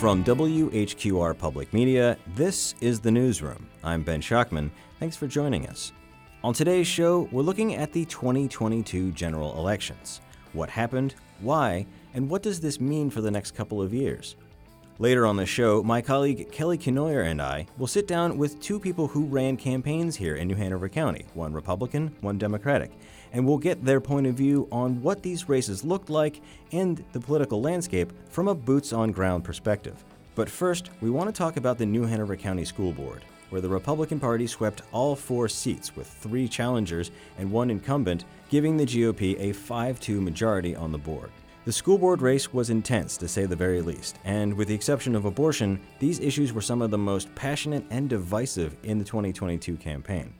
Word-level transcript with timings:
From 0.00 0.24
WHQR 0.24 1.36
Public 1.36 1.74
Media, 1.74 2.16
this 2.34 2.74
is 2.80 3.00
the 3.00 3.10
Newsroom. 3.10 3.68
I'm 3.84 4.02
Ben 4.02 4.22
Schachtman. 4.22 4.70
Thanks 4.98 5.14
for 5.14 5.26
joining 5.26 5.68
us. 5.68 5.92
On 6.42 6.54
today's 6.54 6.86
show, 6.86 7.28
we're 7.30 7.42
looking 7.42 7.74
at 7.74 7.92
the 7.92 8.06
2022 8.06 9.10
general 9.10 9.58
elections. 9.58 10.22
What 10.54 10.70
happened, 10.70 11.16
why, 11.40 11.84
and 12.14 12.30
what 12.30 12.42
does 12.42 12.60
this 12.60 12.80
mean 12.80 13.10
for 13.10 13.20
the 13.20 13.30
next 13.30 13.50
couple 13.50 13.82
of 13.82 13.92
years? 13.92 14.36
Later 14.98 15.26
on 15.26 15.36
the 15.36 15.44
show, 15.44 15.82
my 15.82 16.00
colleague 16.00 16.50
Kelly 16.50 16.78
Kenoyer 16.78 17.26
and 17.26 17.42
I 17.42 17.66
will 17.76 17.86
sit 17.86 18.08
down 18.08 18.38
with 18.38 18.58
two 18.58 18.80
people 18.80 19.06
who 19.06 19.26
ran 19.26 19.58
campaigns 19.58 20.16
here 20.16 20.36
in 20.36 20.48
New 20.48 20.54
Hanover 20.54 20.88
County, 20.88 21.26
one 21.34 21.52
Republican, 21.52 22.16
one 22.22 22.38
Democratic, 22.38 22.90
and 23.32 23.46
we'll 23.46 23.58
get 23.58 23.84
their 23.84 24.00
point 24.00 24.26
of 24.26 24.34
view 24.34 24.68
on 24.72 25.02
what 25.02 25.22
these 25.22 25.48
races 25.48 25.84
looked 25.84 26.10
like 26.10 26.40
and 26.72 27.04
the 27.12 27.20
political 27.20 27.60
landscape 27.60 28.12
from 28.28 28.48
a 28.48 28.54
boots 28.54 28.92
on 28.92 29.12
ground 29.12 29.44
perspective. 29.44 30.04
But 30.34 30.48
first, 30.48 30.90
we 31.00 31.10
want 31.10 31.28
to 31.28 31.38
talk 31.38 31.56
about 31.56 31.78
the 31.78 31.86
New 31.86 32.04
Hanover 32.04 32.36
County 32.36 32.64
School 32.64 32.92
Board 32.92 33.24
where 33.50 33.60
the 33.60 33.68
Republican 33.68 34.18
Party 34.18 34.46
swept 34.46 34.82
all 34.92 35.14
four 35.14 35.48
seats 35.48 35.94
with 35.94 36.06
three 36.06 36.48
challengers 36.48 37.10
and 37.38 37.50
one 37.50 37.70
incumbent, 37.70 38.24
giving 38.48 38.76
the 38.76 38.86
GOP 38.86 39.38
a 39.38 39.52
5 39.52 40.00
2 40.00 40.20
majority 40.20 40.74
on 40.74 40.90
the 40.92 40.98
board. 40.98 41.30
The 41.66 41.72
school 41.72 41.98
board 41.98 42.22
race 42.22 42.54
was 42.54 42.70
intense, 42.70 43.18
to 43.18 43.28
say 43.28 43.44
the 43.44 43.54
very 43.54 43.82
least, 43.82 44.18
and 44.24 44.54
with 44.54 44.68
the 44.68 44.74
exception 44.74 45.14
of 45.14 45.26
abortion, 45.26 45.78
these 45.98 46.18
issues 46.18 46.54
were 46.54 46.62
some 46.62 46.80
of 46.80 46.90
the 46.90 46.98
most 46.98 47.32
passionate 47.34 47.84
and 47.90 48.08
divisive 48.08 48.76
in 48.82 48.98
the 48.98 49.04
2022 49.04 49.76
campaign. 49.76 50.32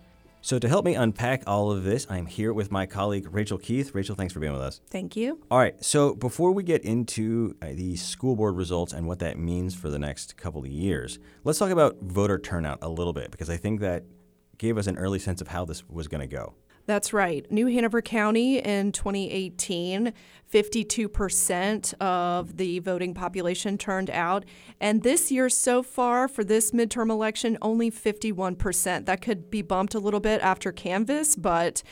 So, 0.43 0.59
to 0.59 0.69
help 0.69 0.85
me 0.85 0.95
unpack 0.95 1.43
all 1.47 1.71
of 1.71 1.85
this, 1.85 2.07
I'm 2.09 2.27
here 2.27 2.53
with 2.53 2.71
my 2.71 2.87
colleague 2.87 3.29
Rachel 3.31 3.59
Keith. 3.59 3.95
Rachel, 3.95 4.15
thanks 4.15 4.33
for 4.33 4.41
being 4.41 4.53
with 4.53 4.63
us. 4.63 4.81
Thank 4.89 5.15
you. 5.15 5.39
All 5.51 5.59
right. 5.59 5.83
So, 5.85 6.15
before 6.15 6.53
we 6.53 6.63
get 6.63 6.83
into 6.83 7.57
uh, 7.61 7.67
the 7.75 7.97
school 7.97 8.37
board 8.37 8.57
results 8.57 8.93
and 8.93 9.07
what 9.07 9.19
that 9.19 9.39
means 9.39 9.75
for 9.75 9.91
the 9.91 9.99
next 9.99 10.37
couple 10.37 10.63
of 10.63 10.69
years, 10.69 11.19
let's 11.45 11.59
talk 11.59 11.71
about 11.71 11.99
voter 12.01 12.39
turnout 12.39 12.79
a 12.81 12.89
little 12.89 13.13
bit 13.13 13.31
because 13.31 13.51
I 13.51 13.59
think 13.59 13.81
that 13.81 14.05
gave 14.57 14.79
us 14.79 14.87
an 14.87 14.97
early 14.97 15.19
sense 15.19 15.41
of 15.41 15.49
how 15.49 15.65
this 15.65 15.89
was 15.89 16.09
going 16.09 16.21
to 16.21 16.27
go. 16.27 16.55
That's 16.87 17.13
right. 17.13 17.51
New 17.51 17.67
Hanover 17.67 18.03
County 18.03 18.59
in 18.59 18.93
2018, 18.93 20.13
52% 20.53 21.95
of 22.01 22.57
the 22.57 22.79
voting 22.81 23.15
population 23.15 23.79
turned 23.79 24.11
out. 24.11 24.45
And 24.81 25.03
this 25.03 25.31
year 25.31 25.49
so 25.49 25.83
far 25.83 26.27
for 26.27 26.43
this 26.43 26.73
midterm 26.73 27.11
election, 27.11 27.59
only 27.63 27.91
51%. 27.91 29.07
That 29.07 29.23
could 29.23 29.51
be 29.51 29.63
bumped 29.63 29.95
a 29.95 30.01
little 30.01 30.21
bit 30.21 30.41
after 30.41 30.73
canvass, 30.73 31.37
but 31.37 31.83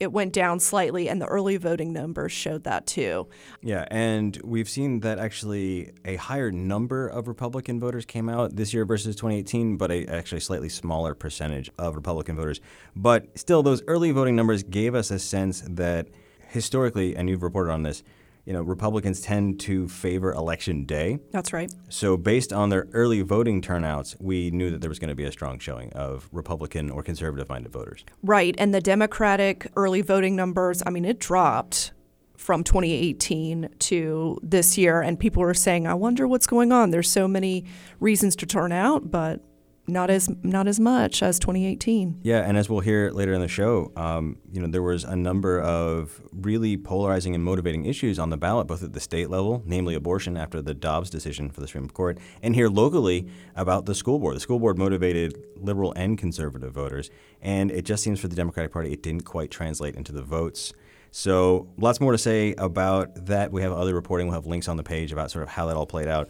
it 0.00 0.12
went 0.12 0.32
down 0.32 0.60
slightly, 0.60 1.08
and 1.08 1.20
the 1.20 1.26
early 1.26 1.56
voting 1.56 1.92
numbers 1.92 2.32
showed 2.32 2.64
that 2.64 2.86
too. 2.86 3.28
Yeah, 3.62 3.86
and 3.90 4.38
we've 4.42 4.68
seen 4.68 5.00
that 5.00 5.18
actually 5.18 5.92
a 6.04 6.16
higher 6.16 6.50
number 6.50 7.08
of 7.08 7.28
Republican 7.28 7.78
voters 7.78 8.04
came 8.04 8.28
out 8.28 8.56
this 8.56 8.74
year 8.74 8.84
versus 8.84 9.14
2018, 9.16 9.76
but 9.76 9.90
a 9.90 10.06
actually 10.06 10.40
slightly 10.40 10.68
smaller 10.68 11.14
percentage 11.14 11.70
of 11.78 11.94
Republican 11.94 12.36
voters. 12.36 12.60
But 12.96 13.38
still, 13.38 13.62
those 13.62 13.82
early 13.86 14.10
voting 14.10 14.34
numbers 14.34 14.62
gave 14.62 14.94
us 14.94 15.10
a 15.10 15.18
sense 15.18 15.62
that 15.68 16.08
historically, 16.48 17.16
and 17.16 17.28
you've 17.28 17.42
reported 17.42 17.70
on 17.72 17.82
this, 17.82 18.02
you 18.44 18.52
know, 18.52 18.62
Republicans 18.62 19.20
tend 19.20 19.58
to 19.60 19.88
favor 19.88 20.32
election 20.32 20.84
day. 20.84 21.18
That's 21.30 21.52
right. 21.52 21.72
So, 21.88 22.16
based 22.16 22.52
on 22.52 22.68
their 22.68 22.86
early 22.92 23.22
voting 23.22 23.62
turnouts, 23.62 24.16
we 24.20 24.50
knew 24.50 24.70
that 24.70 24.80
there 24.80 24.90
was 24.90 24.98
going 24.98 25.08
to 25.08 25.14
be 25.14 25.24
a 25.24 25.32
strong 25.32 25.58
showing 25.58 25.92
of 25.94 26.28
Republican 26.32 26.90
or 26.90 27.02
conservative 27.02 27.48
minded 27.48 27.72
voters. 27.72 28.04
Right. 28.22 28.54
And 28.58 28.74
the 28.74 28.80
Democratic 28.80 29.70
early 29.76 30.02
voting 30.02 30.36
numbers, 30.36 30.82
I 30.86 30.90
mean, 30.90 31.04
it 31.04 31.18
dropped 31.18 31.92
from 32.36 32.62
2018 32.62 33.70
to 33.78 34.38
this 34.42 34.76
year. 34.76 35.00
And 35.00 35.18
people 35.18 35.40
were 35.42 35.54
saying, 35.54 35.86
I 35.86 35.94
wonder 35.94 36.28
what's 36.28 36.46
going 36.46 36.72
on. 36.72 36.90
There's 36.90 37.10
so 37.10 37.26
many 37.26 37.64
reasons 38.00 38.36
to 38.36 38.46
turn 38.46 38.72
out, 38.72 39.10
but 39.10 39.40
not 39.86 40.10
as 40.10 40.30
not 40.42 40.66
as 40.66 40.80
much 40.80 41.22
as 41.22 41.38
2018. 41.38 42.20
Yeah, 42.22 42.40
and 42.40 42.56
as 42.56 42.68
we'll 42.68 42.80
hear 42.80 43.10
later 43.10 43.32
in 43.32 43.40
the 43.40 43.48
show, 43.48 43.92
um, 43.96 44.38
you 44.50 44.60
know, 44.60 44.66
there 44.66 44.82
was 44.82 45.04
a 45.04 45.16
number 45.16 45.60
of 45.60 46.20
really 46.32 46.76
polarizing 46.76 47.34
and 47.34 47.44
motivating 47.44 47.84
issues 47.84 48.18
on 48.18 48.30
the 48.30 48.36
ballot, 48.36 48.66
both 48.66 48.82
at 48.82 48.92
the 48.92 49.00
state 49.00 49.28
level, 49.28 49.62
namely 49.66 49.94
abortion 49.94 50.36
after 50.36 50.62
the 50.62 50.74
Dobbs 50.74 51.10
decision 51.10 51.50
for 51.50 51.60
the 51.60 51.66
Supreme 51.66 51.88
Court, 51.88 52.18
and 52.42 52.54
here 52.54 52.68
locally 52.68 53.28
about 53.54 53.86
the 53.86 53.94
school 53.94 54.18
board. 54.18 54.36
The 54.36 54.40
school 54.40 54.58
board 54.58 54.78
motivated 54.78 55.42
liberal 55.56 55.92
and 55.96 56.16
conservative 56.16 56.72
voters, 56.72 57.10
and 57.42 57.70
it 57.70 57.84
just 57.84 58.02
seems 58.02 58.20
for 58.20 58.28
the 58.28 58.36
Democratic 58.36 58.72
Party 58.72 58.92
it 58.92 59.02
didn't 59.02 59.24
quite 59.24 59.50
translate 59.50 59.96
into 59.96 60.12
the 60.12 60.22
votes. 60.22 60.72
So 61.10 61.68
lots 61.76 62.00
more 62.00 62.10
to 62.10 62.18
say 62.18 62.54
about 62.58 63.26
that. 63.26 63.52
We 63.52 63.62
have 63.62 63.72
other 63.72 63.94
reporting. 63.94 64.26
We'll 64.26 64.34
have 64.34 64.46
links 64.46 64.66
on 64.66 64.76
the 64.76 64.82
page 64.82 65.12
about 65.12 65.30
sort 65.30 65.44
of 65.44 65.48
how 65.48 65.66
that 65.66 65.76
all 65.76 65.86
played 65.86 66.08
out. 66.08 66.28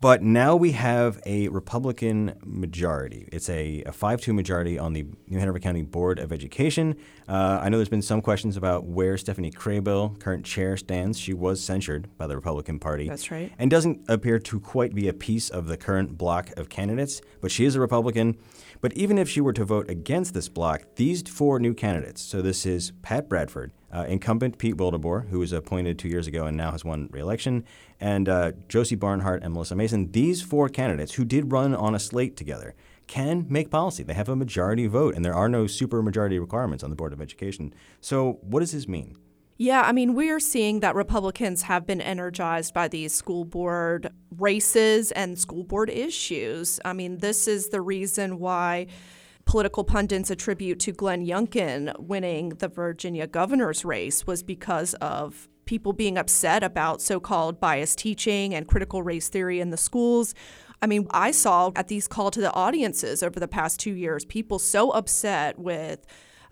But 0.00 0.22
now 0.22 0.56
we 0.56 0.72
have 0.72 1.20
a 1.24 1.48
Republican 1.48 2.34
majority. 2.44 3.28
It's 3.32 3.48
a, 3.48 3.82
a 3.86 3.92
5 3.92 4.20
2 4.20 4.34
majority 4.34 4.78
on 4.78 4.92
the 4.92 5.06
New 5.26 5.38
Hanover 5.38 5.58
County 5.58 5.82
Board 5.82 6.18
of 6.18 6.32
Education. 6.32 6.96
Uh, 7.26 7.60
I 7.62 7.70
know 7.70 7.78
there's 7.78 7.88
been 7.88 8.02
some 8.02 8.20
questions 8.20 8.56
about 8.58 8.84
where 8.84 9.16
Stephanie 9.16 9.50
Kraybill, 9.50 10.18
current 10.20 10.44
chair, 10.44 10.76
stands. 10.76 11.18
She 11.18 11.32
was 11.32 11.62
censured 11.62 12.08
by 12.18 12.26
the 12.26 12.36
Republican 12.36 12.78
Party. 12.78 13.08
That's 13.08 13.30
right. 13.30 13.50
And 13.58 13.70
doesn't 13.70 14.02
appear 14.08 14.38
to 14.38 14.60
quite 14.60 14.94
be 14.94 15.08
a 15.08 15.14
piece 15.14 15.48
of 15.48 15.66
the 15.66 15.78
current 15.78 16.18
block 16.18 16.50
of 16.58 16.68
candidates, 16.68 17.22
but 17.40 17.50
she 17.50 17.64
is 17.64 17.74
a 17.74 17.80
Republican. 17.80 18.36
But 18.82 18.92
even 18.92 19.16
if 19.16 19.30
she 19.30 19.40
were 19.40 19.54
to 19.54 19.64
vote 19.64 19.88
against 19.88 20.34
this 20.34 20.50
block, 20.50 20.82
these 20.96 21.22
four 21.22 21.58
new 21.58 21.72
candidates 21.72 22.20
so 22.20 22.42
this 22.42 22.66
is 22.66 22.92
Pat 23.02 23.28
Bradford, 23.28 23.72
uh, 23.92 24.04
incumbent 24.08 24.58
Pete 24.58 24.76
Wildeboer, 24.76 25.28
who 25.28 25.38
was 25.38 25.52
appointed 25.52 25.98
two 25.98 26.08
years 26.08 26.26
ago 26.26 26.46
and 26.46 26.56
now 26.56 26.70
has 26.72 26.84
won 26.84 27.08
re-election, 27.12 27.64
and 28.00 28.28
uh, 28.28 28.52
Josie 28.68 28.96
Barnhart 28.96 29.42
and 29.42 29.52
Melissa 29.52 29.76
Mason. 29.76 30.12
These 30.12 30.42
four 30.42 30.68
candidates, 30.68 31.14
who 31.14 31.24
did 31.24 31.52
run 31.52 31.74
on 31.74 31.94
a 31.94 31.98
slate 31.98 32.36
together, 32.36 32.74
can 33.06 33.46
make 33.48 33.70
policy. 33.70 34.02
They 34.02 34.14
have 34.14 34.28
a 34.28 34.36
majority 34.36 34.86
vote, 34.86 35.14
and 35.14 35.24
there 35.24 35.34
are 35.34 35.48
no 35.48 35.64
supermajority 35.64 36.40
requirements 36.40 36.82
on 36.82 36.90
the 36.90 36.96
Board 36.96 37.12
of 37.12 37.20
Education. 37.20 37.72
So, 38.00 38.38
what 38.42 38.60
does 38.60 38.72
this 38.72 38.88
mean? 38.88 39.16
Yeah, 39.58 39.82
I 39.82 39.92
mean, 39.92 40.14
we 40.14 40.28
are 40.30 40.40
seeing 40.40 40.80
that 40.80 40.94
Republicans 40.94 41.62
have 41.62 41.86
been 41.86 42.02
energized 42.02 42.74
by 42.74 42.88
these 42.88 43.14
school 43.14 43.46
board 43.46 44.12
races 44.36 45.12
and 45.12 45.38
school 45.38 45.64
board 45.64 45.88
issues. 45.88 46.78
I 46.84 46.92
mean, 46.92 47.18
this 47.18 47.48
is 47.48 47.68
the 47.68 47.80
reason 47.80 48.38
why 48.38 48.88
political 49.46 49.84
pundits 49.84 50.30
attribute 50.30 50.80
to 50.80 50.92
Glenn 50.92 51.24
Youngkin 51.24 51.98
winning 52.00 52.50
the 52.50 52.68
Virginia 52.68 53.26
governor's 53.26 53.84
race 53.84 54.26
was 54.26 54.42
because 54.42 54.94
of 54.94 55.48
people 55.64 55.92
being 55.92 56.18
upset 56.18 56.62
about 56.62 57.00
so 57.00 57.18
called 57.18 57.60
biased 57.60 57.98
teaching 57.98 58.54
and 58.54 58.68
critical 58.68 59.02
race 59.02 59.28
theory 59.28 59.60
in 59.60 59.70
the 59.70 59.76
schools. 59.76 60.34
I 60.82 60.86
mean, 60.86 61.06
I 61.10 61.30
saw 61.30 61.72
at 61.74 61.88
these 61.88 62.06
call 62.06 62.30
to 62.32 62.40
the 62.40 62.52
audiences 62.52 63.22
over 63.22 63.40
the 63.40 63.48
past 63.48 63.80
two 63.80 63.94
years 63.94 64.24
people 64.24 64.58
so 64.58 64.90
upset 64.90 65.58
with 65.58 66.04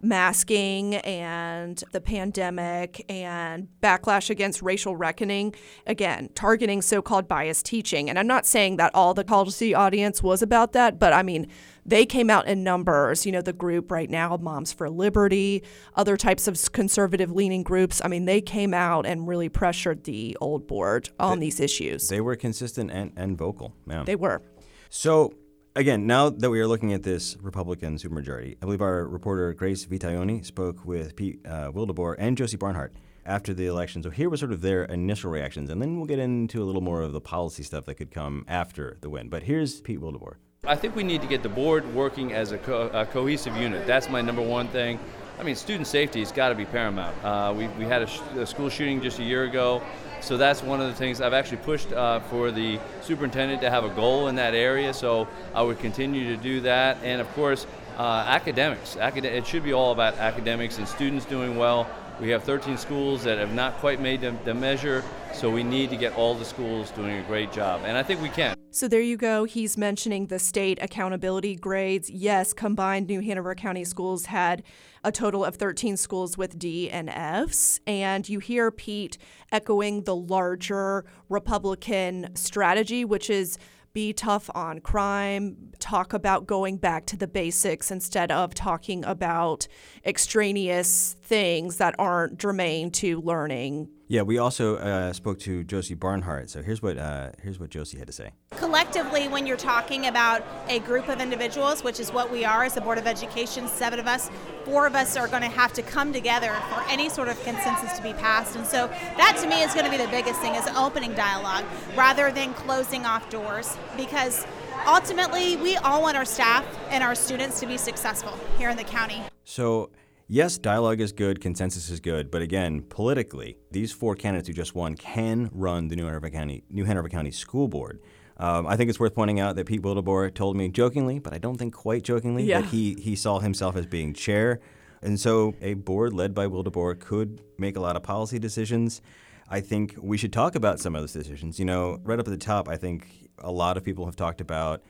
masking 0.02 0.96
and 0.96 1.82
the 1.92 2.00
pandemic 2.00 3.04
and 3.08 3.68
backlash 3.82 4.30
against 4.30 4.62
racial 4.62 4.96
reckoning, 4.96 5.54
again, 5.86 6.28
targeting 6.34 6.82
so 6.82 7.00
called 7.02 7.26
biased 7.26 7.66
teaching. 7.66 8.08
And 8.08 8.18
I'm 8.18 8.26
not 8.26 8.46
saying 8.46 8.76
that 8.76 8.94
all 8.94 9.14
the 9.14 9.24
call 9.24 9.46
to 9.46 9.58
the 9.58 9.74
audience 9.74 10.22
was 10.22 10.42
about 10.42 10.72
that, 10.72 10.98
but 10.98 11.12
I 11.12 11.22
mean, 11.22 11.48
they 11.86 12.06
came 12.06 12.30
out 12.30 12.46
in 12.46 12.64
numbers. 12.64 13.26
You 13.26 13.32
know, 13.32 13.42
the 13.42 13.52
group 13.52 13.90
right 13.90 14.08
now, 14.08 14.36
Moms 14.36 14.72
for 14.72 14.88
Liberty, 14.90 15.62
other 15.94 16.16
types 16.16 16.48
of 16.48 16.72
conservative 16.72 17.30
leaning 17.30 17.62
groups. 17.62 18.00
I 18.04 18.08
mean, 18.08 18.24
they 18.24 18.40
came 18.40 18.74
out 18.74 19.06
and 19.06 19.28
really 19.28 19.48
pressured 19.48 20.04
the 20.04 20.36
old 20.40 20.66
board 20.66 21.10
on 21.18 21.38
they, 21.38 21.46
these 21.46 21.60
issues. 21.60 22.08
They 22.08 22.20
were 22.20 22.36
consistent 22.36 22.90
and, 22.90 23.12
and 23.16 23.36
vocal. 23.36 23.74
Yeah. 23.86 24.04
They 24.04 24.16
were. 24.16 24.42
So, 24.88 25.34
again, 25.76 26.06
now 26.06 26.30
that 26.30 26.50
we 26.50 26.60
are 26.60 26.66
looking 26.66 26.92
at 26.92 27.02
this 27.02 27.36
Republican 27.40 27.96
supermajority, 27.96 28.56
I 28.62 28.64
believe 28.64 28.82
our 28.82 29.06
reporter 29.06 29.52
Grace 29.52 29.84
Vitaglione 29.86 30.44
spoke 30.44 30.84
with 30.84 31.16
Pete 31.16 31.40
uh, 31.46 31.70
Wildeboer 31.72 32.16
and 32.18 32.36
Josie 32.36 32.56
Barnhart 32.56 32.94
after 33.26 33.54
the 33.54 33.66
election. 33.66 34.02
So 34.02 34.10
here 34.10 34.28
was 34.28 34.40
sort 34.40 34.52
of 34.52 34.60
their 34.60 34.84
initial 34.84 35.30
reactions, 35.30 35.70
and 35.70 35.80
then 35.80 35.96
we'll 35.96 36.06
get 36.06 36.18
into 36.18 36.62
a 36.62 36.64
little 36.64 36.82
more 36.82 37.02
of 37.02 37.12
the 37.12 37.20
policy 37.20 37.62
stuff 37.62 37.86
that 37.86 37.94
could 37.94 38.10
come 38.10 38.44
after 38.46 38.98
the 39.00 39.10
win. 39.10 39.28
But 39.28 39.44
here's 39.44 39.80
Pete 39.80 40.00
Wildeboer. 40.00 40.36
I 40.66 40.76
think 40.76 40.96
we 40.96 41.02
need 41.02 41.20
to 41.20 41.26
get 41.28 41.42
the 41.42 41.48
board 41.48 41.94
working 41.94 42.32
as 42.32 42.52
a, 42.52 42.58
co- 42.58 42.88
a 42.92 43.04
cohesive 43.04 43.54
unit. 43.56 43.86
That's 43.86 44.08
my 44.08 44.22
number 44.22 44.40
one 44.40 44.68
thing. 44.68 44.98
I 45.38 45.42
mean, 45.42 45.56
student 45.56 45.86
safety 45.86 46.20
has 46.20 46.32
got 46.32 46.48
to 46.50 46.54
be 46.54 46.64
paramount. 46.64 47.14
Uh, 47.22 47.52
we, 47.54 47.66
we 47.68 47.84
had 47.84 48.02
a, 48.02 48.06
sh- 48.06 48.20
a, 48.36 48.46
school 48.46 48.70
shooting 48.70 49.02
just 49.02 49.18
a 49.18 49.22
year 49.22 49.44
ago, 49.44 49.82
so 50.22 50.38
that's 50.38 50.62
one 50.62 50.80
of 50.80 50.86
the 50.86 50.94
things 50.94 51.20
I've 51.20 51.34
actually 51.34 51.58
pushed 51.58 51.92
uh, 51.92 52.20
for 52.20 52.50
the 52.50 52.78
superintendent 53.02 53.60
to 53.60 53.68
have 53.68 53.84
a 53.84 53.90
goal 53.90 54.28
in 54.28 54.36
that 54.36 54.54
area. 54.54 54.94
So 54.94 55.28
I 55.54 55.60
would 55.60 55.80
continue 55.80 56.34
to 56.34 56.42
do 56.42 56.60
that, 56.62 56.96
and 57.02 57.20
of 57.20 57.30
course, 57.34 57.66
uh, 57.98 58.24
academics. 58.26 58.96
Acad- 58.96 59.26
it 59.26 59.46
should 59.46 59.64
be 59.64 59.74
all 59.74 59.92
about 59.92 60.16
academics 60.16 60.78
and 60.78 60.88
students 60.88 61.26
doing 61.26 61.56
well. 61.56 61.86
We 62.20 62.30
have 62.30 62.44
13 62.44 62.78
schools 62.78 63.24
that 63.24 63.36
have 63.38 63.52
not 63.52 63.74
quite 63.78 64.00
made 64.00 64.22
the, 64.22 64.34
the 64.44 64.54
measure, 64.54 65.02
so 65.34 65.50
we 65.50 65.62
need 65.62 65.90
to 65.90 65.96
get 65.96 66.16
all 66.16 66.34
the 66.34 66.44
schools 66.44 66.90
doing 66.92 67.18
a 67.18 67.22
great 67.24 67.52
job, 67.52 67.82
and 67.84 67.98
I 67.98 68.02
think 68.02 68.22
we 68.22 68.28
can. 68.30 68.53
So 68.74 68.88
there 68.88 69.00
you 69.00 69.16
go. 69.16 69.44
He's 69.44 69.78
mentioning 69.78 70.26
the 70.26 70.40
state 70.40 70.80
accountability 70.82 71.54
grades. 71.54 72.10
Yes, 72.10 72.52
combined 72.52 73.06
New 73.06 73.20
Hanover 73.20 73.54
County 73.54 73.84
schools 73.84 74.26
had 74.26 74.64
a 75.04 75.12
total 75.12 75.44
of 75.44 75.54
13 75.54 75.96
schools 75.96 76.36
with 76.36 76.58
D 76.58 76.90
and 76.90 77.08
Fs. 77.08 77.78
And 77.86 78.28
you 78.28 78.40
hear 78.40 78.72
Pete 78.72 79.16
echoing 79.52 80.02
the 80.02 80.16
larger 80.16 81.04
Republican 81.28 82.34
strategy, 82.34 83.04
which 83.04 83.30
is 83.30 83.58
be 83.92 84.12
tough 84.12 84.50
on 84.56 84.80
crime, 84.80 85.56
talk 85.78 86.12
about 86.12 86.48
going 86.48 86.76
back 86.76 87.06
to 87.06 87.16
the 87.16 87.28
basics 87.28 87.92
instead 87.92 88.32
of 88.32 88.54
talking 88.54 89.04
about 89.04 89.68
extraneous 90.04 91.14
things 91.22 91.76
that 91.76 91.94
aren't 91.96 92.40
germane 92.40 92.90
to 92.90 93.20
learning. 93.20 93.88
Yeah, 94.14 94.22
we 94.22 94.38
also 94.38 94.76
uh, 94.76 95.12
spoke 95.12 95.40
to 95.40 95.64
Josie 95.64 95.96
Barnhart. 95.96 96.48
So 96.48 96.62
here's 96.62 96.80
what 96.80 96.98
uh, 96.98 97.30
here's 97.42 97.58
what 97.58 97.70
Josie 97.70 97.98
had 97.98 98.06
to 98.06 98.12
say. 98.12 98.30
Collectively, 98.52 99.26
when 99.26 99.44
you're 99.44 99.56
talking 99.56 100.06
about 100.06 100.44
a 100.68 100.78
group 100.78 101.08
of 101.08 101.20
individuals, 101.20 101.82
which 101.82 101.98
is 101.98 102.12
what 102.12 102.30
we 102.30 102.44
are 102.44 102.62
as 102.62 102.74
the 102.74 102.80
Board 102.80 102.98
of 102.98 103.08
Education, 103.08 103.66
seven 103.66 103.98
of 103.98 104.06
us, 104.06 104.30
four 104.64 104.86
of 104.86 104.94
us 104.94 105.16
are 105.16 105.26
going 105.26 105.42
to 105.42 105.48
have 105.48 105.72
to 105.72 105.82
come 105.82 106.12
together 106.12 106.54
for 106.72 106.84
any 106.88 107.08
sort 107.08 107.26
of 107.26 107.42
consensus 107.42 107.96
to 107.96 108.04
be 108.04 108.12
passed. 108.12 108.54
And 108.54 108.64
so 108.64 108.86
that 109.16 109.36
to 109.40 109.48
me 109.48 109.62
is 109.62 109.74
going 109.74 109.84
to 109.84 109.90
be 109.90 109.96
the 109.96 110.10
biggest 110.12 110.40
thing 110.40 110.54
is 110.54 110.64
opening 110.76 111.12
dialogue 111.14 111.64
rather 111.96 112.30
than 112.30 112.54
closing 112.54 113.04
off 113.04 113.28
doors 113.30 113.76
because 113.96 114.46
ultimately 114.86 115.56
we 115.56 115.76
all 115.78 116.02
want 116.02 116.16
our 116.16 116.24
staff 116.24 116.64
and 116.88 117.02
our 117.02 117.16
students 117.16 117.58
to 117.58 117.66
be 117.66 117.76
successful 117.76 118.38
here 118.58 118.70
in 118.70 118.76
the 118.76 118.84
county. 118.84 119.24
So 119.42 119.90
yes, 120.28 120.58
dialogue 120.58 121.00
is 121.00 121.12
good, 121.12 121.40
consensus 121.40 121.90
is 121.90 122.00
good, 122.00 122.30
but 122.30 122.42
again, 122.42 122.82
politically, 122.88 123.56
these 123.70 123.92
four 123.92 124.14
candidates 124.14 124.48
who 124.48 124.54
just 124.54 124.74
won 124.74 124.94
can 124.96 125.50
run 125.52 125.88
the 125.88 125.96
New 125.96 126.06
Hanover 126.06 126.30
County 126.30 126.64
New 126.70 126.84
Hanover 126.84 127.08
County 127.08 127.30
School 127.30 127.68
Board. 127.68 128.00
Um, 128.36 128.66
I 128.66 128.76
think 128.76 128.90
it's 128.90 128.98
worth 128.98 129.14
pointing 129.14 129.38
out 129.38 129.54
that 129.56 129.66
Pete 129.66 129.82
Wildeboer 129.82 130.34
told 130.34 130.56
me 130.56 130.68
jokingly, 130.68 131.20
but 131.20 131.32
I 131.32 131.38
don't 131.38 131.56
think 131.56 131.72
quite 131.72 132.02
jokingly, 132.02 132.44
Yeah. 132.44 132.62
that 132.62 132.70
he 132.70 132.94
he 132.94 133.14
saw 133.14 133.38
himself 133.38 133.76
as 133.76 133.86
being 133.86 134.12
chair, 134.12 134.60
and 135.02 135.20
so 135.20 135.54
a 135.60 135.74
board 135.74 136.12
led 136.12 136.34
by 136.34 136.46
Wildeboer 136.46 136.98
could 136.98 137.42
make 137.58 137.76
a 137.76 137.80
lot 137.80 137.94
of 137.96 138.02
policy 138.02 138.38
decisions. 138.38 139.00
I 139.48 139.60
think 139.60 139.94
we 140.00 140.16
should 140.16 140.32
talk 140.32 140.54
about 140.56 140.80
some 140.80 140.96
of 140.96 141.02
those 141.02 141.12
decisions. 141.12 141.58
You 141.58 141.64
know, 141.66 142.00
right 142.02 142.18
up 142.18 142.26
at 142.26 142.30
the 142.32 142.38
top, 142.38 142.68
I 142.68 142.76
think 142.76 143.28
a 143.38 143.52
lot 143.52 143.76
of 143.76 143.84
people 143.84 144.06
have 144.06 144.16
talked 144.16 144.40
about 144.40 144.82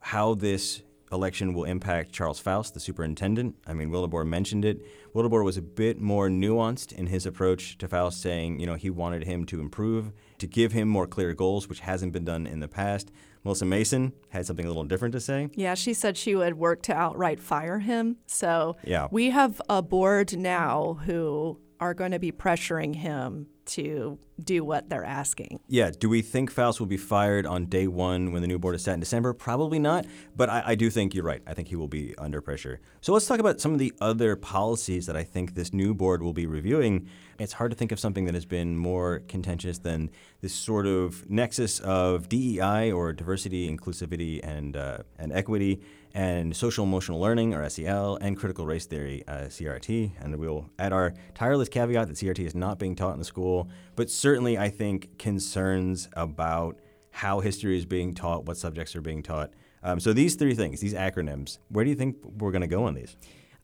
how 0.00 0.34
this 0.34 0.82
election 1.12 1.54
will 1.54 1.64
impact 1.64 2.12
Charles 2.12 2.38
Faust, 2.40 2.74
the 2.74 2.80
superintendent. 2.80 3.56
I 3.66 3.72
mean, 3.72 3.90
Wildeboer 3.90 4.26
mentioned 4.26 4.64
it. 4.64 4.80
Wildeboer 5.14 5.44
was 5.44 5.56
a 5.56 5.62
bit 5.62 6.00
more 6.00 6.28
nuanced 6.28 6.92
in 6.92 7.06
his 7.08 7.26
approach 7.26 7.76
to 7.78 7.88
Faust, 7.88 8.20
saying, 8.20 8.60
you 8.60 8.66
know, 8.66 8.74
he 8.76 8.90
wanted 8.90 9.24
him 9.24 9.44
to 9.46 9.60
improve, 9.60 10.12
to 10.38 10.46
give 10.46 10.72
him 10.72 10.88
more 10.88 11.06
clear 11.06 11.34
goals, 11.34 11.68
which 11.68 11.80
hasn't 11.80 12.12
been 12.12 12.24
done 12.24 12.46
in 12.46 12.60
the 12.60 12.68
past. 12.68 13.10
Melissa 13.42 13.64
Mason 13.64 14.12
had 14.28 14.46
something 14.46 14.64
a 14.66 14.68
little 14.68 14.84
different 14.84 15.12
to 15.12 15.20
say. 15.20 15.48
Yeah, 15.54 15.74
she 15.74 15.94
said 15.94 16.16
she 16.16 16.34
would 16.36 16.54
work 16.58 16.82
to 16.82 16.94
outright 16.94 17.40
fire 17.40 17.78
him. 17.78 18.16
So 18.26 18.76
Yeah. 18.84 19.08
we 19.10 19.30
have 19.30 19.60
a 19.68 19.80
board 19.82 20.36
now 20.36 20.98
who 21.06 21.58
are 21.80 21.94
going 21.94 22.10
to 22.12 22.18
be 22.18 22.30
pressuring 22.30 22.96
him 22.96 23.46
to 23.70 24.18
do 24.42 24.64
what 24.64 24.88
they're 24.88 25.04
asking. 25.04 25.60
Yeah, 25.68 25.90
do 25.90 26.08
we 26.08 26.22
think 26.22 26.50
Faust 26.50 26.80
will 26.80 26.86
be 26.86 26.96
fired 26.96 27.46
on 27.46 27.66
day 27.66 27.86
one 27.86 28.32
when 28.32 28.42
the 28.42 28.48
new 28.48 28.58
board 28.58 28.74
is 28.74 28.82
set 28.82 28.94
in 28.94 29.00
December? 29.00 29.32
Probably 29.32 29.78
not, 29.78 30.06
but 30.34 30.48
I, 30.48 30.62
I 30.66 30.74
do 30.74 30.90
think 30.90 31.14
you're 31.14 31.24
right. 31.24 31.42
I 31.46 31.54
think 31.54 31.68
he 31.68 31.76
will 31.76 31.88
be 31.88 32.14
under 32.18 32.40
pressure. 32.40 32.80
So 33.00 33.12
let's 33.12 33.26
talk 33.26 33.38
about 33.38 33.60
some 33.60 33.72
of 33.72 33.78
the 33.78 33.92
other 34.00 34.34
policies 34.36 35.06
that 35.06 35.16
I 35.16 35.24
think 35.24 35.54
this 35.54 35.72
new 35.72 35.94
board 35.94 36.22
will 36.22 36.32
be 36.32 36.46
reviewing. 36.46 37.08
It's 37.38 37.54
hard 37.54 37.70
to 37.70 37.76
think 37.76 37.92
of 37.92 38.00
something 38.00 38.24
that 38.26 38.34
has 38.34 38.44
been 38.44 38.76
more 38.76 39.20
contentious 39.28 39.78
than 39.78 40.10
this 40.40 40.54
sort 40.54 40.86
of 40.86 41.28
nexus 41.30 41.80
of 41.80 42.28
DEI 42.28 42.92
or 42.92 43.12
diversity, 43.12 43.70
inclusivity, 43.74 44.40
and 44.42 44.76
uh, 44.76 44.98
and 45.18 45.32
equity, 45.32 45.80
and 46.14 46.54
social 46.56 46.84
emotional 46.84 47.20
learning 47.20 47.54
or 47.54 47.68
SEL, 47.68 48.16
and 48.20 48.36
critical 48.36 48.66
race 48.66 48.86
theory, 48.86 49.24
uh, 49.28 49.46
CRT. 49.46 50.12
And 50.20 50.36
we'll 50.36 50.68
add 50.78 50.92
our 50.92 51.14
tireless 51.34 51.68
caveat 51.68 52.08
that 52.08 52.16
CRT 52.16 52.40
is 52.40 52.54
not 52.54 52.78
being 52.78 52.94
taught 52.96 53.12
in 53.12 53.18
the 53.18 53.24
school, 53.24 53.68
but 53.96 54.10
certainly 54.10 54.58
I 54.58 54.68
think 54.68 55.18
concerns 55.18 56.08
about 56.14 56.78
how 57.10 57.40
history 57.40 57.76
is 57.76 57.86
being 57.86 58.14
taught, 58.14 58.46
what 58.46 58.56
subjects 58.56 58.94
are 58.96 59.00
being 59.00 59.22
taught. 59.22 59.50
Um, 59.82 59.98
so 59.98 60.12
these 60.12 60.34
three 60.34 60.54
things, 60.54 60.80
these 60.80 60.94
acronyms, 60.94 61.58
where 61.68 61.84
do 61.84 61.90
you 61.90 61.96
think 61.96 62.16
we're 62.38 62.52
going 62.52 62.60
to 62.60 62.68
go 62.68 62.84
on 62.84 62.94
these? 62.94 63.16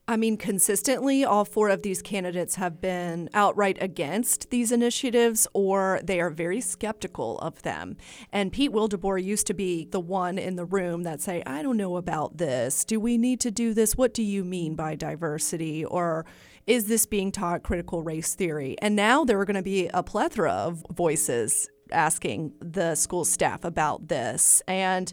I 0.08 0.16
mean, 0.16 0.36
consistently, 0.36 1.24
all 1.24 1.44
four 1.44 1.68
of 1.68 1.82
these 1.82 2.00
candidates 2.00 2.54
have 2.54 2.80
been 2.80 3.28
outright 3.34 3.76
against 3.80 4.50
these 4.50 4.70
initiatives 4.70 5.48
or 5.52 6.00
they 6.04 6.20
are 6.20 6.30
very 6.30 6.60
skeptical 6.60 7.38
of 7.40 7.62
them. 7.62 7.96
And 8.32 8.52
Pete 8.52 8.70
Wildeboer 8.70 9.22
used 9.22 9.48
to 9.48 9.54
be 9.54 9.86
the 9.86 9.98
one 9.98 10.38
in 10.38 10.54
the 10.54 10.64
room 10.64 11.02
that 11.02 11.20
say, 11.20 11.42
I 11.44 11.60
don't 11.60 11.76
know 11.76 11.96
about 11.96 12.38
this. 12.38 12.84
Do 12.84 13.00
we 13.00 13.18
need 13.18 13.40
to 13.40 13.50
do 13.50 13.74
this? 13.74 13.96
What 13.96 14.14
do 14.14 14.22
you 14.22 14.44
mean 14.44 14.76
by 14.76 14.94
diversity? 14.94 15.84
Or 15.84 16.24
is 16.68 16.86
this 16.86 17.04
being 17.04 17.32
taught 17.32 17.64
critical 17.64 18.04
race 18.04 18.36
theory? 18.36 18.76
And 18.80 18.94
now 18.94 19.24
there 19.24 19.40
are 19.40 19.44
going 19.44 19.56
to 19.56 19.62
be 19.62 19.88
a 19.92 20.04
plethora 20.04 20.52
of 20.52 20.86
voices 20.92 21.68
asking 21.90 22.52
the 22.60 22.94
school 22.94 23.24
staff 23.24 23.64
about 23.64 24.06
this. 24.06 24.62
And 24.68 25.12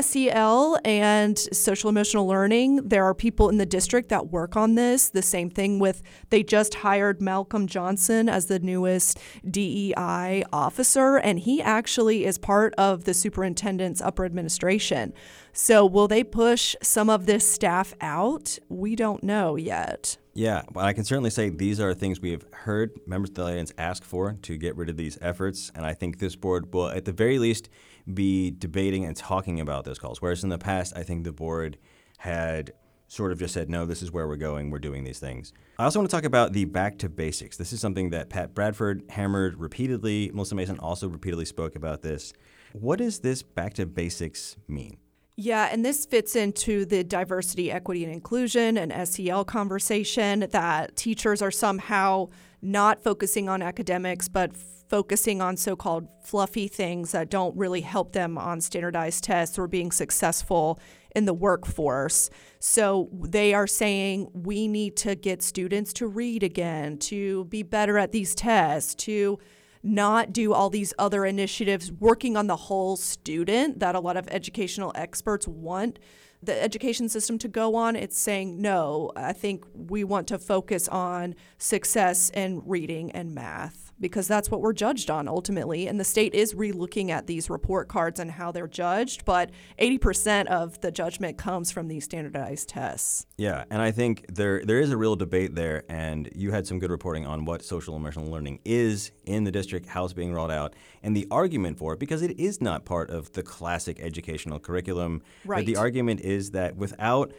SEL 0.00 0.78
and 0.84 1.38
social 1.38 1.90
emotional 1.90 2.26
learning, 2.26 2.88
there 2.88 3.04
are 3.04 3.14
people 3.14 3.48
in 3.48 3.58
the 3.58 3.66
district 3.66 4.08
that 4.08 4.30
work 4.30 4.56
on 4.56 4.74
this. 4.74 5.10
The 5.10 5.22
same 5.22 5.50
thing 5.50 5.78
with, 5.78 6.02
they 6.30 6.42
just 6.42 6.74
hired 6.74 7.20
Malcolm 7.20 7.66
Johnson 7.66 8.28
as 8.28 8.46
the 8.46 8.58
newest 8.58 9.18
DEI 9.48 10.44
officer, 10.52 11.16
and 11.16 11.40
he 11.40 11.60
actually 11.60 12.24
is 12.24 12.38
part 12.38 12.74
of 12.76 13.04
the 13.04 13.14
superintendent's 13.14 14.00
upper 14.00 14.24
administration. 14.24 15.12
So, 15.52 15.84
will 15.84 16.08
they 16.08 16.24
push 16.24 16.74
some 16.82 17.10
of 17.10 17.26
this 17.26 17.46
staff 17.46 17.94
out? 18.00 18.58
We 18.68 18.96
don't 18.96 19.22
know 19.22 19.56
yet. 19.56 20.16
Yeah, 20.34 20.62
well, 20.72 20.86
I 20.86 20.94
can 20.94 21.04
certainly 21.04 21.28
say 21.28 21.50
these 21.50 21.78
are 21.78 21.92
things 21.92 22.20
we 22.20 22.30
have 22.30 22.46
heard 22.52 22.98
members 23.06 23.30
of 23.30 23.34
the 23.34 23.42
audience 23.42 23.72
ask 23.76 24.02
for 24.02 24.38
to 24.42 24.56
get 24.56 24.76
rid 24.76 24.88
of 24.88 24.96
these 24.96 25.18
efforts, 25.20 25.70
and 25.74 25.84
I 25.84 25.92
think 25.92 26.18
this 26.18 26.36
board 26.36 26.72
will, 26.72 26.88
at 26.88 27.04
the 27.04 27.12
very 27.12 27.38
least, 27.38 27.68
be 28.12 28.50
debating 28.50 29.04
and 29.04 29.16
talking 29.16 29.60
about 29.60 29.84
those 29.84 29.98
calls. 29.98 30.20
Whereas 30.20 30.42
in 30.42 30.50
the 30.50 30.58
past, 30.58 30.96
I 30.96 31.02
think 31.02 31.24
the 31.24 31.32
board 31.32 31.78
had 32.18 32.72
sort 33.08 33.30
of 33.30 33.38
just 33.38 33.52
said, 33.52 33.68
no, 33.68 33.84
this 33.84 34.02
is 34.02 34.10
where 34.10 34.26
we're 34.26 34.36
going, 34.36 34.70
we're 34.70 34.78
doing 34.78 35.04
these 35.04 35.18
things. 35.18 35.52
I 35.78 35.84
also 35.84 35.98
want 35.98 36.10
to 36.10 36.16
talk 36.16 36.24
about 36.24 36.54
the 36.54 36.64
back 36.64 36.98
to 36.98 37.10
basics. 37.10 37.58
This 37.58 37.72
is 37.72 37.80
something 37.80 38.10
that 38.10 38.30
Pat 38.30 38.54
Bradford 38.54 39.04
hammered 39.10 39.60
repeatedly. 39.60 40.30
Melissa 40.32 40.54
Mason 40.54 40.78
also 40.78 41.08
repeatedly 41.08 41.44
spoke 41.44 41.76
about 41.76 42.00
this. 42.00 42.32
What 42.72 43.00
does 43.00 43.20
this 43.20 43.42
back 43.42 43.74
to 43.74 43.84
basics 43.84 44.56
mean? 44.66 44.96
Yeah, 45.36 45.68
and 45.70 45.84
this 45.84 46.06
fits 46.06 46.36
into 46.36 46.84
the 46.84 47.04
diversity, 47.04 47.70
equity, 47.70 48.04
and 48.04 48.12
inclusion 48.12 48.78
and 48.78 49.08
SEL 49.08 49.44
conversation 49.44 50.46
that 50.50 50.96
teachers 50.96 51.42
are 51.42 51.50
somehow 51.50 52.28
not 52.62 53.02
focusing 53.02 53.48
on 53.48 53.60
academics, 53.60 54.28
but 54.28 54.56
focusing 54.92 55.40
on 55.40 55.56
so 55.56 55.74
called 55.74 56.06
fluffy 56.22 56.68
things 56.68 57.12
that 57.12 57.30
don't 57.30 57.56
really 57.56 57.80
help 57.80 58.12
them 58.12 58.36
on 58.36 58.60
standardized 58.60 59.24
tests 59.24 59.58
or 59.58 59.66
being 59.66 59.90
successful 59.90 60.78
in 61.16 61.24
the 61.24 61.32
workforce. 61.32 62.28
So 62.58 63.08
they 63.10 63.54
are 63.54 63.66
saying 63.66 64.28
we 64.34 64.68
need 64.68 64.98
to 64.98 65.14
get 65.14 65.42
students 65.42 65.94
to 65.94 66.06
read 66.06 66.42
again, 66.42 66.98
to 66.98 67.46
be 67.46 67.62
better 67.62 67.96
at 67.96 68.12
these 68.12 68.34
tests, 68.34 68.94
to 69.06 69.38
not 69.82 70.30
do 70.30 70.52
all 70.52 70.68
these 70.68 70.92
other 70.98 71.24
initiatives 71.24 71.90
working 71.90 72.36
on 72.36 72.46
the 72.46 72.56
whole 72.56 72.98
student 72.98 73.80
that 73.80 73.94
a 73.94 74.00
lot 74.00 74.18
of 74.18 74.28
educational 74.28 74.92
experts 74.94 75.48
want 75.48 75.98
the 76.42 76.62
education 76.62 77.08
system 77.08 77.38
to 77.38 77.48
go 77.48 77.76
on. 77.76 77.96
It's 77.96 78.18
saying, 78.18 78.60
no, 78.60 79.10
I 79.16 79.32
think 79.32 79.64
we 79.72 80.04
want 80.04 80.26
to 80.28 80.38
focus 80.38 80.86
on 80.88 81.34
success 81.56 82.28
in 82.34 82.60
reading 82.66 83.10
and 83.12 83.34
math 83.34 83.91
because 84.02 84.28
that's 84.28 84.50
what 84.50 84.60
we're 84.60 84.74
judged 84.74 85.10
on 85.10 85.28
ultimately. 85.28 85.86
And 85.86 85.98
the 85.98 86.04
state 86.04 86.34
is 86.34 86.52
relooking 86.52 87.08
at 87.08 87.26
these 87.26 87.48
report 87.48 87.88
cards 87.88 88.20
and 88.20 88.30
how 88.30 88.52
they're 88.52 88.68
judged, 88.68 89.24
but 89.24 89.50
80% 89.78 90.46
of 90.46 90.78
the 90.82 90.90
judgment 90.90 91.38
comes 91.38 91.70
from 91.70 91.88
these 91.88 92.04
standardized 92.04 92.68
tests. 92.68 93.26
Yeah, 93.38 93.64
and 93.70 93.80
I 93.80 93.92
think 93.92 94.26
there 94.28 94.62
there 94.64 94.80
is 94.80 94.90
a 94.90 94.96
real 94.96 95.16
debate 95.16 95.54
there, 95.54 95.84
and 95.88 96.28
you 96.34 96.50
had 96.50 96.66
some 96.66 96.78
good 96.78 96.90
reporting 96.90 97.24
on 97.26 97.44
what 97.44 97.62
social 97.64 97.96
emotional 97.96 98.26
learning 98.30 98.58
is 98.64 99.12
in 99.24 99.44
the 99.44 99.52
district, 99.52 99.86
how 99.86 100.04
it's 100.04 100.12
being 100.12 100.34
rolled 100.34 100.50
out, 100.50 100.74
and 101.02 101.16
the 101.16 101.26
argument 101.30 101.78
for 101.78 101.94
it, 101.94 102.00
because 102.00 102.22
it 102.22 102.38
is 102.38 102.60
not 102.60 102.84
part 102.84 103.08
of 103.08 103.32
the 103.32 103.42
classic 103.42 104.00
educational 104.00 104.58
curriculum. 104.58 105.22
But 105.44 105.48
Right. 105.50 105.66
the 105.66 105.76
argument 105.76 106.20
is 106.20 106.50
that 106.50 106.76
without 106.76 107.32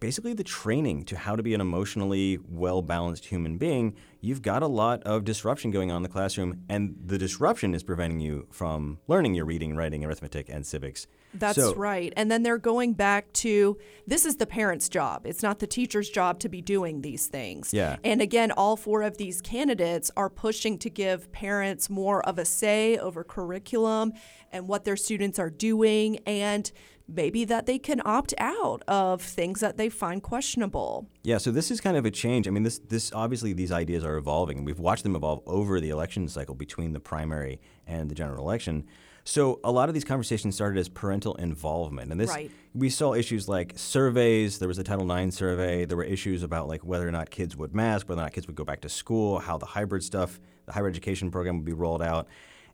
basically 0.00 0.32
the 0.32 0.42
training 0.44 1.04
to 1.04 1.16
how 1.16 1.36
to 1.36 1.42
be 1.42 1.54
an 1.54 1.60
emotionally 1.60 2.38
well 2.48 2.82
balanced 2.82 3.26
human 3.26 3.58
being, 3.58 3.94
you've 4.20 4.42
got 4.42 4.62
a 4.62 4.66
lot 4.66 5.02
of 5.04 5.24
disruption 5.24 5.70
going 5.70 5.90
on 5.90 5.98
in 5.98 6.02
the 6.02 6.08
classroom, 6.08 6.62
and 6.68 6.96
the 7.04 7.18
disruption 7.18 7.74
is 7.74 7.82
preventing 7.82 8.18
you 8.20 8.46
from 8.50 8.98
learning 9.06 9.34
your 9.34 9.44
reading, 9.44 9.76
writing, 9.76 10.04
arithmetic, 10.04 10.48
and 10.48 10.66
civics. 10.66 11.06
That's 11.32 11.56
So- 11.56 11.74
right. 11.76 12.12
And 12.16 12.28
then 12.30 12.42
they're 12.42 12.58
going 12.58 12.94
back 12.94 13.32
to 13.34 13.78
this 14.06 14.26
is 14.26 14.36
the 14.36 14.46
parent's 14.46 14.88
job. 14.88 15.26
It's 15.26 15.42
not 15.44 15.60
the 15.60 15.66
teacher's 15.66 16.10
job 16.10 16.40
to 16.40 16.48
be 16.48 16.60
doing 16.60 17.02
these 17.02 17.28
things. 17.28 17.72
Yeah. 17.72 17.96
And 18.02 18.20
again, 18.20 18.50
all 18.50 18.76
four 18.76 19.02
of 19.02 19.16
these 19.16 19.40
candidates 19.40 20.10
are 20.16 20.28
pushing 20.28 20.76
to 20.78 20.90
give 20.90 21.30
parents 21.30 21.88
more 21.88 22.20
of 22.26 22.38
a 22.38 22.44
say 22.44 22.98
over 22.98 23.22
curriculum 23.22 24.12
and 24.50 24.66
what 24.66 24.84
their 24.84 24.96
students 24.96 25.38
are 25.38 25.50
doing 25.50 26.18
and 26.26 26.72
maybe 27.14 27.44
that 27.44 27.66
they 27.66 27.78
can 27.78 28.00
opt 28.04 28.34
out 28.38 28.82
of 28.88 29.22
things 29.22 29.60
that 29.60 29.76
they 29.76 29.88
find 29.88 30.22
questionable. 30.22 31.06
Yeah, 31.22 31.38
so 31.38 31.50
this 31.50 31.70
is 31.70 31.80
kind 31.80 31.96
of 31.96 32.04
a 32.06 32.10
change. 32.10 32.46
I 32.48 32.50
mean, 32.50 32.62
this 32.62 32.78
this 32.78 33.12
obviously 33.12 33.52
these 33.52 33.72
ideas 33.72 34.04
are 34.04 34.16
evolving, 34.16 34.58
and 34.58 34.66
we've 34.66 34.78
watched 34.78 35.02
them 35.02 35.16
evolve 35.16 35.42
over 35.46 35.80
the 35.80 35.90
election 35.90 36.28
cycle 36.28 36.54
between 36.54 36.92
the 36.92 37.00
primary 37.00 37.60
and 37.86 38.10
the 38.10 38.14
general 38.14 38.44
election. 38.44 38.84
So 39.22 39.60
a 39.62 39.70
lot 39.70 39.88
of 39.90 39.94
these 39.94 40.04
conversations 40.04 40.54
started 40.54 40.78
as 40.80 40.88
parental 40.88 41.34
involvement, 41.34 42.10
and 42.10 42.18
this 42.20 42.30
Right. 42.30 42.50
we 42.74 42.88
saw 42.88 43.12
issues 43.14 43.48
like 43.48 43.74
surveys. 43.76 44.58
There 44.58 44.68
was 44.68 44.78
a 44.78 44.82
Title 44.84 45.10
IX 45.10 45.34
survey. 45.34 45.84
There 45.84 45.96
were 45.96 46.04
issues 46.04 46.42
about 46.42 46.68
like 46.68 46.84
whether 46.84 47.06
or 47.06 47.12
not 47.12 47.30
kids 47.30 47.54
would 47.56 47.74
mask, 47.74 48.08
whether 48.08 48.20
or 48.20 48.24
not 48.24 48.32
kids 48.32 48.46
would 48.46 48.56
go 48.56 48.64
back 48.64 48.80
to 48.80 48.88
school, 48.88 49.38
how 49.38 49.58
the 49.58 49.66
hybrid 49.66 50.02
stuff, 50.02 50.40
the 50.66 50.72
higher 50.72 50.88
education 50.88 51.30
program 51.30 51.56
would 51.58 51.66
be 51.66 51.72
rolled 51.74 52.02
out. 52.02 52.28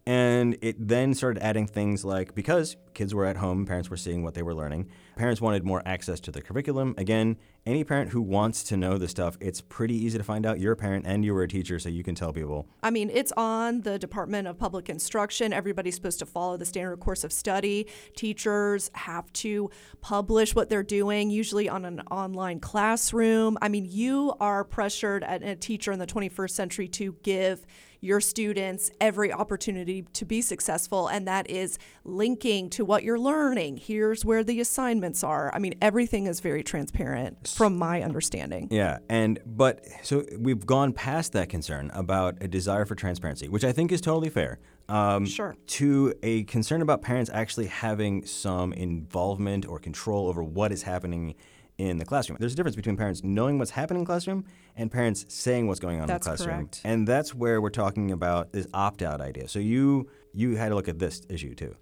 And 0.06 0.56
it 0.62 0.76
then 0.78 1.14
started 1.14 1.42
adding 1.42 1.66
things 1.66 2.04
like 2.04 2.32
because 2.34 2.76
kids 2.94 3.12
were 3.12 3.25
at 3.25 3.36
home, 3.36 3.66
parents 3.66 3.90
were 3.90 3.96
seeing 3.96 4.22
what 4.22 4.34
they 4.34 4.42
were 4.42 4.54
learning. 4.54 4.88
Parents 5.16 5.40
wanted 5.40 5.64
more 5.64 5.82
access 5.84 6.20
to 6.20 6.30
the 6.30 6.40
curriculum. 6.40 6.94
Again, 6.96 7.36
any 7.66 7.82
parent 7.82 8.10
who 8.10 8.22
wants 8.22 8.62
to 8.64 8.76
know 8.76 8.98
the 8.98 9.08
stuff, 9.08 9.36
it's 9.40 9.60
pretty 9.60 9.94
easy 9.94 10.16
to 10.16 10.22
find 10.22 10.46
out. 10.46 10.60
You're 10.60 10.75
a 10.75 10.76
parent 10.76 11.06
and 11.08 11.25
you 11.25 11.34
were 11.34 11.42
a 11.42 11.48
teacher, 11.48 11.80
so 11.80 11.88
you 11.88 12.04
can 12.04 12.14
tell 12.14 12.32
people. 12.32 12.68
I 12.84 12.90
mean, 12.90 13.10
it's 13.12 13.32
on 13.36 13.80
the 13.80 13.98
Department 13.98 14.46
of 14.46 14.58
Public 14.58 14.88
Instruction. 14.88 15.52
Everybody's 15.52 15.96
supposed 15.96 16.20
to 16.20 16.26
follow 16.26 16.56
the 16.56 16.66
standard 16.66 17.00
course 17.00 17.25
of 17.25 17.32
study. 17.32 17.88
Teachers 18.14 18.92
have 18.94 19.32
to 19.34 19.70
publish 20.00 20.54
what 20.54 20.68
they're 20.68 20.84
doing, 20.84 21.30
usually 21.30 21.68
on 21.68 21.84
an 21.84 22.02
online 22.12 22.60
classroom. 22.60 23.58
I 23.60 23.68
mean, 23.68 23.86
you 23.90 24.34
are 24.38 24.62
pressured 24.62 25.25
as 25.25 25.42
a 25.42 25.56
teacher 25.56 25.90
in 25.90 25.98
the 25.98 26.06
21st 26.06 26.50
century 26.50 26.86
to 26.88 27.16
give 27.25 27.66
your 28.06 28.20
students 28.20 28.90
every 29.00 29.32
opportunity 29.32 30.02
to 30.12 30.25
be 30.25 30.40
successful, 30.40 31.08
and 31.08 31.26
that 31.26 31.50
is 31.50 31.78
linking 32.04 32.70
to 32.70 32.84
what 32.84 33.02
you're 33.02 33.18
learning. 33.18 33.76
Here's 33.76 34.25
where 34.25 34.44
the 34.44 34.60
assignments 34.60 35.25
are. 35.25 35.52
I 35.52 35.58
mean, 35.58 35.75
everything 35.82 36.26
is 36.26 36.40
very 36.40 36.62
transparent 36.62 37.48
from 37.48 37.76
my 37.76 38.02
understanding. 38.02 38.68
Yeah, 38.70 38.98
and 39.08 39.40
but 39.44 39.84
so 40.02 40.25
we've 40.38 40.64
gone 40.64 40.92
past 40.92 41.32
that 41.32 41.48
concern 41.48 41.90
about 41.92 42.36
a 42.40 42.48
desire 42.48 42.84
for 42.84 42.94
transparency, 42.94 43.48
which 43.48 43.64
I 43.64 43.72
think 43.72 43.92
is 43.92 44.00
totally 44.00 44.30
fair. 44.30 44.58
Um, 44.88 45.26
Sure. 45.26 45.56
To 45.66 46.14
a 46.22 46.44
concern 46.44 46.80
about 46.80 47.02
parents 47.02 47.28
actually 47.34 47.66
having 47.66 48.25
some 48.25 48.72
involvement 48.72 49.66
or 49.66 49.80
control 49.80 50.28
over 50.28 50.44
what 50.44 50.70
is 50.70 50.84
happening 50.84 51.34
in 51.78 51.99
the 51.99 52.04
classroom. 52.04 52.38
There's 52.40 52.52
a 52.52 52.56
difference 52.56 52.76
between 52.76 52.97
parents 52.97 53.23
knowing 53.23 53.59
what's 53.59 53.73
happening 53.73 54.00
in 54.00 54.04
the 54.04 54.09
classroom 54.09 54.45
and 54.76 54.90
parents 54.90 55.26
saying 55.28 55.66
what's 55.66 55.80
going 55.80 56.00
on 56.00 56.06
That's 56.06 56.26
in 56.26 56.33
the 56.33 56.37
classroom. 56.37 56.59
correct. 56.59 56.80
And 56.85 57.06
that's 57.06 57.35
where 57.35 57.61
we're 57.61 57.71
talking 57.71 58.11
about 58.12 58.52
this 58.52 58.66
opt-out 58.73 59.21
idea. 59.21 59.49
So 59.49 59.59
you 59.59 60.09
you 60.33 60.56
had 60.56 60.68
to 60.68 60.75
look 60.75 60.88
at 60.88 60.99
this 60.99 61.23
issue 61.28 61.54
too. 61.54 61.75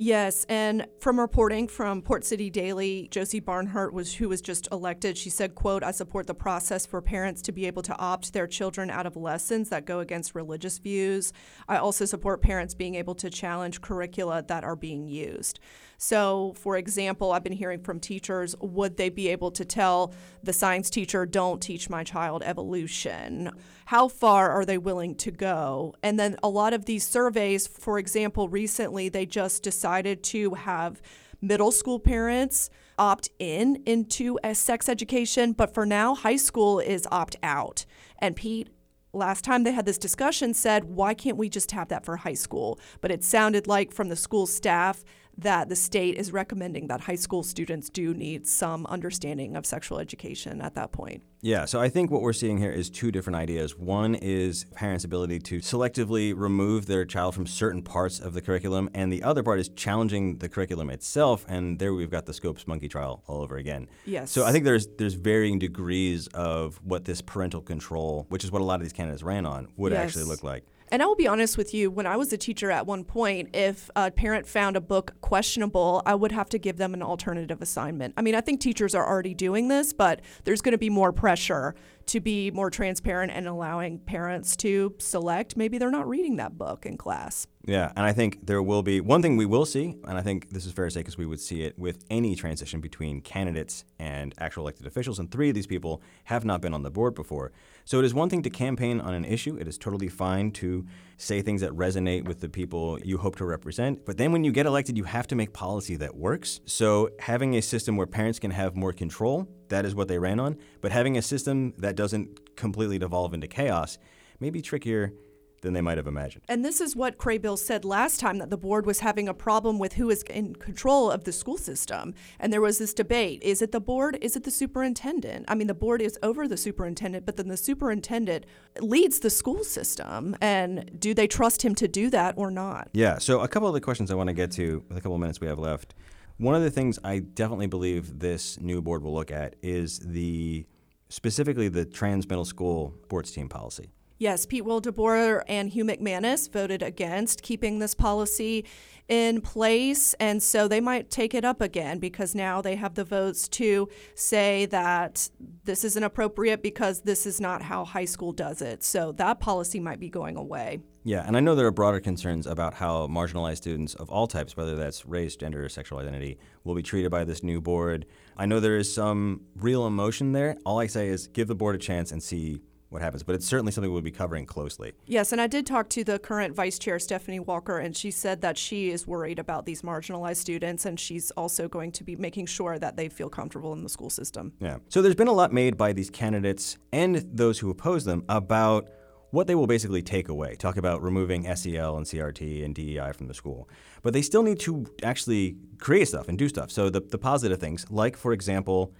Yes, 0.00 0.46
and 0.48 0.86
from 1.00 1.18
reporting 1.18 1.66
from 1.66 2.02
Port 2.02 2.24
City 2.24 2.50
Daily, 2.50 3.08
Josie 3.10 3.40
Barnhart 3.40 3.92
was 3.92 4.14
who 4.14 4.28
was 4.28 4.40
just 4.40 4.68
elected. 4.70 5.18
She 5.18 5.28
said, 5.28 5.56
"quote 5.56 5.82
I 5.82 5.90
support 5.90 6.28
the 6.28 6.34
process 6.34 6.86
for 6.86 7.02
parents 7.02 7.42
to 7.42 7.52
be 7.52 7.66
able 7.66 7.82
to 7.82 7.98
opt 7.98 8.32
their 8.32 8.46
children 8.46 8.90
out 8.90 9.06
of 9.06 9.16
lessons 9.16 9.70
that 9.70 9.86
go 9.86 9.98
against 9.98 10.36
religious 10.36 10.78
views. 10.78 11.32
I 11.68 11.78
also 11.78 12.04
support 12.04 12.42
parents 12.42 12.74
being 12.74 12.94
able 12.94 13.16
to 13.16 13.28
challenge 13.28 13.80
curricula 13.80 14.44
that 14.46 14.62
are 14.62 14.76
being 14.76 15.08
used." 15.08 15.58
So, 15.98 16.54
for 16.56 16.76
example, 16.76 17.32
I've 17.32 17.42
been 17.42 17.52
hearing 17.52 17.80
from 17.80 17.98
teachers, 17.98 18.54
would 18.60 18.96
they 18.96 19.08
be 19.08 19.28
able 19.28 19.50
to 19.50 19.64
tell 19.64 20.14
the 20.44 20.52
science 20.52 20.88
teacher, 20.90 21.26
"Don't 21.26 21.60
teach 21.60 21.90
my 21.90 22.04
child 22.04 22.42
evolution"? 22.44 23.50
How 23.86 24.06
far 24.06 24.50
are 24.50 24.64
they 24.64 24.78
willing 24.78 25.16
to 25.16 25.32
go? 25.32 25.94
And 26.02 26.18
then 26.18 26.36
a 26.40 26.48
lot 26.48 26.72
of 26.72 26.84
these 26.84 27.04
surveys, 27.04 27.66
for 27.66 27.98
example, 27.98 28.48
recently 28.48 29.08
they 29.08 29.26
just 29.26 29.64
decided 29.64 30.22
to 30.24 30.54
have 30.54 31.02
middle 31.40 31.72
school 31.72 31.98
parents 31.98 32.70
opt 32.96 33.30
in 33.40 33.82
into 33.84 34.38
a 34.44 34.54
sex 34.54 34.88
education, 34.88 35.52
but 35.52 35.74
for 35.74 35.84
now, 35.84 36.14
high 36.14 36.36
school 36.36 36.78
is 36.78 37.06
opt 37.10 37.36
out. 37.42 37.86
And 38.20 38.36
Pete, 38.36 38.68
last 39.12 39.44
time 39.44 39.64
they 39.64 39.72
had 39.72 39.86
this 39.86 39.98
discussion, 39.98 40.54
said, 40.54 40.84
why 40.84 41.14
can't 41.14 41.36
we 41.36 41.48
just 41.48 41.70
have 41.72 41.88
that 41.88 42.04
for 42.04 42.18
high 42.18 42.34
school? 42.34 42.78
But 43.00 43.10
it 43.10 43.24
sounded 43.24 43.66
like 43.66 43.92
from 43.92 44.08
the 44.08 44.16
school 44.16 44.46
staff 44.46 45.04
that 45.38 45.68
the 45.68 45.76
state 45.76 46.16
is 46.16 46.32
recommending 46.32 46.88
that 46.88 47.02
high 47.02 47.14
school 47.14 47.44
students 47.44 47.88
do 47.88 48.12
need 48.12 48.46
some 48.46 48.84
understanding 48.86 49.56
of 49.56 49.64
sexual 49.64 50.00
education 50.00 50.60
at 50.60 50.74
that 50.74 50.90
point. 50.90 51.22
Yeah, 51.40 51.66
so 51.66 51.80
I 51.80 51.88
think 51.88 52.10
what 52.10 52.22
we're 52.22 52.32
seeing 52.32 52.58
here 52.58 52.72
is 52.72 52.90
two 52.90 53.12
different 53.12 53.36
ideas. 53.36 53.78
One 53.78 54.16
is 54.16 54.64
parents' 54.74 55.04
ability 55.04 55.38
to 55.38 55.58
selectively 55.58 56.34
remove 56.36 56.86
their 56.86 57.04
child 57.04 57.36
from 57.36 57.46
certain 57.46 57.82
parts 57.82 58.18
of 58.18 58.34
the 58.34 58.40
curriculum, 58.40 58.90
and 58.92 59.12
the 59.12 59.22
other 59.22 59.44
part 59.44 59.60
is 59.60 59.68
challenging 59.68 60.38
the 60.38 60.48
curriculum 60.48 60.90
itself. 60.90 61.46
And 61.48 61.78
there 61.78 61.94
we've 61.94 62.10
got 62.10 62.26
the 62.26 62.34
Scopes 62.34 62.66
monkey 62.66 62.88
trial 62.88 63.22
all 63.28 63.40
over 63.40 63.56
again. 63.56 63.88
Yes. 64.04 64.32
So 64.32 64.44
I 64.44 64.50
think 64.50 64.64
there's 64.64 64.88
there's 64.98 65.14
varying 65.14 65.60
degrees 65.60 66.26
of 66.28 66.80
what 66.82 67.04
this 67.04 67.22
parental 67.22 67.60
control, 67.60 68.26
which 68.30 68.42
is 68.42 68.50
what 68.50 68.60
a 68.60 68.64
lot 68.64 68.76
of 68.76 68.82
these 68.82 68.92
candidates 68.92 69.22
ran 69.22 69.46
on, 69.46 69.68
would 69.76 69.92
actually 69.92 70.24
look 70.24 70.42
like. 70.42 70.64
And 70.90 71.02
I 71.02 71.06
will 71.06 71.16
be 71.16 71.26
honest 71.26 71.58
with 71.58 71.74
you, 71.74 71.90
when 71.90 72.06
I 72.06 72.16
was 72.16 72.32
a 72.32 72.38
teacher 72.38 72.70
at 72.70 72.86
one 72.86 73.04
point, 73.04 73.50
if 73.54 73.90
a 73.94 74.10
parent 74.10 74.46
found 74.46 74.76
a 74.76 74.80
book 74.80 75.14
questionable, 75.20 76.02
I 76.06 76.14
would 76.14 76.32
have 76.32 76.48
to 76.50 76.58
give 76.58 76.78
them 76.78 76.94
an 76.94 77.02
alternative 77.02 77.60
assignment. 77.60 78.14
I 78.16 78.22
mean, 78.22 78.34
I 78.34 78.40
think 78.40 78.60
teachers 78.60 78.94
are 78.94 79.06
already 79.06 79.34
doing 79.34 79.68
this, 79.68 79.92
but 79.92 80.20
there's 80.44 80.62
going 80.62 80.72
to 80.72 80.78
be 80.78 80.90
more 80.90 81.12
pressure 81.12 81.74
to 82.06 82.20
be 82.20 82.50
more 82.50 82.70
transparent 82.70 83.30
and 83.32 83.46
allowing 83.46 83.98
parents 83.98 84.56
to 84.56 84.94
select 84.98 85.58
maybe 85.58 85.76
they're 85.76 85.90
not 85.90 86.08
reading 86.08 86.36
that 86.36 86.56
book 86.56 86.86
in 86.86 86.96
class. 86.96 87.46
Yeah, 87.66 87.92
and 87.96 88.06
I 88.06 88.14
think 88.14 88.46
there 88.46 88.62
will 88.62 88.82
be 88.82 89.02
one 89.02 89.20
thing 89.20 89.36
we 89.36 89.44
will 89.44 89.66
see, 89.66 89.94
and 90.04 90.16
I 90.16 90.22
think 90.22 90.48
this 90.48 90.64
is 90.64 90.72
fair 90.72 90.86
to 90.86 90.90
say 90.90 91.00
because 91.00 91.18
we 91.18 91.26
would 91.26 91.38
see 91.38 91.64
it 91.64 91.78
with 91.78 92.02
any 92.08 92.34
transition 92.34 92.80
between 92.80 93.20
candidates 93.20 93.84
and 93.98 94.34
actual 94.38 94.62
elected 94.62 94.86
officials, 94.86 95.18
and 95.18 95.30
three 95.30 95.50
of 95.50 95.54
these 95.54 95.66
people 95.66 96.00
have 96.24 96.46
not 96.46 96.62
been 96.62 96.72
on 96.72 96.82
the 96.82 96.90
board 96.90 97.14
before. 97.14 97.52
So 97.88 97.98
it 97.98 98.04
is 98.04 98.12
one 98.12 98.28
thing 98.28 98.42
to 98.42 98.50
campaign 98.50 99.00
on 99.00 99.14
an 99.14 99.24
issue. 99.24 99.56
It 99.56 99.66
is 99.66 99.78
totally 99.78 100.08
fine 100.08 100.50
to 100.60 100.84
say 101.16 101.40
things 101.40 101.62
that 101.62 101.70
resonate 101.70 102.26
with 102.26 102.38
the 102.38 102.48
people 102.50 102.98
you 103.02 103.16
hope 103.16 103.36
to 103.36 103.46
represent. 103.46 104.04
But 104.04 104.18
then 104.18 104.30
when 104.30 104.44
you 104.44 104.52
get 104.52 104.66
elected, 104.66 104.98
you 104.98 105.04
have 105.04 105.26
to 105.28 105.34
make 105.34 105.54
policy 105.54 105.96
that 105.96 106.14
works. 106.14 106.60
So 106.66 107.08
having 107.18 107.56
a 107.56 107.62
system 107.62 107.96
where 107.96 108.06
parents 108.06 108.38
can 108.38 108.50
have 108.50 108.76
more 108.76 108.92
control, 108.92 109.48
that 109.70 109.86
is 109.86 109.94
what 109.94 110.06
they 110.06 110.18
ran 110.18 110.38
on. 110.38 110.58
But 110.82 110.92
having 110.92 111.16
a 111.16 111.22
system 111.22 111.72
that 111.78 111.96
doesn't 111.96 112.56
completely 112.56 112.98
devolve 112.98 113.32
into 113.32 113.48
chaos 113.48 113.96
may 114.38 114.50
be 114.50 114.60
trickier 114.60 115.14
than 115.60 115.72
they 115.72 115.80
might 115.80 115.96
have 115.96 116.06
imagined. 116.06 116.44
And 116.48 116.64
this 116.64 116.80
is 116.80 116.94
what 116.94 117.18
Kraybill 117.18 117.58
said 117.58 117.84
last 117.84 118.20
time 118.20 118.38
that 118.38 118.50
the 118.50 118.56
board 118.56 118.86
was 118.86 119.00
having 119.00 119.28
a 119.28 119.34
problem 119.34 119.78
with 119.78 119.94
who 119.94 120.10
is 120.10 120.22
in 120.24 120.54
control 120.56 121.10
of 121.10 121.24
the 121.24 121.32
school 121.32 121.58
system. 121.58 122.14
And 122.38 122.52
there 122.52 122.60
was 122.60 122.78
this 122.78 122.94
debate 122.94 123.42
is 123.42 123.62
it 123.62 123.72
the 123.72 123.80
board? 123.80 124.18
Is 124.20 124.36
it 124.36 124.44
the 124.44 124.50
superintendent? 124.50 125.44
I 125.48 125.54
mean, 125.54 125.66
the 125.66 125.74
board 125.74 126.02
is 126.02 126.18
over 126.22 126.46
the 126.46 126.56
superintendent, 126.56 127.26
but 127.26 127.36
then 127.36 127.48
the 127.48 127.56
superintendent 127.56 128.46
leads 128.80 129.20
the 129.20 129.30
school 129.30 129.64
system. 129.64 130.36
And 130.40 130.98
do 130.98 131.14
they 131.14 131.26
trust 131.26 131.62
him 131.62 131.74
to 131.76 131.88
do 131.88 132.10
that 132.10 132.34
or 132.36 132.50
not? 132.50 132.88
Yeah, 132.92 133.18
so 133.18 133.40
a 133.40 133.48
couple 133.48 133.68
of 133.68 133.74
the 133.74 133.80
questions 133.80 134.10
I 134.10 134.14
want 134.14 134.28
to 134.28 134.34
get 134.34 134.50
to 134.52 134.84
with 134.88 134.98
a 134.98 135.00
couple 135.00 135.14
of 135.14 135.20
minutes 135.20 135.40
we 135.40 135.46
have 135.46 135.58
left. 135.58 135.94
One 136.38 136.54
of 136.54 136.62
the 136.62 136.70
things 136.70 137.00
I 137.02 137.18
definitely 137.18 137.66
believe 137.66 138.20
this 138.20 138.60
new 138.60 138.80
board 138.80 139.02
will 139.02 139.12
look 139.12 139.32
at 139.32 139.56
is 139.60 139.98
the 139.98 140.66
specifically 141.08 141.68
the 141.68 141.84
trans 141.84 142.28
middle 142.28 142.44
school 142.44 142.94
sports 143.04 143.32
team 143.32 143.48
policy. 143.48 143.90
Yes, 144.20 144.46
Pete 144.46 144.64
Wildeboer 144.64 145.42
and 145.46 145.70
Hugh 145.70 145.84
McManus 145.84 146.50
voted 146.50 146.82
against 146.82 147.42
keeping 147.42 147.78
this 147.78 147.94
policy 147.94 148.64
in 149.06 149.40
place, 149.40 150.12
and 150.14 150.42
so 150.42 150.66
they 150.66 150.80
might 150.80 151.08
take 151.08 151.34
it 151.34 151.44
up 151.44 151.60
again 151.60 152.00
because 152.00 152.34
now 152.34 152.60
they 152.60 152.74
have 152.74 152.94
the 152.94 153.04
votes 153.04 153.46
to 153.48 153.88
say 154.16 154.66
that 154.66 155.30
this 155.64 155.84
isn't 155.84 156.02
appropriate 156.02 156.64
because 156.64 157.02
this 157.02 157.26
is 157.26 157.40
not 157.40 157.62
how 157.62 157.84
high 157.84 158.04
school 158.04 158.32
does 158.32 158.60
it. 158.60 158.82
So 158.82 159.12
that 159.12 159.38
policy 159.38 159.78
might 159.78 160.00
be 160.00 160.10
going 160.10 160.36
away. 160.36 160.80
Yeah, 161.04 161.22
and 161.24 161.36
I 161.36 161.40
know 161.40 161.54
there 161.54 161.66
are 161.66 161.70
broader 161.70 162.00
concerns 162.00 162.46
about 162.46 162.74
how 162.74 163.06
marginalized 163.06 163.58
students 163.58 163.94
of 163.94 164.10
all 164.10 164.26
types, 164.26 164.56
whether 164.56 164.74
that's 164.74 165.06
race, 165.06 165.36
gender, 165.36 165.64
or 165.64 165.68
sexual 165.68 166.00
identity, 166.00 166.38
will 166.64 166.74
be 166.74 166.82
treated 166.82 167.10
by 167.10 167.24
this 167.24 167.42
new 167.42 167.60
board. 167.60 168.04
I 168.36 168.46
know 168.46 168.58
there 168.58 168.76
is 168.76 168.92
some 168.92 169.42
real 169.54 169.86
emotion 169.86 170.32
there. 170.32 170.56
All 170.66 170.80
I 170.80 170.88
say 170.88 171.08
is 171.08 171.28
give 171.28 171.48
the 171.48 171.54
board 171.54 171.76
a 171.76 171.78
chance 171.78 172.12
and 172.12 172.22
see 172.22 172.60
what 172.90 173.02
happens. 173.02 173.22
But 173.22 173.34
it's 173.34 173.46
certainly 173.46 173.72
something 173.72 173.92
we'll 173.92 174.02
be 174.02 174.10
covering 174.10 174.46
closely. 174.46 174.92
Yes, 175.06 175.32
and 175.32 175.40
I 175.40 175.46
did 175.46 175.66
talk 175.66 175.88
to 175.90 176.04
the 176.04 176.18
current 176.18 176.54
vice 176.54 176.78
chair, 176.78 176.98
Stephanie 176.98 177.40
Walker, 177.40 177.78
and 177.78 177.96
she 177.96 178.10
said 178.10 178.40
that 178.40 178.56
she 178.56 178.90
is 178.90 179.06
worried 179.06 179.38
about 179.38 179.66
these 179.66 179.82
marginalized 179.82 180.36
students, 180.36 180.86
and 180.86 180.98
she's 180.98 181.30
also 181.32 181.68
going 181.68 181.92
to 181.92 182.04
be 182.04 182.16
making 182.16 182.46
sure 182.46 182.78
that 182.78 182.96
they 182.96 183.08
feel 183.08 183.28
comfortable 183.28 183.72
in 183.72 183.82
the 183.82 183.88
school 183.88 184.10
system. 184.10 184.52
Yeah. 184.60 184.78
So 184.88 185.02
there's 185.02 185.14
been 185.14 185.28
a 185.28 185.32
lot 185.32 185.52
made 185.52 185.76
by 185.76 185.92
these 185.92 186.10
candidates 186.10 186.78
and 186.92 187.16
those 187.16 187.58
who 187.58 187.70
oppose 187.70 188.04
them 188.04 188.24
about 188.28 188.88
what 189.30 189.46
they 189.46 189.54
will 189.54 189.66
basically 189.66 190.02
take 190.02 190.28
away. 190.28 190.54
Talk 190.54 190.76
about 190.78 191.02
removing 191.02 191.44
SEL 191.54 191.96
and 191.96 192.06
CRT 192.06 192.64
and 192.64 192.74
DEI 192.74 193.12
from 193.12 193.28
the 193.28 193.34
school. 193.34 193.68
But 194.02 194.14
they 194.14 194.22
still 194.22 194.42
need 194.42 194.58
to 194.60 194.86
actually 195.02 195.56
create 195.78 196.08
stuff 196.08 196.28
and 196.28 196.38
do 196.38 196.48
stuff. 196.48 196.70
So 196.70 196.88
the, 196.88 197.00
the 197.00 197.18
positive 197.18 197.58
things, 197.58 197.84
like, 197.90 198.16
for 198.16 198.32
example, 198.32 198.94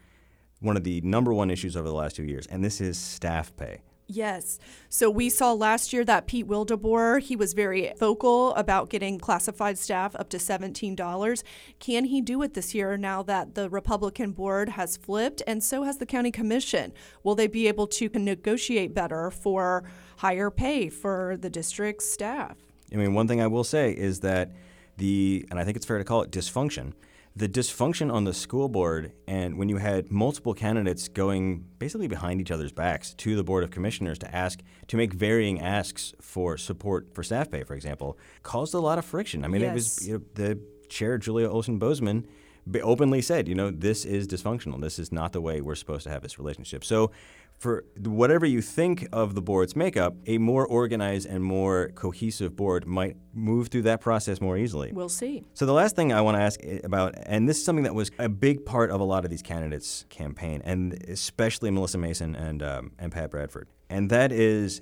one 0.61 0.77
of 0.77 0.85
the 0.85 1.01
number 1.03 1.33
one 1.33 1.51
issues 1.51 1.77
over 1.77 1.89
the 1.89 1.95
last 1.95 2.17
two 2.17 2.25
years, 2.25 2.47
and 2.47 2.65
this 2.65 2.81
is 2.81 2.99
staff 2.99 3.55
pay. 3.57 3.81
Yes. 4.11 4.59
So 4.89 5.11
we 5.11 5.29
saw 5.29 5.53
last 5.53 5.93
year 5.93 6.03
that 6.07 6.27
Pete 6.27 6.49
Wildeboer, 6.49 7.21
he 7.21 7.37
was 7.37 7.53
very 7.53 7.93
vocal 7.99 8.55
about 8.55 8.89
getting 8.89 9.19
classified 9.19 9.77
staff 9.77 10.17
up 10.17 10.31
to 10.31 10.39
$17. 10.39 11.43
Can 11.79 12.05
he 12.07 12.23
do 12.23 12.43
it 12.43 12.55
this 12.55 12.75
year 12.75 12.97
now 12.97 13.23
that 13.25 13.55
the 13.55 13.69
Republican 13.69 14.33
board 14.33 14.71
has 14.71 14.97
flipped 14.97 15.43
and 15.47 15.63
so 15.63 15.83
has 15.83 15.99
the 15.99 16.07
county 16.07 16.31
commission? 16.31 16.95
Will 17.23 17.35
they 17.35 17.47
be 17.47 17.69
able 17.69 17.87
to 17.89 18.09
negotiate 18.15 18.95
better 18.95 19.31
for 19.31 19.85
higher 20.17 20.51
pay 20.51 20.89
for 20.89 21.37
the 21.39 21.51
district's 21.51 22.11
staff? 22.11 22.57
I 22.91 22.97
mean, 22.97 23.13
one 23.13 23.29
thing 23.29 23.43
I 23.43 23.47
will 23.47 23.65
say 23.65 23.93
is 23.93 24.21
that 24.21 24.53
the, 24.97 25.47
and 25.51 25.61
I 25.61 25.65
think 25.65 25.77
it's 25.77 25.85
fair 25.85 25.99
to 25.99 26.05
call 26.05 26.23
it 26.23 26.31
dysfunction, 26.31 26.95
the 27.39 27.49
dysfunction 27.49 28.13
on 28.13 28.25
the 28.25 28.35
school 28.35 28.69
board 28.69 29.13
and 29.29 29.57
when 29.57 29.69
you 29.69 29.77
had 29.77 30.11
multiple 30.11 30.55
candidates 30.55 31.07
going 31.07 31.65
basically 31.79 32.09
behind 32.09 32.41
each 32.41 32.51
other's 32.51 32.73
backs 32.73 33.15
to 33.15 33.37
the 33.37 33.45
board 33.45 33.63
of 33.63 33.71
commissioners 33.71 34.19
to 34.19 34.35
ask 34.35 34.61
to 34.89 34.97
make 34.97 35.13
varying 35.13 35.61
asks 35.61 36.13
for 36.21 36.57
support 36.57 37.15
for 37.15 37.23
staff 37.23 37.49
pay 37.49 37.63
for 37.63 37.75
example 37.75 38.19
caused 38.43 38.75
a 38.75 38.81
lot 38.81 38.99
of 38.99 39.05
friction. 39.05 39.45
I 39.45 39.49
mean 39.49 39.61
yes. 39.61 39.71
it 39.71 39.75
was 39.75 40.09
you 40.09 40.15
know, 40.15 40.25
the 40.35 40.59
chair 40.89 41.17
Julia 41.17 41.49
Olson 41.49 41.79
Boseman 41.79 42.25
openly 42.83 43.23
said 43.23 43.47
you 43.47 43.55
know 43.55 43.71
this 43.71 44.05
is 44.05 44.27
dysfunctional. 44.27 44.81
This 44.81 44.99
is 44.99 45.13
not 45.13 45.33
the 45.33 45.41
way 45.41 45.61
we're 45.61 45.77
supposed 45.77 46.03
to 46.05 46.11
have 46.11 46.23
this 46.23 46.41
relationship. 46.41 46.85
So 46.85 47.13
for 47.59 47.85
whatever 48.05 48.47
you 48.47 48.63
think 48.63 49.09
of 49.13 49.35
the 49.35 49.43
board's 49.43 49.75
makeup, 49.75 50.15
a 50.27 50.39
more 50.39 50.65
organized 50.67 51.27
and 51.27 51.43
more 51.43 51.91
cohesive 51.95 52.55
board 52.55 52.87
might 52.87 53.17
move 53.35 53.69
through 53.69 53.83
that 53.83 54.01
process 54.01 54.41
more 54.41 54.57
easily. 54.57 54.93
We'll 54.93 55.09
see. 55.09 55.45
So 55.55 55.67
the 55.67 55.73
last 55.73 55.97
thing 55.97 56.13
I 56.13 56.21
want 56.21 56.37
to 56.37 56.43
ask 56.43 56.61
about, 56.85 57.17
and 57.27 57.49
this 57.49 57.59
is 57.59 57.65
something 57.65 57.83
that 57.83 57.95
was 57.95 58.13
a 58.19 58.29
big 58.29 58.65
part 58.65 58.91
of 58.91 59.01
a 59.01 59.05
lot 59.05 59.25
of 59.25 59.31
these 59.31 59.43
candidates' 59.43 60.05
campaign, 60.09 60.63
and 60.65 60.93
especially 61.09 61.71
Melissa 61.71 61.99
Mason 61.99 62.37
and 62.37 62.63
um, 62.63 62.93
and 62.99 63.11
Pat 63.11 63.31
Bradford, 63.31 63.69
and 63.91 64.09
that 64.11 64.31
is 64.31 64.81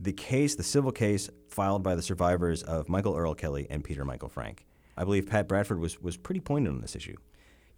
the 0.00 0.12
case, 0.12 0.56
the 0.56 0.62
civil 0.62 0.92
case 0.92 1.30
filed 1.48 1.82
by 1.82 1.94
the 1.94 2.02
survivors 2.02 2.62
of 2.62 2.88
Michael 2.88 3.16
Earl 3.16 3.34
Kelly 3.34 3.66
and 3.70 3.82
Peter 3.82 4.04
Michael 4.04 4.28
Frank. 4.28 4.66
I 4.96 5.04
believe 5.04 5.28
Pat 5.28 5.46
Bradford 5.46 5.78
was 5.78 6.00
was 6.02 6.16
pretty 6.16 6.40
pointed 6.40 6.70
on 6.70 6.80
this 6.80 6.96
issue. 6.96 7.16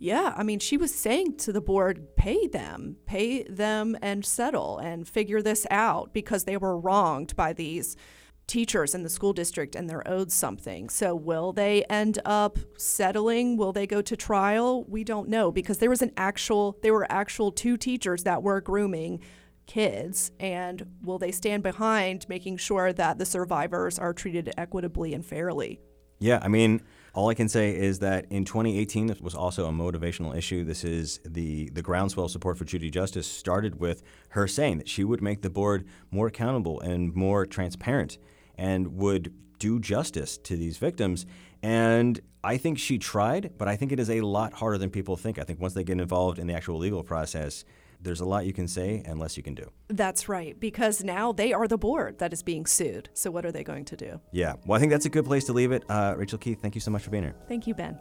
Yeah, 0.02 0.32
I 0.34 0.44
mean, 0.44 0.60
she 0.60 0.78
was 0.78 0.94
saying 0.94 1.36
to 1.38 1.52
the 1.52 1.60
board, 1.60 2.16
pay 2.16 2.46
them, 2.46 2.96
pay 3.04 3.42
them 3.42 3.98
and 4.00 4.24
settle 4.24 4.78
and 4.78 5.06
figure 5.06 5.42
this 5.42 5.66
out 5.70 6.14
because 6.14 6.44
they 6.44 6.56
were 6.56 6.78
wronged 6.78 7.36
by 7.36 7.52
these 7.52 7.98
teachers 8.46 8.94
in 8.94 9.02
the 9.02 9.10
school 9.10 9.34
district 9.34 9.76
and 9.76 9.90
they're 9.90 10.08
owed 10.08 10.32
something. 10.32 10.88
So, 10.88 11.14
will 11.14 11.52
they 11.52 11.84
end 11.84 12.18
up 12.24 12.58
settling? 12.78 13.58
Will 13.58 13.74
they 13.74 13.86
go 13.86 14.00
to 14.00 14.16
trial? 14.16 14.84
We 14.84 15.04
don't 15.04 15.28
know 15.28 15.52
because 15.52 15.76
there 15.78 15.90
was 15.90 16.00
an 16.00 16.12
actual, 16.16 16.78
there 16.80 16.94
were 16.94 17.06
actual 17.12 17.52
two 17.52 17.76
teachers 17.76 18.24
that 18.24 18.42
were 18.42 18.62
grooming 18.62 19.20
kids 19.66 20.32
and 20.40 20.86
will 21.02 21.18
they 21.18 21.30
stand 21.30 21.62
behind 21.62 22.26
making 22.26 22.56
sure 22.56 22.94
that 22.94 23.18
the 23.18 23.26
survivors 23.26 23.98
are 23.98 24.14
treated 24.14 24.50
equitably 24.56 25.12
and 25.12 25.26
fairly? 25.26 25.78
Yeah, 26.18 26.38
I 26.42 26.48
mean, 26.48 26.80
all 27.14 27.28
I 27.28 27.34
can 27.34 27.48
say 27.48 27.74
is 27.76 27.98
that 28.00 28.26
in 28.30 28.44
2018, 28.44 29.08
this 29.08 29.20
was 29.20 29.34
also 29.34 29.66
a 29.66 29.72
motivational 29.72 30.36
issue. 30.36 30.64
This 30.64 30.84
is 30.84 31.20
the, 31.24 31.68
the 31.70 31.82
groundswell 31.82 32.28
support 32.28 32.56
for 32.56 32.64
Judy 32.64 32.90
Justice 32.90 33.26
started 33.26 33.80
with 33.80 34.02
her 34.30 34.46
saying 34.46 34.78
that 34.78 34.88
she 34.88 35.02
would 35.02 35.22
make 35.22 35.42
the 35.42 35.50
board 35.50 35.86
more 36.10 36.28
accountable 36.28 36.80
and 36.80 37.14
more 37.14 37.46
transparent 37.46 38.18
and 38.56 38.96
would 38.96 39.32
do 39.58 39.80
justice 39.80 40.38
to 40.38 40.56
these 40.56 40.78
victims. 40.78 41.26
And 41.62 42.20
I 42.42 42.56
think 42.56 42.78
she 42.78 42.98
tried, 42.98 43.58
but 43.58 43.68
I 43.68 43.76
think 43.76 43.92
it 43.92 44.00
is 44.00 44.08
a 44.08 44.20
lot 44.20 44.54
harder 44.54 44.78
than 44.78 44.90
people 44.90 45.16
think. 45.16 45.38
I 45.38 45.42
think 45.42 45.60
once 45.60 45.74
they 45.74 45.84
get 45.84 46.00
involved 46.00 46.38
in 46.38 46.46
the 46.46 46.54
actual 46.54 46.78
legal 46.78 47.02
process, 47.02 47.64
there's 48.00 48.20
a 48.20 48.24
lot 48.24 48.46
you 48.46 48.52
can 48.52 48.68
say 48.68 49.02
and 49.04 49.18
less 49.18 49.36
you 49.36 49.42
can 49.42 49.54
do. 49.54 49.70
That's 49.88 50.28
right, 50.28 50.58
because 50.58 51.04
now 51.04 51.32
they 51.32 51.52
are 51.52 51.68
the 51.68 51.78
board 51.78 52.18
that 52.18 52.32
is 52.32 52.42
being 52.42 52.66
sued. 52.66 53.08
So 53.12 53.30
what 53.30 53.44
are 53.44 53.52
they 53.52 53.64
going 53.64 53.84
to 53.86 53.96
do? 53.96 54.20
Yeah, 54.32 54.54
well, 54.64 54.76
I 54.76 54.80
think 54.80 54.90
that's 54.90 55.06
a 55.06 55.10
good 55.10 55.26
place 55.26 55.44
to 55.44 55.52
leave 55.52 55.72
it. 55.72 55.84
Uh, 55.88 56.14
Rachel 56.16 56.38
Keith, 56.38 56.60
thank 56.60 56.74
you 56.74 56.80
so 56.80 56.90
much 56.90 57.02
for 57.02 57.10
being 57.10 57.24
here. 57.24 57.36
Thank 57.48 57.66
you, 57.66 57.74
Ben. 57.74 57.98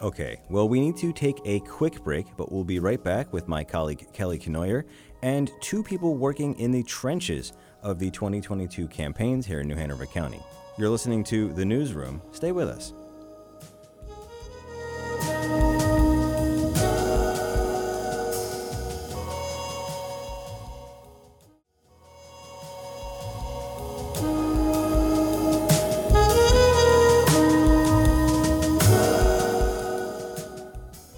Okay, 0.00 0.40
well, 0.50 0.68
we 0.68 0.80
need 0.80 0.96
to 0.96 1.12
take 1.12 1.38
a 1.44 1.60
quick 1.60 2.02
break, 2.02 2.26
but 2.36 2.50
we'll 2.50 2.64
be 2.64 2.80
right 2.80 3.02
back 3.02 3.32
with 3.32 3.46
my 3.46 3.62
colleague 3.62 4.04
Kelly 4.12 4.38
Kenoyer 4.38 4.84
and 5.22 5.50
two 5.60 5.82
people 5.82 6.16
working 6.16 6.58
in 6.58 6.72
the 6.72 6.82
trenches 6.82 7.52
of 7.82 7.98
the 8.00 8.10
2022 8.10 8.88
campaigns 8.88 9.46
here 9.46 9.60
in 9.60 9.68
New 9.68 9.76
Hanover 9.76 10.06
County. 10.06 10.40
You're 10.76 10.88
listening 10.88 11.22
to 11.24 11.52
The 11.52 11.64
Newsroom. 11.64 12.20
Stay 12.32 12.50
with 12.50 12.68
us. 12.68 12.94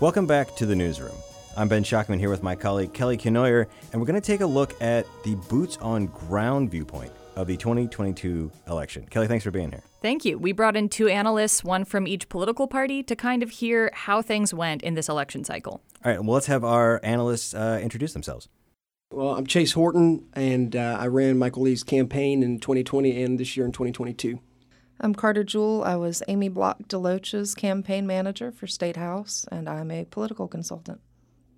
Welcome 0.04 0.26
back 0.26 0.54
to 0.56 0.66
the 0.66 0.76
newsroom. 0.76 1.16
I'm 1.56 1.66
Ben 1.66 1.82
Schachtman 1.82 2.18
here 2.18 2.28
with 2.28 2.42
my 2.42 2.54
colleague 2.54 2.92
Kelly 2.92 3.16
Kenoyer, 3.16 3.66
and 3.90 3.98
we're 3.98 4.06
going 4.06 4.20
to 4.20 4.26
take 4.26 4.42
a 4.42 4.46
look 4.46 4.78
at 4.82 5.06
the 5.22 5.34
boots 5.48 5.78
on 5.78 6.08
ground 6.08 6.70
viewpoint 6.70 7.10
of 7.36 7.46
the 7.46 7.56
2022 7.56 8.50
election. 8.68 9.06
Kelly, 9.06 9.28
thanks 9.28 9.44
for 9.44 9.50
being 9.50 9.70
here. 9.70 9.82
Thank 10.02 10.26
you. 10.26 10.36
We 10.36 10.52
brought 10.52 10.76
in 10.76 10.90
two 10.90 11.08
analysts, 11.08 11.64
one 11.64 11.86
from 11.86 12.06
each 12.06 12.28
political 12.28 12.66
party, 12.66 13.02
to 13.02 13.16
kind 13.16 13.42
of 13.42 13.48
hear 13.48 13.90
how 13.94 14.20
things 14.20 14.52
went 14.52 14.82
in 14.82 14.92
this 14.92 15.08
election 15.08 15.42
cycle. 15.42 15.80
All 16.04 16.12
right, 16.12 16.22
well, 16.22 16.34
let's 16.34 16.48
have 16.48 16.64
our 16.64 17.00
analysts 17.02 17.54
uh, 17.54 17.80
introduce 17.82 18.12
themselves. 18.12 18.50
Well, 19.10 19.34
I'm 19.34 19.46
Chase 19.46 19.72
Horton, 19.72 20.26
and 20.34 20.76
uh, 20.76 20.98
I 21.00 21.06
ran 21.06 21.38
Michael 21.38 21.62
Lee's 21.62 21.82
campaign 21.82 22.42
in 22.42 22.60
2020 22.60 23.22
and 23.22 23.40
this 23.40 23.56
year 23.56 23.64
in 23.64 23.72
2022. 23.72 24.38
I'm 25.00 25.14
Carter 25.14 25.42
Jewell. 25.42 25.82
I 25.82 25.96
was 25.96 26.22
Amy 26.28 26.48
Block 26.48 26.78
DeLoach's 26.88 27.54
campaign 27.54 28.06
manager 28.06 28.52
for 28.52 28.66
State 28.66 28.96
House, 28.96 29.44
and 29.50 29.68
I'm 29.68 29.90
a 29.90 30.04
political 30.04 30.46
consultant. 30.46 31.00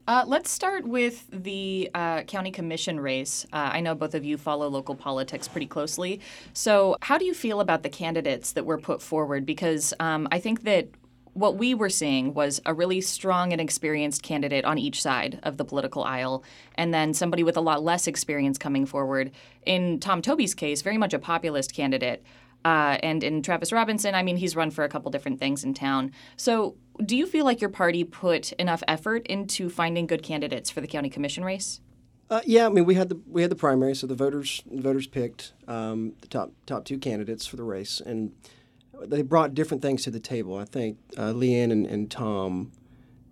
Uh, 0.08 0.24
let's 0.26 0.50
start 0.50 0.86
with 0.86 1.26
the 1.30 1.90
uh, 1.94 2.22
county 2.22 2.50
commission 2.50 2.98
race. 2.98 3.44
Uh, 3.52 3.70
I 3.72 3.80
know 3.80 3.94
both 3.94 4.14
of 4.14 4.24
you 4.24 4.38
follow 4.38 4.68
local 4.68 4.94
politics 4.94 5.48
pretty 5.48 5.66
closely. 5.66 6.20
So, 6.54 6.96
how 7.02 7.18
do 7.18 7.24
you 7.24 7.34
feel 7.34 7.60
about 7.60 7.82
the 7.82 7.88
candidates 7.88 8.52
that 8.52 8.64
were 8.64 8.78
put 8.78 9.02
forward? 9.02 9.44
Because 9.44 9.92
um, 10.00 10.28
I 10.30 10.38
think 10.38 10.62
that 10.62 10.88
what 11.32 11.56
we 11.56 11.74
were 11.74 11.90
seeing 11.90 12.32
was 12.32 12.62
a 12.64 12.72
really 12.72 13.02
strong 13.02 13.52
and 13.52 13.60
experienced 13.60 14.22
candidate 14.22 14.64
on 14.64 14.78
each 14.78 15.02
side 15.02 15.38
of 15.42 15.58
the 15.58 15.64
political 15.64 16.02
aisle, 16.04 16.42
and 16.76 16.94
then 16.94 17.12
somebody 17.12 17.42
with 17.42 17.58
a 17.58 17.60
lot 17.60 17.82
less 17.82 18.06
experience 18.06 18.56
coming 18.56 18.86
forward. 18.86 19.30
In 19.66 20.00
Tom 20.00 20.22
Toby's 20.22 20.54
case, 20.54 20.80
very 20.80 20.96
much 20.96 21.12
a 21.12 21.18
populist 21.18 21.74
candidate. 21.74 22.24
Uh, 22.66 22.98
and 23.04 23.22
in 23.22 23.42
Travis 23.42 23.70
Robinson, 23.70 24.16
I 24.16 24.24
mean, 24.24 24.36
he's 24.36 24.56
run 24.56 24.72
for 24.72 24.82
a 24.82 24.88
couple 24.88 25.08
different 25.12 25.38
things 25.38 25.62
in 25.62 25.72
town. 25.72 26.10
So, 26.36 26.74
do 27.04 27.16
you 27.16 27.24
feel 27.24 27.44
like 27.44 27.60
your 27.60 27.70
party 27.70 28.02
put 28.02 28.50
enough 28.54 28.82
effort 28.88 29.24
into 29.28 29.70
finding 29.70 30.04
good 30.08 30.24
candidates 30.24 30.68
for 30.68 30.80
the 30.80 30.88
county 30.88 31.08
commission 31.08 31.44
race? 31.44 31.80
Uh, 32.28 32.40
yeah, 32.44 32.66
I 32.66 32.68
mean, 32.70 32.84
we 32.84 32.96
had 32.96 33.08
the 33.08 33.20
we 33.28 33.42
had 33.42 33.52
the 33.52 33.56
primary, 33.56 33.94
so 33.94 34.08
the 34.08 34.16
voters 34.16 34.64
the 34.68 34.82
voters 34.82 35.06
picked 35.06 35.52
um, 35.68 36.14
the 36.22 36.26
top 36.26 36.50
top 36.66 36.84
two 36.84 36.98
candidates 36.98 37.46
for 37.46 37.54
the 37.54 37.62
race, 37.62 38.00
and 38.04 38.32
they 39.00 39.22
brought 39.22 39.54
different 39.54 39.80
things 39.80 40.02
to 40.02 40.10
the 40.10 40.18
table. 40.18 40.56
I 40.56 40.64
think 40.64 40.98
uh, 41.16 41.32
Leanne 41.32 41.70
and, 41.70 41.86
and 41.86 42.10
Tom 42.10 42.72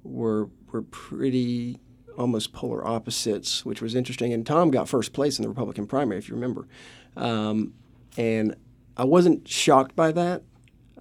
were 0.04 0.48
were 0.70 0.82
pretty 0.82 1.80
almost 2.16 2.52
polar 2.52 2.86
opposites, 2.86 3.64
which 3.64 3.82
was 3.82 3.96
interesting. 3.96 4.32
And 4.32 4.46
Tom 4.46 4.70
got 4.70 4.88
first 4.88 5.12
place 5.12 5.40
in 5.40 5.42
the 5.42 5.48
Republican 5.48 5.88
primary, 5.88 6.18
if 6.18 6.28
you 6.28 6.36
remember, 6.36 6.68
um, 7.16 7.74
and 8.16 8.54
I 8.96 9.04
wasn't 9.04 9.48
shocked 9.48 9.96
by 9.96 10.12
that, 10.12 10.42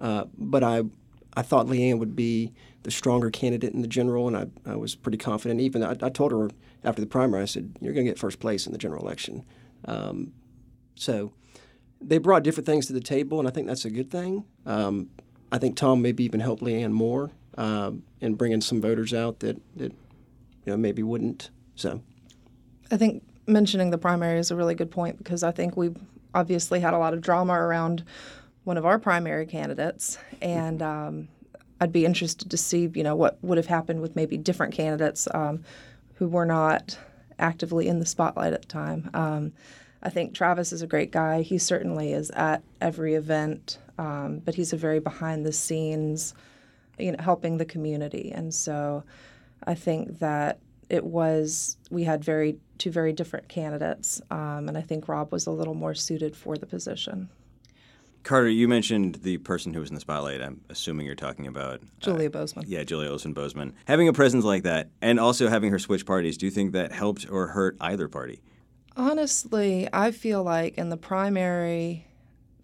uh, 0.00 0.24
but 0.36 0.62
I 0.62 0.84
I 1.36 1.42
thought 1.42 1.66
Leanne 1.66 1.98
would 1.98 2.14
be 2.16 2.52
the 2.82 2.90
stronger 2.90 3.30
candidate 3.30 3.72
in 3.72 3.82
the 3.82 3.88
general, 3.88 4.28
and 4.28 4.36
I, 4.36 4.70
I 4.70 4.76
was 4.76 4.94
pretty 4.94 5.18
confident. 5.18 5.60
Even 5.60 5.82
I, 5.82 5.96
I 6.02 6.08
told 6.10 6.32
her 6.32 6.50
after 6.84 7.00
the 7.00 7.06
primary, 7.06 7.42
I 7.42 7.46
said, 7.46 7.76
"You're 7.80 7.92
going 7.92 8.06
to 8.06 8.10
get 8.10 8.18
first 8.18 8.40
place 8.40 8.66
in 8.66 8.72
the 8.72 8.78
general 8.78 9.02
election." 9.02 9.44
Um, 9.86 10.32
so 10.94 11.32
they 12.00 12.18
brought 12.18 12.42
different 12.42 12.66
things 12.66 12.86
to 12.86 12.92
the 12.92 13.00
table, 13.00 13.38
and 13.38 13.48
I 13.48 13.50
think 13.50 13.66
that's 13.66 13.84
a 13.84 13.90
good 13.90 14.10
thing. 14.10 14.44
Um, 14.66 15.10
I 15.50 15.58
think 15.58 15.76
Tom 15.76 16.02
maybe 16.02 16.24
even 16.24 16.40
helped 16.40 16.62
Leanne 16.62 16.92
more 16.92 17.30
um, 17.56 18.02
in 18.20 18.34
bringing 18.34 18.60
some 18.60 18.80
voters 18.80 19.14
out 19.14 19.40
that 19.40 19.60
that 19.76 19.92
you 19.92 20.72
know 20.72 20.76
maybe 20.76 21.02
wouldn't. 21.02 21.50
So 21.74 22.02
I 22.90 22.96
think 22.96 23.22
mentioning 23.46 23.90
the 23.90 23.98
primary 23.98 24.38
is 24.38 24.50
a 24.50 24.56
really 24.56 24.74
good 24.74 24.90
point 24.90 25.18
because 25.18 25.42
I 25.42 25.52
think 25.52 25.76
we 25.76 25.90
obviously 26.34 26.80
had 26.80 26.94
a 26.94 26.98
lot 26.98 27.14
of 27.14 27.20
drama 27.20 27.54
around 27.54 28.04
one 28.64 28.76
of 28.76 28.86
our 28.86 28.98
primary 28.98 29.46
candidates, 29.46 30.18
and 30.40 30.82
um, 30.82 31.28
I'd 31.80 31.92
be 31.92 32.04
interested 32.04 32.50
to 32.50 32.56
see, 32.56 32.90
you 32.94 33.02
know, 33.02 33.14
what 33.14 33.38
would 33.42 33.58
have 33.58 33.66
happened 33.66 34.00
with 34.00 34.16
maybe 34.16 34.36
different 34.36 34.74
candidates 34.74 35.28
um, 35.34 35.64
who 36.14 36.28
were 36.28 36.46
not 36.46 36.98
actively 37.38 37.88
in 37.88 37.98
the 37.98 38.06
spotlight 38.06 38.52
at 38.52 38.62
the 38.62 38.68
time. 38.68 39.10
Um, 39.14 39.52
I 40.02 40.10
think 40.10 40.34
Travis 40.34 40.72
is 40.72 40.82
a 40.82 40.86
great 40.86 41.10
guy. 41.10 41.42
He 41.42 41.58
certainly 41.58 42.12
is 42.12 42.30
at 42.30 42.62
every 42.80 43.14
event, 43.14 43.78
um, 43.98 44.40
but 44.44 44.54
he's 44.54 44.72
a 44.72 44.76
very 44.76 45.00
behind 45.00 45.44
the 45.44 45.52
scenes, 45.52 46.34
you 46.98 47.12
know, 47.12 47.22
helping 47.22 47.56
the 47.56 47.64
community. 47.64 48.30
And 48.32 48.54
so 48.54 49.04
I 49.66 49.74
think 49.74 50.18
that 50.18 50.58
it 50.88 51.04
was 51.04 51.76
we 51.90 52.04
had 52.04 52.24
very 52.24 52.58
two 52.78 52.90
very 52.90 53.12
different 53.12 53.48
candidates, 53.48 54.20
um, 54.30 54.68
and 54.68 54.76
I 54.76 54.80
think 54.80 55.08
Rob 55.08 55.32
was 55.32 55.46
a 55.46 55.50
little 55.50 55.74
more 55.74 55.94
suited 55.94 56.36
for 56.36 56.56
the 56.56 56.66
position. 56.66 57.28
Carter, 58.24 58.48
you 58.48 58.66
mentioned 58.68 59.16
the 59.16 59.36
person 59.38 59.74
who 59.74 59.80
was 59.80 59.90
in 59.90 59.94
the 59.94 60.00
spotlight. 60.00 60.40
I'm 60.40 60.62
assuming 60.70 61.04
you're 61.04 61.14
talking 61.14 61.46
about 61.46 61.80
uh, 61.82 61.86
Julia 62.00 62.30
Boseman. 62.30 62.64
Yeah, 62.66 62.82
Julia 62.82 63.10
Olson 63.10 63.34
Boseman. 63.34 63.74
Having 63.84 64.08
a 64.08 64.12
presence 64.14 64.44
like 64.44 64.62
that, 64.62 64.88
and 65.02 65.20
also 65.20 65.48
having 65.48 65.70
her 65.70 65.78
switch 65.78 66.06
parties, 66.06 66.38
do 66.38 66.46
you 66.46 66.50
think 66.50 66.72
that 66.72 66.90
helped 66.90 67.28
or 67.30 67.48
hurt 67.48 67.76
either 67.80 68.08
party? 68.08 68.40
Honestly, 68.96 69.88
I 69.92 70.10
feel 70.10 70.42
like 70.42 70.78
in 70.78 70.88
the 70.88 70.96
primary, 70.96 72.06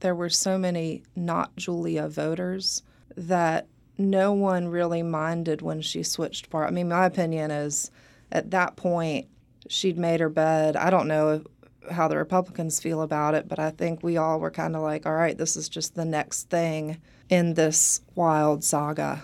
there 0.00 0.14
were 0.14 0.30
so 0.30 0.56
many 0.56 1.02
not 1.14 1.54
Julia 1.56 2.08
voters 2.08 2.82
that 3.16 3.66
no 3.98 4.32
one 4.32 4.68
really 4.68 5.02
minded 5.02 5.60
when 5.60 5.82
she 5.82 6.02
switched 6.02 6.48
part. 6.48 6.68
I 6.68 6.70
mean, 6.70 6.88
my 6.88 7.04
opinion 7.04 7.50
is 7.50 7.90
at 8.32 8.50
that 8.50 8.76
point, 8.76 9.26
she'd 9.68 9.98
made 9.98 10.20
her 10.20 10.28
bed. 10.28 10.76
I 10.76 10.90
don't 10.90 11.08
know 11.08 11.42
how 11.90 12.08
the 12.08 12.16
Republicans 12.16 12.80
feel 12.80 13.02
about 13.02 13.34
it, 13.34 13.48
but 13.48 13.58
I 13.58 13.70
think 13.70 14.02
we 14.02 14.16
all 14.16 14.38
were 14.38 14.50
kind 14.50 14.76
of 14.76 14.82
like, 14.82 15.06
all 15.06 15.14
right, 15.14 15.36
this 15.36 15.56
is 15.56 15.68
just 15.68 15.94
the 15.94 16.04
next 16.04 16.50
thing 16.50 17.00
in 17.28 17.54
this 17.54 18.00
wild 18.14 18.62
saga. 18.64 19.22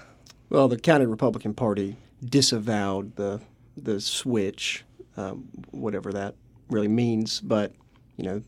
Well, 0.48 0.68
the 0.68 0.78
county 0.78 1.06
Republican 1.06 1.54
Party 1.54 1.96
disavowed 2.24 3.16
the 3.16 3.40
the 3.76 4.00
switch, 4.00 4.84
um, 5.16 5.48
whatever 5.70 6.12
that 6.12 6.34
really 6.70 6.88
means. 6.88 7.40
But 7.40 7.72
you 8.16 8.24
know, 8.24 8.42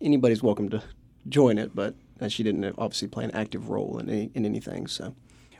anybody's 0.00 0.42
welcome 0.42 0.68
to 0.70 0.82
join 1.28 1.58
it. 1.58 1.74
But 1.74 1.94
uh, 2.20 2.28
she 2.28 2.42
didn't 2.42 2.74
obviously 2.76 3.08
play 3.08 3.24
an 3.24 3.30
active 3.32 3.70
role 3.70 3.98
in 3.98 4.08
any, 4.08 4.30
in 4.34 4.44
anything. 4.44 4.86
So, 4.86 5.14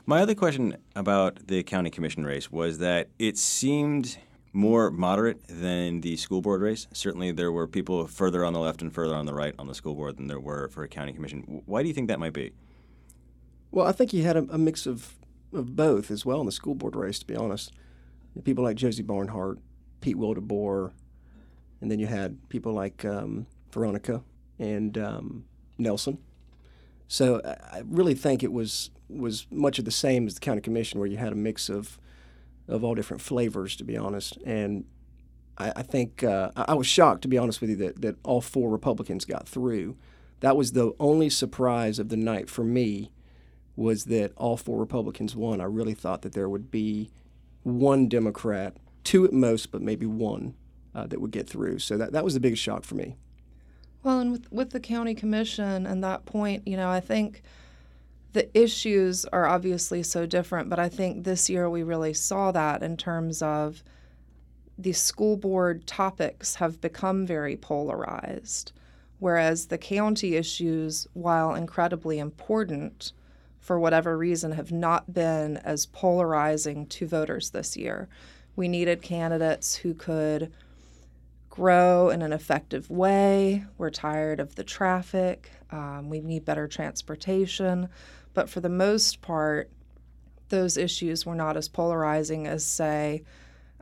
my 0.05 0.21
other 0.21 0.35
question 0.35 0.75
about 0.95 1.47
the 1.47 1.63
county 1.63 1.89
commission 1.89 2.25
race 2.25 2.51
was 2.51 2.79
that 2.79 3.09
it 3.17 3.37
seemed 3.37 4.17
more 4.51 4.89
moderate 4.89 5.41
than 5.47 6.01
the 6.01 6.17
school 6.17 6.41
board 6.41 6.61
race. 6.61 6.87
Certainly, 6.91 7.33
there 7.33 7.51
were 7.51 7.67
people 7.67 8.07
further 8.07 8.43
on 8.43 8.53
the 8.53 8.59
left 8.59 8.81
and 8.81 8.93
further 8.93 9.15
on 9.15 9.25
the 9.25 9.33
right 9.33 9.53
on 9.59 9.67
the 9.67 9.75
school 9.75 9.95
board 9.95 10.17
than 10.17 10.27
there 10.27 10.39
were 10.39 10.67
for 10.69 10.83
a 10.83 10.87
county 10.87 11.13
commission. 11.13 11.61
Why 11.65 11.81
do 11.81 11.87
you 11.87 11.93
think 11.93 12.07
that 12.07 12.19
might 12.19 12.33
be? 12.33 12.51
Well, 13.71 13.85
I 13.85 13.91
think 13.91 14.13
you 14.13 14.23
had 14.23 14.37
a, 14.37 14.47
a 14.49 14.57
mix 14.57 14.87
of, 14.87 15.15
of 15.53 15.75
both 15.75 16.09
as 16.09 16.25
well 16.25 16.39
in 16.39 16.45
the 16.45 16.51
school 16.51 16.75
board 16.75 16.95
race, 16.95 17.19
to 17.19 17.27
be 17.27 17.35
honest. 17.35 17.71
People 18.43 18.63
like 18.63 18.77
Josie 18.77 19.03
Barnhart, 19.03 19.59
Pete 20.01 20.15
Wildeboer, 20.15 20.91
and 21.81 21.91
then 21.91 21.99
you 21.99 22.07
had 22.07 22.49
people 22.49 22.73
like 22.73 23.03
um, 23.05 23.47
Veronica 23.71 24.23
and 24.57 24.97
um, 24.97 25.45
Nelson. 25.77 26.17
So 27.07 27.41
I 27.45 27.81
really 27.85 28.13
think 28.13 28.43
it 28.43 28.51
was 28.51 28.91
was 29.09 29.47
much 29.49 29.79
of 29.79 29.85
the 29.85 29.91
same 29.91 30.27
as 30.27 30.35
the 30.35 30.39
county 30.39 30.61
commission, 30.61 30.99
where 30.99 31.09
you 31.09 31.17
had 31.17 31.33
a 31.33 31.35
mix 31.35 31.67
of 31.67 31.99
of 32.69 32.83
all 32.83 32.95
different 32.95 33.21
flavors, 33.21 33.75
to 33.75 33.83
be 33.83 33.97
honest. 33.97 34.37
And 34.45 34.85
I, 35.57 35.73
I 35.77 35.81
think 35.81 36.23
uh, 36.23 36.51
I 36.55 36.73
was 36.75 36.87
shocked, 36.87 37.23
to 37.23 37.27
be 37.27 37.37
honest 37.37 37.61
with 37.61 37.71
you, 37.71 37.75
that, 37.77 38.01
that 38.01 38.15
all 38.23 38.41
four 38.41 38.69
Republicans 38.69 39.25
got 39.25 39.47
through. 39.47 39.97
That 40.39 40.55
was 40.55 40.71
the 40.71 40.93
only 40.99 41.29
surprise 41.29 41.99
of 41.99 42.09
the 42.09 42.17
night 42.17 42.49
for 42.49 42.63
me 42.63 43.11
was 43.75 44.05
that 44.05 44.31
all 44.35 44.57
four 44.57 44.79
Republicans 44.79 45.35
won. 45.35 45.59
I 45.59 45.65
really 45.65 45.93
thought 45.93 46.21
that 46.21 46.33
there 46.33 46.49
would 46.49 46.69
be 46.71 47.09
one 47.63 48.07
Democrat, 48.07 48.77
two 49.03 49.25
at 49.25 49.33
most, 49.33 49.71
but 49.71 49.81
maybe 49.81 50.05
one 50.05 50.53
uh, 50.95 51.07
that 51.07 51.19
would 51.19 51.31
get 51.31 51.49
through. 51.49 51.79
So 51.79 51.97
that, 51.97 52.11
that 52.13 52.23
was 52.23 52.33
the 52.33 52.39
biggest 52.39 52.61
shock 52.61 52.83
for 52.83 52.95
me. 52.95 53.15
Well, 54.03 54.19
and 54.19 54.31
with, 54.31 54.51
with 54.51 54.69
the 54.71 54.79
county 54.79 55.15
commission 55.15 55.85
and 55.85 56.03
that 56.03 56.25
point, 56.25 56.67
you 56.67 56.77
know, 56.77 56.89
I 56.89 56.99
think– 56.99 57.41
the 58.33 58.49
issues 58.57 59.25
are 59.25 59.47
obviously 59.47 60.03
so 60.03 60.25
different, 60.25 60.69
but 60.69 60.79
I 60.79 60.89
think 60.89 61.23
this 61.23 61.49
year 61.49 61.69
we 61.69 61.83
really 61.83 62.13
saw 62.13 62.51
that 62.51 62.83
in 62.83 62.95
terms 62.95 63.41
of 63.41 63.83
the 64.77 64.93
school 64.93 65.35
board 65.35 65.85
topics 65.87 66.55
have 66.55 66.79
become 66.79 67.25
very 67.25 67.57
polarized, 67.57 68.71
whereas 69.17 69.65
the 69.65 69.77
county 69.77 70.35
issues, 70.35 71.07
while 71.13 71.53
incredibly 71.53 72.19
important, 72.19 73.11
for 73.59 73.79
whatever 73.79 74.17
reason, 74.17 74.53
have 74.53 74.71
not 74.71 75.13
been 75.13 75.57
as 75.57 75.85
polarizing 75.87 76.85
to 76.87 77.07
voters 77.07 77.49
this 77.49 77.75
year. 77.75 78.07
We 78.55 78.67
needed 78.67 79.01
candidates 79.01 79.75
who 79.75 79.93
could 79.93 80.51
grow 81.49 82.09
in 82.09 82.21
an 82.21 82.31
effective 82.31 82.89
way. 82.89 83.65
We're 83.77 83.89
tired 83.89 84.39
of 84.39 84.55
the 84.55 84.63
traffic. 84.63 85.51
Um, 85.71 86.09
we 86.09 86.21
need 86.21 86.45
better 86.45 86.67
transportation. 86.67 87.89
But 88.33 88.49
for 88.49 88.59
the 88.59 88.69
most 88.69 89.21
part, 89.21 89.69
those 90.49 90.77
issues 90.77 91.25
were 91.25 91.35
not 91.35 91.57
as 91.57 91.67
polarizing 91.67 92.47
as, 92.47 92.65
say, 92.65 93.23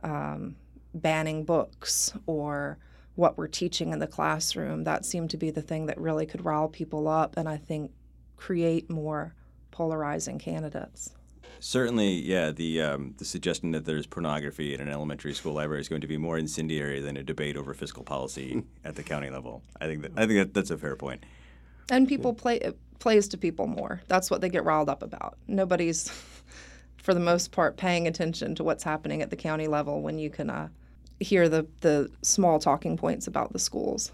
um, 0.02 0.56
banning 0.94 1.44
books 1.44 2.12
or 2.26 2.78
what 3.14 3.36
we're 3.36 3.48
teaching 3.48 3.92
in 3.92 3.98
the 3.98 4.06
classroom. 4.06 4.84
That 4.84 5.04
seemed 5.04 5.30
to 5.30 5.36
be 5.36 5.50
the 5.50 5.62
thing 5.62 5.86
that 5.86 6.00
really 6.00 6.26
could 6.26 6.44
rile 6.44 6.68
people 6.68 7.08
up 7.08 7.36
and 7.36 7.48
I 7.48 7.56
think 7.56 7.90
create 8.36 8.88
more 8.88 9.34
polarizing 9.70 10.38
candidates. 10.38 11.14
Certainly, 11.60 12.10
yeah. 12.10 12.52
The 12.52 12.82
um, 12.82 13.14
the 13.18 13.24
suggestion 13.24 13.72
that 13.72 13.84
there's 13.84 14.06
pornography 14.06 14.74
in 14.74 14.80
an 14.80 14.88
elementary 14.88 15.34
school 15.34 15.54
library 15.54 15.80
is 15.80 15.88
going 15.88 16.02
to 16.02 16.06
be 16.06 16.16
more 16.16 16.38
incendiary 16.38 17.00
than 17.00 17.16
a 17.16 17.22
debate 17.24 17.56
over 17.56 17.74
fiscal 17.74 18.04
policy 18.04 18.62
at 18.84 18.94
the 18.94 19.02
county 19.02 19.30
level. 19.30 19.62
I 19.80 19.86
think 19.86 20.02
that 20.02 20.12
I 20.16 20.26
think 20.26 20.38
that, 20.38 20.54
that's 20.54 20.70
a 20.70 20.78
fair 20.78 20.94
point. 20.94 21.24
And 21.90 22.06
people 22.06 22.34
play 22.34 22.60
plays 22.98 23.28
to 23.28 23.38
people 23.38 23.66
more. 23.66 24.00
That's 24.08 24.30
what 24.30 24.40
they 24.40 24.48
get 24.48 24.64
riled 24.64 24.88
up 24.88 25.02
about. 25.02 25.36
Nobody's, 25.46 26.10
for 26.96 27.14
the 27.14 27.20
most 27.20 27.52
part, 27.52 27.76
paying 27.76 28.06
attention 28.06 28.54
to 28.56 28.64
what's 28.64 28.84
happening 28.84 29.22
at 29.22 29.30
the 29.30 29.36
county 29.36 29.66
level 29.66 30.02
when 30.02 30.18
you 30.18 30.30
can 30.30 30.50
uh, 30.50 30.68
hear 31.20 31.48
the, 31.48 31.66
the 31.80 32.10
small 32.22 32.58
talking 32.58 32.96
points 32.96 33.26
about 33.26 33.52
the 33.52 33.58
schools. 33.58 34.12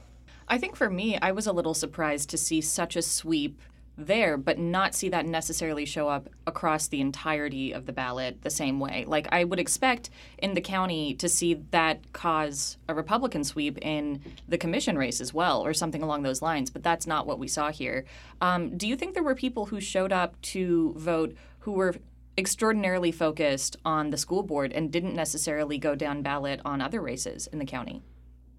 I 0.49 0.59
think 0.59 0.77
for 0.77 0.90
me, 0.90 1.18
I 1.20 1.33
was 1.33 1.47
a 1.47 1.53
little 1.53 1.75
surprised 1.75 2.31
to 2.31 2.38
see 2.38 2.61
such 2.61 2.97
a 2.97 3.03
sweep 3.03 3.61
there, 3.97 4.37
but 4.37 4.59
not 4.59 4.95
see 4.95 5.09
that 5.09 5.27
necessarily 5.27 5.85
show 5.85 6.09
up 6.09 6.29
across 6.47 6.89
the 6.89 7.01
entirety 7.01 7.73
of 7.73 7.87
the 7.87 7.93
ballot 7.93 8.43
the 8.43 8.51
same 8.51 8.81
way. 8.81 9.05
Like 9.07 9.29
I 9.31 9.45
would 9.45 9.61
expect 9.61 10.11
in 10.39 10.55
the 10.55 10.61
county 10.61 11.15
to 11.15 11.29
see 11.29 11.55
that 11.71 12.13
cause 12.13 12.77
a 12.89 12.95
Republican 12.95 13.45
sweep 13.45 13.79
in 13.79 14.21
the 14.49 14.59
commission 14.59 14.99
race 14.99 15.21
as 15.21 15.33
well, 15.33 15.65
or 15.65 15.73
something 15.73 16.03
along 16.03 16.23
those 16.23 16.43
lines. 16.43 16.71
But 16.71 16.83
that's 16.83 17.07
not 17.07 17.27
what 17.27 17.39
we 17.39 17.49
saw 17.49 17.71
here. 17.71 18.05
Um, 18.41 18.77
do 18.77 18.89
you 18.89 18.97
think 18.97 19.15
there 19.15 19.23
were 19.23 19.35
people 19.35 19.67
who 19.67 19.81
showed 19.81 20.13
up 20.13 20.41
to 20.43 20.95
vote 20.97 21.35
who 21.61 21.73
were 21.73 21.95
extraordinarily 22.37 23.13
focused 23.13 23.77
on 23.85 24.11
the 24.11 24.17
school 24.17 24.43
board 24.43 24.73
and 24.73 24.91
didn't 24.91 25.15
necessarily 25.15 25.79
go 25.79 25.95
down 25.95 26.21
ballot 26.21 26.61
on 26.65 26.81
other 26.81 27.01
races 27.01 27.47
in 27.47 27.59
the 27.59 27.65
county? 27.65 28.03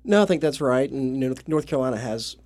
No, 0.03 0.23
I 0.23 0.25
think 0.25 0.41
that's 0.41 0.61
right. 0.61 0.89
And 0.89 1.21
you 1.21 1.29
know, 1.29 1.35
North 1.47 1.67
Carolina 1.67 1.97
has 1.97 2.37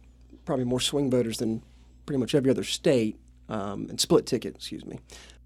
probably 0.46 0.66
more 0.66 0.80
swing 0.80 1.12
voters 1.12 1.38
than 1.38 1.62
pretty 2.10 2.20
much 2.20 2.34
every 2.34 2.50
other 2.50 2.64
state, 2.64 3.20
um, 3.50 3.86
and 3.88 4.02
split 4.02 4.26
ticket, 4.26 4.56
excuse 4.56 4.84
me. 4.84 4.98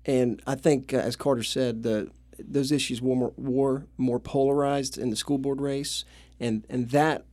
And 0.05 0.41
I 0.47 0.55
think, 0.55 0.93
uh, 0.93 0.97
as 0.97 1.17
Carter 1.17 1.43
said, 1.43 1.83
the 1.83 2.09
those 2.39 2.71
issues 2.71 3.01
were 3.01 3.17
more, 3.17 3.33
were 3.35 3.85
more 3.97 4.17
polarized 4.17 4.97
in 4.97 5.09
the 5.09 5.17
school 5.17 5.37
board 5.37 5.59
race, 5.59 6.05
and 6.39 6.65
and 6.69 6.89
that 6.91 7.25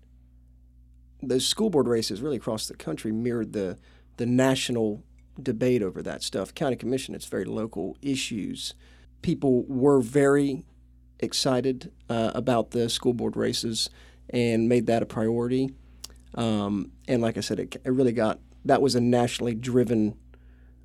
those 1.23 1.47
school 1.47 1.71
board 1.71 1.87
races 1.87 2.21
really 2.21 2.39
across 2.39 2.67
the 2.67 2.75
country 2.75 3.13
mirrored 3.13 3.53
the 3.53 3.79
the 4.17 4.27
national 4.27 5.05
debate 5.41 5.81
over 5.81 6.03
that 6.03 6.25
stuff. 6.25 6.53
County 6.53 6.75
commission, 6.75 7.15
it's 7.15 7.27
very 7.27 7.45
local 7.45 7.97
issues. 8.03 8.75
People 9.23 9.63
were 9.69 10.01
very 10.01 10.65
excited 11.21 11.93
uh, 12.09 12.33
about 12.35 12.73
the 12.73 12.89
school 12.89 13.15
board 13.15 13.37
races 13.37 13.91
and 14.29 14.69
made 14.69 14.87
that 14.87 15.05
a 15.05 15.07
priority. 15.07 15.71
Um, 16.35 16.91
and 17.07 17.23
like 17.23 17.37
I 17.37 17.43
said, 17.43 17.61
it, 17.61 17.77
it 17.85 17.93
really 17.93 18.13
got 18.13 18.41
that 18.65 18.83
was 18.83 18.95
a 18.95 19.01
nationally 19.01 19.55
driven 19.55 20.17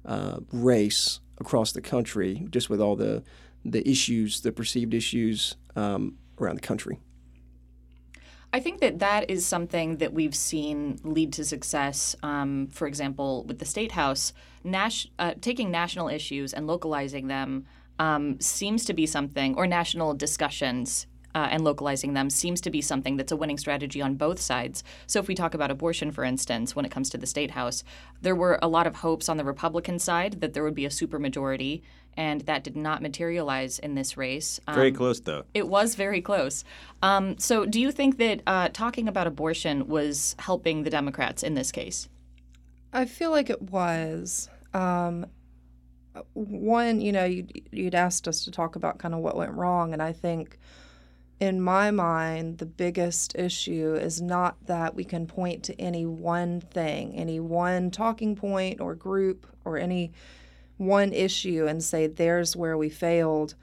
uh, 0.06 0.40
race 0.52 1.20
across 1.40 1.72
the 1.72 1.82
country, 1.82 2.48
just 2.50 2.70
with 2.70 2.82
all 2.82 2.96
the 2.96 3.24
the 3.64 3.88
issues, 3.90 4.42
the 4.42 4.52
perceived 4.52 4.94
issues 4.94 5.56
um, 5.76 6.18
around 6.40 6.56
the 6.56 6.62
country. 6.62 7.00
I 8.54 8.60
think 8.60 8.80
that 8.80 9.00
that 9.00 9.30
is 9.30 9.46
something 9.46 9.98
that 9.98 10.14
we've 10.14 10.36
seen 10.36 11.00
lead 11.04 11.34
to 11.34 11.44
success. 11.44 12.16
Um, 12.24 12.68
for 12.68 12.88
example, 12.88 13.44
with 13.46 13.60
the 13.60 13.66
state 13.66 13.92
house, 13.92 14.34
uh, 14.72 15.34
taking 15.42 15.72
national 15.72 16.08
issues 16.08 16.54
and 16.54 16.68
localizing 16.68 17.28
them 17.28 17.66
um, 18.00 18.40
seems 18.40 18.86
to 18.86 18.94
be 18.94 19.06
something, 19.06 19.56
or 19.56 19.68
national 19.68 20.14
discussions 20.14 21.08
uh, 21.36 21.50
and 21.52 21.64
localizing 21.66 22.14
them 22.14 22.30
seems 22.30 22.62
to 22.62 22.72
be 22.72 22.82
something 22.82 23.18
that's 23.18 23.32
a 23.32 23.36
winning 23.36 23.58
strategy 23.58 24.02
on 24.02 24.16
both 24.16 24.40
sides. 24.40 24.84
So, 25.06 25.20
if 25.20 25.28
we 25.28 25.36
talk 25.36 25.54
about 25.54 25.70
abortion, 25.70 26.12
for 26.12 26.24
instance, 26.24 26.76
when 26.76 26.86
it 26.86 26.92
comes 26.92 27.10
to 27.10 27.18
the 27.18 27.28
state 27.28 27.52
house, 27.52 27.84
there 28.22 28.36
were 28.36 28.58
a 28.62 28.70
lot 28.70 28.88
of 28.88 28.96
hopes 28.96 29.28
on 29.28 29.38
the 29.38 29.44
Republican 29.44 30.00
side 30.00 30.40
that 30.40 30.54
there 30.54 30.64
would 30.64 30.74
be 30.74 30.86
a 30.86 30.90
supermajority, 30.90 31.82
and 32.16 32.42
that 32.42 32.64
did 32.64 32.78
not 32.78 33.02
materialize 33.02 33.78
in 33.78 33.96
this 33.96 34.16
race. 34.16 34.62
Um, 34.66 34.76
very 34.76 34.94
close, 34.94 35.20
though. 35.20 35.44
It 35.54 35.68
was 35.68 35.96
very 35.96 36.22
close. 36.22 36.64
Um, 37.04 37.38
so, 37.38 37.66
do 37.66 37.82
you 37.82 37.92
think 37.92 38.18
that 38.18 38.42
uh, 38.48 38.70
talking 38.70 39.10
about 39.10 39.28
abortion 39.28 39.88
was 39.88 40.38
helping 40.40 40.84
the 40.84 40.90
Democrats 40.90 41.44
in 41.44 41.54
this 41.54 41.72
case? 41.72 42.08
I 42.94 43.04
feel 43.04 43.32
like 43.32 43.50
it 43.50 43.62
was. 43.62 44.50
Um, 44.74 45.26
one, 46.32 47.02
you 47.02 47.12
know, 47.12 47.26
you'd, 47.26 47.68
you'd 47.74 47.96
asked 47.96 48.26
us 48.26 48.46
to 48.46 48.52
talk 48.52 48.78
about 48.78 49.00
kind 49.00 49.14
of 49.14 49.20
what 49.20 49.36
went 49.36 49.52
wrong, 49.52 49.92
and 49.92 50.02
I 50.02 50.14
think 50.14 50.58
in 51.40 51.60
my 51.60 51.92
mind, 51.92 52.60
the 52.60 52.66
biggest 52.66 53.36
issue 53.36 53.96
is 53.96 54.22
not 54.22 54.56
that 54.68 54.96
we 54.96 55.04
can 55.04 55.28
point 55.28 55.64
to 55.64 55.80
any 55.80 56.06
one 56.06 56.62
thing, 56.62 57.14
any 57.16 57.40
one 57.40 57.92
talking 57.92 58.36
point 58.36 58.80
or 58.80 58.96
group 58.96 59.46
or 59.66 59.78
any 59.78 60.14
one 60.78 61.12
issue 61.12 61.66
and 61.68 61.84
say, 61.84 62.08
there's 62.08 62.56
where 62.56 62.78
we 62.78 62.90
failed, 62.90 63.56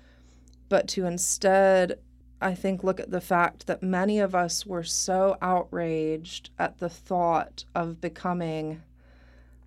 but 0.68 0.86
to 0.88 1.06
instead, 1.06 1.98
I 2.40 2.54
think, 2.54 2.84
look 2.84 3.00
at 3.00 3.10
the 3.10 3.20
fact 3.20 3.66
that 3.66 3.82
many 3.82 4.18
of 4.18 4.34
us 4.34 4.66
were 4.66 4.84
so 4.84 5.36
outraged 5.40 6.50
at 6.58 6.78
the 6.78 6.88
thought 6.88 7.64
of 7.74 8.00
becoming 8.00 8.82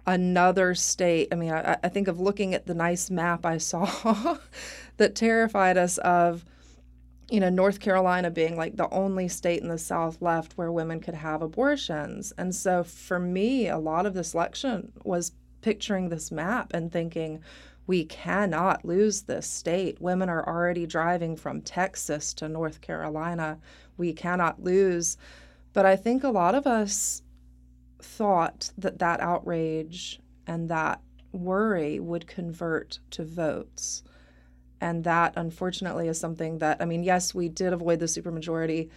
another 0.05 0.75
state. 0.75 1.29
I 1.31 1.35
mean, 1.35 1.51
I, 1.51 1.77
I 1.83 1.89
think 1.89 2.07
of 2.07 2.19
looking 2.19 2.53
at 2.53 2.67
the 2.67 2.75
nice 2.75 3.09
map 3.09 3.45
I 3.45 3.57
saw 3.57 4.37
that 4.97 5.15
terrified 5.15 5.77
us 5.77 5.97
of 5.99 6.45
you 7.29 7.39
know, 7.39 7.49
North 7.49 7.79
Carolina 7.79 8.29
being 8.29 8.55
like 8.55 8.75
the 8.75 8.89
only 8.93 9.27
state 9.27 9.61
in 9.61 9.67
the 9.67 9.77
South 9.77 10.21
left 10.21 10.57
where 10.57 10.71
women 10.71 10.99
could 10.99 11.15
have 11.15 11.41
abortions. 11.41 12.31
And 12.37 12.53
so 12.53 12.83
for 12.83 13.19
me, 13.19 13.67
a 13.67 13.79
lot 13.79 14.05
of 14.05 14.13
this 14.13 14.33
election 14.33 14.91
was 15.03 15.31
picturing 15.61 16.09
this 16.09 16.31
map 16.31 16.71
and 16.73 16.91
thinking, 16.91 17.41
we 17.87 18.05
cannot 18.05 18.85
lose 18.85 19.23
this 19.23 19.47
state. 19.47 20.01
Women 20.01 20.29
are 20.29 20.47
already 20.47 20.85
driving 20.85 21.35
from 21.35 21.61
Texas 21.61 22.33
to 22.35 22.49
North 22.49 22.81
Carolina. 22.81 23.59
We 23.97 24.13
cannot 24.13 24.63
lose. 24.63 25.17
But 25.73 25.85
I 25.85 25.95
think 25.95 26.23
a 26.23 26.29
lot 26.29 26.55
of 26.55 26.67
us 26.67 27.21
thought 27.99 28.71
that 28.77 28.99
that 28.99 29.19
outrage 29.19 30.19
and 30.47 30.69
that 30.69 31.01
worry 31.31 31.99
would 31.99 32.27
convert 32.27 32.99
to 33.11 33.25
votes. 33.25 34.03
And 34.81 35.03
that, 35.05 35.33
unfortunately, 35.35 36.07
is 36.07 36.19
something 36.19 36.59
that, 36.59 36.81
I 36.81 36.85
mean, 36.85 37.03
yes, 37.03 37.33
we 37.33 37.49
did 37.49 37.73
avoid 37.73 37.99
the 37.99 38.05
supermajority, 38.05 38.89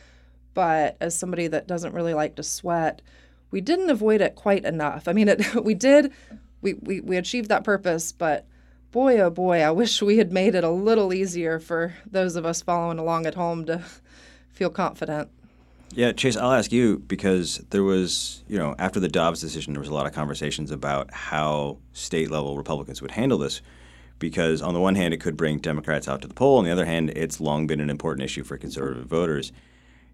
but 0.54 0.96
as 1.00 1.14
somebody 1.14 1.46
that 1.46 1.66
doesn't 1.66 1.94
really 1.94 2.14
like 2.14 2.34
to 2.36 2.42
sweat, 2.42 3.02
we 3.50 3.60
didn't 3.60 3.90
avoid 3.90 4.20
it 4.20 4.34
quite 4.34 4.64
enough. 4.64 5.08
I 5.08 5.12
mean, 5.12 5.28
it, 5.28 5.54
we 5.64 5.74
did, 5.74 6.12
we, 6.60 6.74
we, 6.74 7.00
we 7.00 7.16
achieved 7.16 7.48
that 7.48 7.64
purpose, 7.64 8.12
but 8.12 8.46
boy, 8.90 9.18
oh 9.20 9.30
boy, 9.30 9.60
I 9.60 9.70
wish 9.70 10.02
we 10.02 10.18
had 10.18 10.32
made 10.32 10.54
it 10.54 10.64
a 10.64 10.70
little 10.70 11.12
easier 11.12 11.58
for 11.58 11.94
those 12.10 12.36
of 12.36 12.44
us 12.44 12.62
following 12.62 12.98
along 12.98 13.26
at 13.26 13.34
home 13.34 13.64
to 13.66 13.82
feel 14.50 14.70
confident. 14.70 15.30
Yeah, 15.94 16.12
Chase, 16.12 16.36
I'll 16.36 16.52
ask 16.52 16.70
you 16.70 16.98
because 16.98 17.58
there 17.70 17.82
was, 17.82 18.44
you 18.46 18.58
know, 18.58 18.74
after 18.78 19.00
the 19.00 19.08
Dobbs 19.08 19.40
decision, 19.40 19.72
there 19.72 19.80
was 19.80 19.88
a 19.88 19.94
lot 19.94 20.06
of 20.06 20.12
conversations 20.12 20.70
about 20.70 21.12
how 21.12 21.78
state 21.92 22.30
level 22.30 22.56
Republicans 22.56 23.00
would 23.00 23.10
handle 23.10 23.38
this. 23.38 23.62
Because 24.18 24.60
on 24.62 24.74
the 24.74 24.80
one 24.80 24.94
hand, 24.94 25.14
it 25.14 25.20
could 25.20 25.36
bring 25.36 25.58
Democrats 25.58 26.08
out 26.08 26.22
to 26.22 26.28
the 26.28 26.34
poll. 26.34 26.58
On 26.58 26.64
the 26.64 26.70
other 26.70 26.86
hand, 26.86 27.10
it's 27.10 27.40
long 27.40 27.66
been 27.66 27.80
an 27.80 27.90
important 27.90 28.24
issue 28.24 28.42
for 28.42 28.56
conservative 28.56 29.06
voters. 29.06 29.52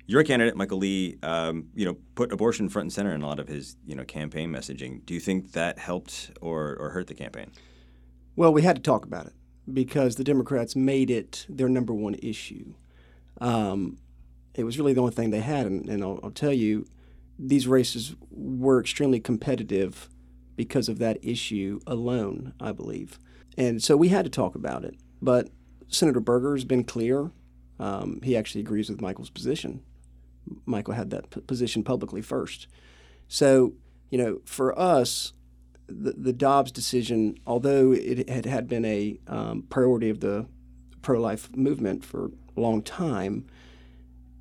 Your 0.07 0.23
candidate, 0.23 0.57
Michael 0.57 0.79
Lee, 0.79 1.17
um, 1.23 1.69
you 1.75 1.87
know, 1.87 1.97
put 2.15 2.31
abortion 2.31 2.69
front 2.69 2.85
and 2.85 2.93
center 2.93 3.15
in 3.15 3.23
a 3.23 3.27
lot 3.27 3.41
of 3.41 3.49
his, 3.49 3.77
you 3.87 3.95
know, 3.95 4.05
campaign 4.05 4.51
messaging. 4.51 5.05
Do 5.07 5.15
you 5.15 5.21
think 5.21 5.53
that 5.53 5.79
helped 5.79 6.33
or, 6.43 6.77
or 6.79 6.91
hurt 6.91 7.07
the 7.07 7.15
campaign? 7.15 7.51
Well, 8.37 8.53
we 8.53 8.63
had 8.63 8.77
to 8.77 8.83
talk 8.83 9.07
about 9.07 9.27
it 9.27 9.33
because 9.73 10.17
the 10.17 10.25
Democrats 10.25 10.77
made 10.77 11.11
it 11.11 11.47
their 11.49 11.69
number 11.69 11.95
one 11.95 12.15
issue. 12.15 12.75
Um, 13.41 13.99
it 14.55 14.65
was 14.65 14.79
really 14.79 14.93
the 14.93 15.01
only 15.01 15.13
thing 15.13 15.31
they 15.31 15.41
had. 15.41 15.67
And, 15.67 15.89
and 15.89 16.03
I'll, 16.03 16.21
I'll, 16.23 16.31
tell 16.31 16.53
you, 16.53 16.87
these 17.39 17.67
races 17.67 18.15
were 18.31 18.81
extremely 18.81 19.21
competitive 19.21 20.09
because 20.57 20.89
of 20.89 20.99
that 20.99 21.19
issue 21.23 21.81
alone, 21.87 22.55
I 22.61 22.73
believe. 22.73 23.19
And 23.57 23.83
so 23.83 23.97
we 23.97 24.09
had 24.09 24.25
to 24.25 24.31
talk 24.31 24.55
about 24.55 24.85
it. 24.85 24.97
But 25.23 25.49
Senator 25.89 26.21
Berger 26.21 26.55
has 26.55 26.65
been 26.65 26.85
clear. 26.85 27.31
Um, 27.79 28.21
he 28.23 28.37
actually 28.37 28.61
agrees 28.61 28.91
with 28.91 29.01
Michael's 29.01 29.31
position. 29.31 29.83
Michael 30.67 30.95
had 30.95 31.11
that 31.11 31.31
p- 31.31 31.41
position 31.41 31.83
publicly 31.83 32.23
first. 32.23 32.67
So, 33.29 33.75
you 34.11 34.19
know, 34.19 34.41
for 34.45 34.79
us, 34.79 35.33
the, 35.87 36.13
the 36.13 36.33
Dobbs 36.33 36.73
decision, 36.73 37.37
although 37.47 37.93
it 37.93 38.29
had, 38.29 38.47
had 38.47 38.69
been 38.69 38.85
a 38.85 39.19
um, 39.27 39.65
priority 39.69 40.11
of 40.11 40.21
the 40.21 40.47
pro 41.03 41.21
life 41.21 41.55
movement 41.57 42.05
for 42.05 42.31
a 42.57 42.61
long 42.61 42.83
time, 42.83 43.47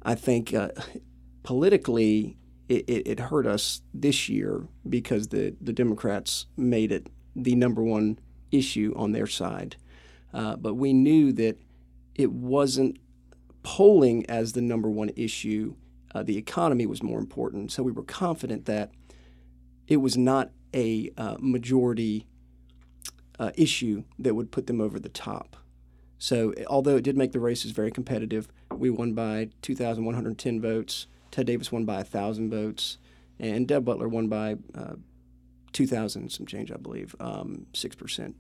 I 0.04 0.16
think 0.16 0.54
uh, 0.54 0.70
politically 1.44 2.38
it, 2.70 2.86
it, 2.88 3.08
it, 3.08 3.20
hurt 3.20 3.46
us 3.46 3.82
this 3.94 4.30
year 4.30 4.68
because 4.88 5.30
the, 5.30 5.56
the 5.62 5.74
Democrats 5.74 6.46
made 6.58 6.92
it 6.92 7.08
the 7.36 7.56
number 7.56 7.84
one 7.84 8.20
issue 8.54 8.94
on 8.96 9.12
their 9.12 9.28
side. 9.28 9.76
Uh, 10.34 10.56
but 10.56 10.76
we 10.76 10.94
knew 10.94 11.34
that 11.34 11.58
it 12.16 12.32
wasn't 12.32 12.98
polling 13.64 14.26
as 14.28 14.54
the 14.54 14.62
number 14.62 14.90
one 14.90 15.12
issue. 15.16 15.76
Uh, 16.14 16.24
the 16.24 16.38
economy 16.38 16.86
was 16.86 17.04
more 17.04 17.20
important. 17.20 17.72
So 17.72 17.84
we 17.84 17.92
were 17.92 18.04
confident 18.04 18.66
that 18.66 18.92
it 19.88 19.98
was 19.98 20.18
not 20.18 20.52
a 20.74 21.12
uh, 21.18 21.36
majority 21.40 22.28
uh, 23.40 23.52
issue 23.56 24.04
that 24.20 24.36
would 24.36 24.52
put 24.52 24.68
them 24.68 24.80
over 24.80 25.00
the 25.00 25.10
top. 25.10 25.58
So, 26.18 26.54
although 26.68 26.96
it 26.96 27.04
did 27.04 27.18
make 27.18 27.34
the 27.34 27.40
races 27.42 27.72
very 27.72 27.92
competitive, 27.92 28.48
we 28.72 28.90
won 28.90 29.14
by 29.14 29.50
2,110 29.62 30.62
votes. 30.62 31.08
Ted 31.32 31.48
Davis 31.48 31.72
won 31.72 31.84
by 31.84 31.98
1,000 31.98 32.50
votes. 32.50 32.98
And 33.40 33.68
Deb 33.68 33.84
Butler 33.84 34.08
won 34.08 34.30
by 34.30 34.56
uh, 34.74 34.94
2,000 35.74 36.32
some 36.32 36.46
change, 36.46 36.72
I 36.72 36.78
believe, 36.78 37.16
um, 37.20 37.66
6%. 37.74 38.36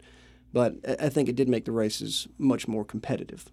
But 0.54 0.76
I 1.00 1.10
think 1.10 1.30
it 1.30 1.36
did 1.36 1.50
make 1.50 1.66
the 1.66 1.72
races 1.72 2.28
much 2.38 2.68
more 2.68 2.86
competitive. 2.86 3.52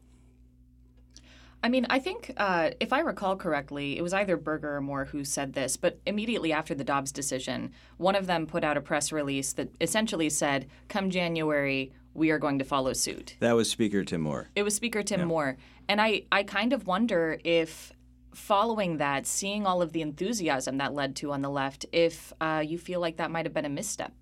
I 1.63 1.69
mean, 1.69 1.87
I 1.91 1.99
think 1.99 2.33
uh, 2.37 2.71
if 2.81 2.93
I 2.93 3.01
recall 3.01 3.37
correctly, 3.37 3.99
it 3.99 4.03
was 4.03 4.15
either 4.15 4.37
Berger 4.37 4.77
or 4.77 4.81
Moore 4.81 5.07
who 5.07 5.25
said 5.25 5.53
this, 5.53 5.77
but 5.77 5.99
immediately 6.07 6.53
after 6.53 6.75
the 6.75 6.85
Dobbs 6.85 7.13
decision, 7.13 7.73
one 7.99 8.15
of 8.15 8.27
them 8.27 8.47
put 8.47 8.65
out 8.65 8.79
a 8.79 8.81
press 8.81 9.13
release 9.13 9.53
that 9.55 9.69
essentially 9.81 10.31
said, 10.31 10.67
come 10.89 11.11
January, 11.11 11.93
we 12.15 12.31
are 12.31 12.39
going 12.39 12.59
to 12.59 12.65
follow 12.65 12.93
suit. 12.95 13.37
That 13.41 13.53
was 13.53 13.71
Speaker 13.71 14.05
Tim 14.05 14.23
Moore. 14.23 14.49
It 14.57 14.63
was 14.63 14.75
Speaker 14.75 15.03
Tim 15.03 15.21
yeah. 15.21 15.27
Moore. 15.27 15.57
And 15.89 16.01
I, 16.01 16.25
I 16.33 16.45
kind 16.45 16.73
of 16.73 16.87
wonder 16.87 17.39
if 17.45 17.93
following 18.35 18.99
that, 18.99 19.27
seeing 19.27 19.67
all 19.67 19.83
of 19.83 19.93
the 19.93 20.03
enthusiasm 20.03 20.79
that 20.79 20.95
led 20.95 21.17
to 21.17 21.33
on 21.33 21.43
the 21.43 21.51
left, 21.51 21.87
if 21.93 22.33
uh, 22.41 22.63
you 22.65 22.79
feel 22.79 23.01
like 23.01 23.17
that 23.17 23.31
might 23.31 23.47
have 23.47 23.55
been 23.55 23.65
a 23.65 23.71
misstep. 23.71 24.13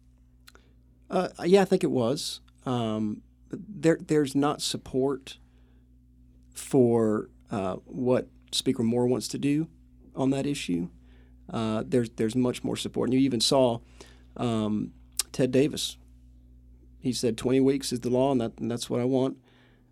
Uh, 1.10 1.28
yeah, 1.44 1.62
I 1.62 1.64
think 1.64 1.84
it 1.84 1.90
was. 1.90 2.40
Um, 2.66 3.22
there, 3.50 3.98
there's 4.00 4.34
not 4.34 4.60
support 4.60 5.38
for 6.52 7.30
uh, 7.50 7.76
what 7.84 8.28
Speaker 8.52 8.82
Moore 8.82 9.06
wants 9.06 9.28
to 9.28 9.38
do 9.38 9.68
on 10.14 10.30
that 10.30 10.46
issue. 10.46 10.88
Uh, 11.50 11.82
there's 11.86 12.10
there's 12.10 12.36
much 12.36 12.62
more 12.62 12.76
support, 12.76 13.08
and 13.08 13.14
you 13.14 13.20
even 13.20 13.40
saw 13.40 13.78
um, 14.36 14.92
Ted 15.32 15.50
Davis 15.50 15.96
he 17.00 17.12
said 17.12 17.36
20 17.36 17.60
weeks 17.60 17.92
is 17.92 18.00
the 18.00 18.10
law, 18.10 18.32
and, 18.32 18.40
that, 18.40 18.52
and 18.58 18.70
that's 18.70 18.90
what 18.90 19.00
I 19.00 19.04
want. 19.04 19.36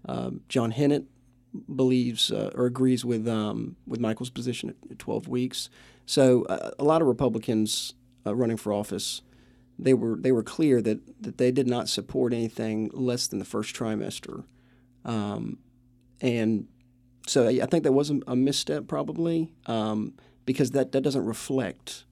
Um, 0.09 0.41
John 0.49 0.73
Hennett 0.73 1.05
believes 1.75 2.31
uh, 2.31 2.51
or 2.55 2.67
agrees 2.67 3.05
with 3.05 3.27
um, 3.29 3.77
with 3.87 4.01
Michael's 4.01 4.31
position 4.31 4.71
at, 4.71 4.77
at 4.91 4.99
12 4.99 5.29
weeks. 5.29 5.69
So 6.07 6.45
uh, 6.45 6.71
a 6.79 6.85
lot 6.85 7.03
of 7.03 7.09
Republicans 7.09 7.95
uh, 8.25 8.35
running 8.35 8.57
for 8.57 8.73
office, 8.73 9.23
they 9.79 9.95
were 9.95 10.17
they 10.17 10.33
were 10.33 10.43
clear 10.43 10.81
that 10.83 11.23
that 11.23 11.39
they 11.39 11.51
did 11.51 11.67
not 11.67 11.89
support 11.89 12.33
anything 12.33 12.91
less 12.93 13.27
than 13.27 13.39
the 13.39 13.45
first 13.45 13.75
trimester, 13.75 14.45
um, 15.05 15.59
and 16.21 16.69
so 17.27 17.49
I 17.49 17.67
think 17.67 17.85
that 17.85 17.93
was 17.93 18.11
a, 18.11 18.21
a 18.27 18.37
misstep 18.37 18.87
probably 18.87 19.53
um, 19.67 20.15
because 20.45 20.71
that 20.71 20.93
that 20.93 21.03
doesn't 21.03 21.25
reflect 21.25 22.05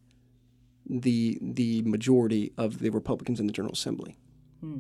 the 0.89 1.39
the 1.41 1.83
majority 1.83 2.53
of 2.59 2.81
the 2.81 2.91
Republicans 2.91 3.41
in 3.41 3.47
the 3.47 3.53
General 3.53 3.73
Assembly. 3.73 4.17
Hmm. 4.61 4.79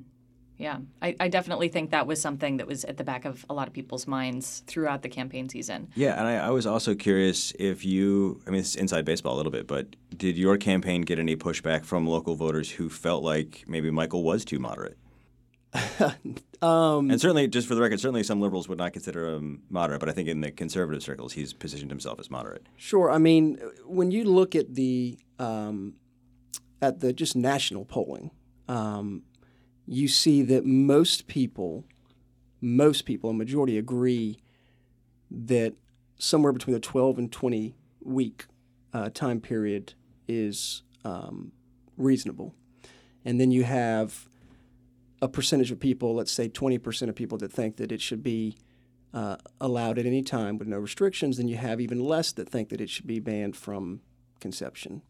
Yeah, 0.57 0.79
I, 1.03 1.17
I, 1.19 1.29
definitely 1.29 1.69
think 1.69 1.91
that 1.91 2.07
was 2.07 2.21
something 2.21 2.59
that 2.59 2.67
was 2.69 2.85
at 2.85 2.97
the 2.97 3.03
back 3.03 3.25
of 3.25 3.45
a 3.51 3.55
lot 3.55 3.67
of 3.67 3.75
people's 3.75 4.07
minds 4.07 4.63
throughout 4.69 5.03
the 5.03 5.09
campaign 5.09 5.49
season. 5.49 5.89
Yeah, 5.97 6.17
and 6.19 6.29
I, 6.29 6.47
I, 6.47 6.51
was 6.51 6.65
also 6.65 6.95
curious 6.95 7.53
if 7.59 7.85
you, 7.85 8.41
I 8.47 8.51
mean, 8.51 8.61
it's 8.61 8.77
inside 8.77 9.05
baseball 9.05 9.35
a 9.35 9.39
little 9.39 9.51
bit, 9.51 9.67
but 9.67 9.97
did 10.17 10.39
your 10.39 10.57
campaign 10.57 11.03
get 11.03 11.19
any 11.19 11.35
pushback 11.35 11.85
from 11.85 12.07
local 12.07 12.37
voters 12.37 12.71
who 12.71 12.89
felt 12.89 13.25
like 13.25 13.65
maybe 13.67 13.91
Michael 13.91 14.23
was 14.23 14.45
too 14.45 14.61
moderate? 14.61 14.97
um, 16.63 17.11
and 17.11 17.21
certainly, 17.21 17.49
just 17.49 17.67
for 17.67 17.75
the 17.75 17.81
record, 17.81 17.99
certainly 17.99 18.23
some 18.23 18.41
liberals 18.41 18.69
would 18.69 18.79
not 18.79 18.93
consider 18.93 19.35
him 19.35 19.63
moderate, 19.71 19.99
but 19.99 20.09
I 20.09 20.13
think 20.13 20.29
in 20.29 20.41
the 20.41 20.53
conservative 20.53 21.03
circles, 21.03 21.33
he's 21.33 21.53
positioned 21.53 21.91
himself 21.91 22.21
as 22.21 22.31
moderate. 22.31 22.65
Sure. 22.77 23.11
I 23.11 23.19
mean, 23.19 23.59
when 23.85 24.13
you 24.13 24.23
look 24.23 24.55
at 24.55 24.75
the 24.75 25.19
um, 25.41 25.95
at 26.81 27.01
the 27.01 27.13
just 27.13 27.35
national 27.35 27.85
polling, 27.85 28.31
um, 28.69 29.23
you 29.87 30.09
see 30.09 30.43
that 30.43 30.65
most 30.65 31.27
people, 31.27 31.85
most 32.61 33.05
people, 33.05 33.31
a 33.31 33.35
majority 33.35 33.79
agree 33.79 34.39
that 35.31 35.75
somewhere 36.19 36.53
between 36.53 36.75
the 36.75 36.81
12 36.81 37.19
and 37.19 37.33
20 37.33 37.75
week 38.03 38.47
uh, 38.93 39.11
time 39.11 39.41
period 39.41 39.95
is 40.29 40.83
um, 41.05 41.53
reasonable. 41.97 42.55
And 43.25 43.41
then 43.41 43.51
you 43.51 43.65
have 43.65 44.29
a 45.21 45.29
percentage 45.29 45.71
of 45.71 45.81
people, 45.81 46.15
let's 46.15 46.33
say 46.33 46.49
20% 46.49 47.09
of 47.09 47.15
people 47.15 47.39
that 47.39 47.53
think 47.53 47.77
that 47.77 47.91
it 47.91 48.01
should 48.01 48.23
be 48.23 48.57
uh, 49.15 49.37
allowed 49.61 49.99
at 49.99 50.07
any 50.07 50.23
time 50.23 50.59
with 50.59 50.69
no 50.69 50.79
restrictions, 50.79 51.37
then 51.37 51.49
you 51.49 51.57
have 51.57 51.81
even 51.81 52.01
less 52.01 52.33
that 52.33 52.49
think 52.49 52.69
that 52.71 52.81
it 52.81 52.91
should 52.91 53.07
be 53.07 53.21
banned 53.21 53.57
from 53.57 54.01
conception. 54.41 55.03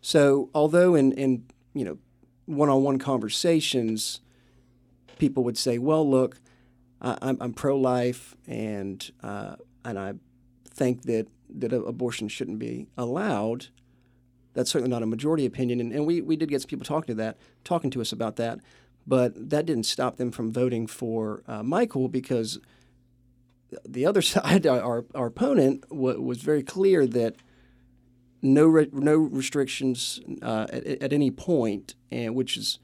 So, 0.00 0.50
although 0.54 0.94
in, 0.94 1.12
in 1.12 1.46
you 1.72 1.84
know 1.84 1.98
one-on-one 2.46 2.98
conversations, 2.98 4.20
people 5.18 5.44
would 5.44 5.58
say, 5.58 5.78
"Well, 5.78 6.08
look, 6.08 6.40
I, 7.00 7.16
I'm, 7.22 7.38
I'm 7.40 7.52
pro-life, 7.52 8.36
and 8.46 9.10
uh, 9.22 9.56
and 9.84 9.98
I 9.98 10.14
think 10.68 11.02
that 11.02 11.28
that 11.56 11.72
abortion 11.72 12.28
shouldn't 12.28 12.58
be 12.58 12.86
allowed." 12.96 13.68
That's 14.54 14.70
certainly 14.70 14.90
not 14.90 15.02
a 15.02 15.06
majority 15.06 15.46
opinion, 15.46 15.80
and, 15.80 15.92
and 15.92 16.06
we, 16.06 16.20
we 16.20 16.36
did 16.36 16.48
get 16.48 16.62
some 16.62 16.68
people 16.68 16.84
talking 16.84 17.08
to 17.08 17.22
that, 17.22 17.38
talking 17.64 17.90
to 17.90 18.00
us 18.00 18.12
about 18.12 18.36
that, 18.36 18.60
but 19.04 19.50
that 19.50 19.66
didn't 19.66 19.84
stop 19.84 20.16
them 20.16 20.30
from 20.30 20.52
voting 20.52 20.86
for 20.86 21.42
uh, 21.48 21.64
Michael 21.64 22.08
because 22.08 22.60
the 23.86 24.06
other 24.06 24.22
side, 24.34 24.66
our, 24.66 25.04
our 25.14 25.26
opponent, 25.26 25.82
w- 25.88 26.20
was 26.20 26.38
very 26.38 26.62
clear 26.62 27.06
that 27.06 27.36
no 28.44 28.66
re- 28.66 28.90
no 28.92 29.16
restrictions 29.16 30.20
uh, 30.42 30.66
at, 30.70 30.86
at, 30.86 31.12
any 31.12 31.30
point, 31.30 31.94
and 32.10 32.34
which 32.34 32.56
is 32.56 32.78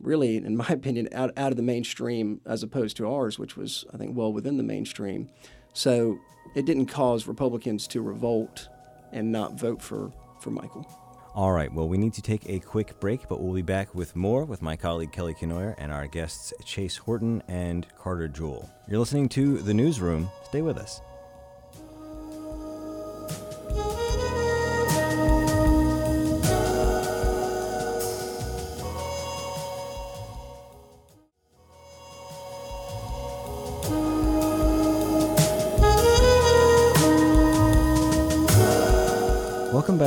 really, 0.00 0.36
in 0.36 0.56
my 0.56 0.66
opinion, 0.70 1.08
out, 1.12 1.30
out 1.36 1.52
of 1.52 1.56
the 1.56 1.62
mainstream 1.62 2.40
as 2.46 2.62
opposed 2.62 2.96
to 2.96 3.06
ours, 3.06 3.38
which 3.38 3.56
was, 3.56 3.84
I 3.92 3.98
think, 3.98 4.16
well 4.16 4.32
within 4.32 4.56
the 4.56 4.62
mainstream. 4.62 5.28
So 5.74 6.18
it 6.56 6.64
didn't 6.64 6.86
cause 6.86 7.26
Republicans 7.26 7.86
to 7.88 8.00
revolt 8.00 8.68
and 9.12 9.30
not 9.30 9.54
vote 9.54 9.82
for, 9.82 10.12
for 10.40 10.50
Michael. 10.50 10.86
All 11.32 11.52
right, 11.52 11.72
well, 11.72 11.88
we 11.88 11.96
need 11.96 12.14
to 12.14 12.22
take 12.22 12.48
a 12.48 12.58
quick 12.58 12.98
break, 12.98 13.28
but 13.28 13.40
we'll 13.40 13.54
be 13.54 13.62
back 13.62 13.94
with 13.94 14.16
more 14.16 14.44
with 14.44 14.62
my 14.62 14.76
colleague 14.76 15.12
Kelly 15.12 15.34
Kenoyer 15.34 15.76
and 15.78 15.92
our 15.92 16.08
guests 16.08 16.52
Chase 16.64 16.96
Horton 16.96 17.42
and 17.46 17.86
Carter 17.96 18.26
Jewell. 18.26 18.68
You're 18.88 18.98
listening 18.98 19.28
to 19.30 19.58
The 19.58 19.74
Newsroom. 19.74 20.28
Stay 20.44 20.62
with 20.62 20.76
us. 20.76 21.00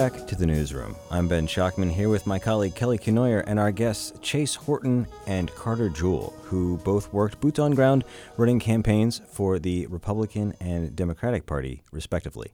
Back 0.10 0.28
to 0.28 0.36
the 0.36 0.46
newsroom. 0.46 0.98
I'm 1.10 1.30
Ben 1.30 1.48
Schachtman 1.48 1.90
here 1.90 2.10
with 2.10 2.28
my 2.28 2.38
colleague 2.38 2.76
Kelly 2.76 2.98
Kenoyer 2.98 3.42
and 3.48 3.58
our 3.58 3.72
guests 3.72 4.12
Chase 4.20 4.54
Horton 4.54 5.08
and 5.28 5.50
Carter 5.56 5.88
Jewell, 5.88 6.34
who 6.44 6.76
both 6.80 7.14
worked 7.14 7.40
boots 7.40 7.58
on 7.58 7.74
ground 7.74 8.04
running 8.36 8.60
campaigns 8.60 9.22
for 9.32 9.60
the 9.60 9.88
Republican 9.88 10.56
and 10.60 10.94
Democratic 10.94 11.46
Party, 11.46 11.84
respectively. 11.94 12.52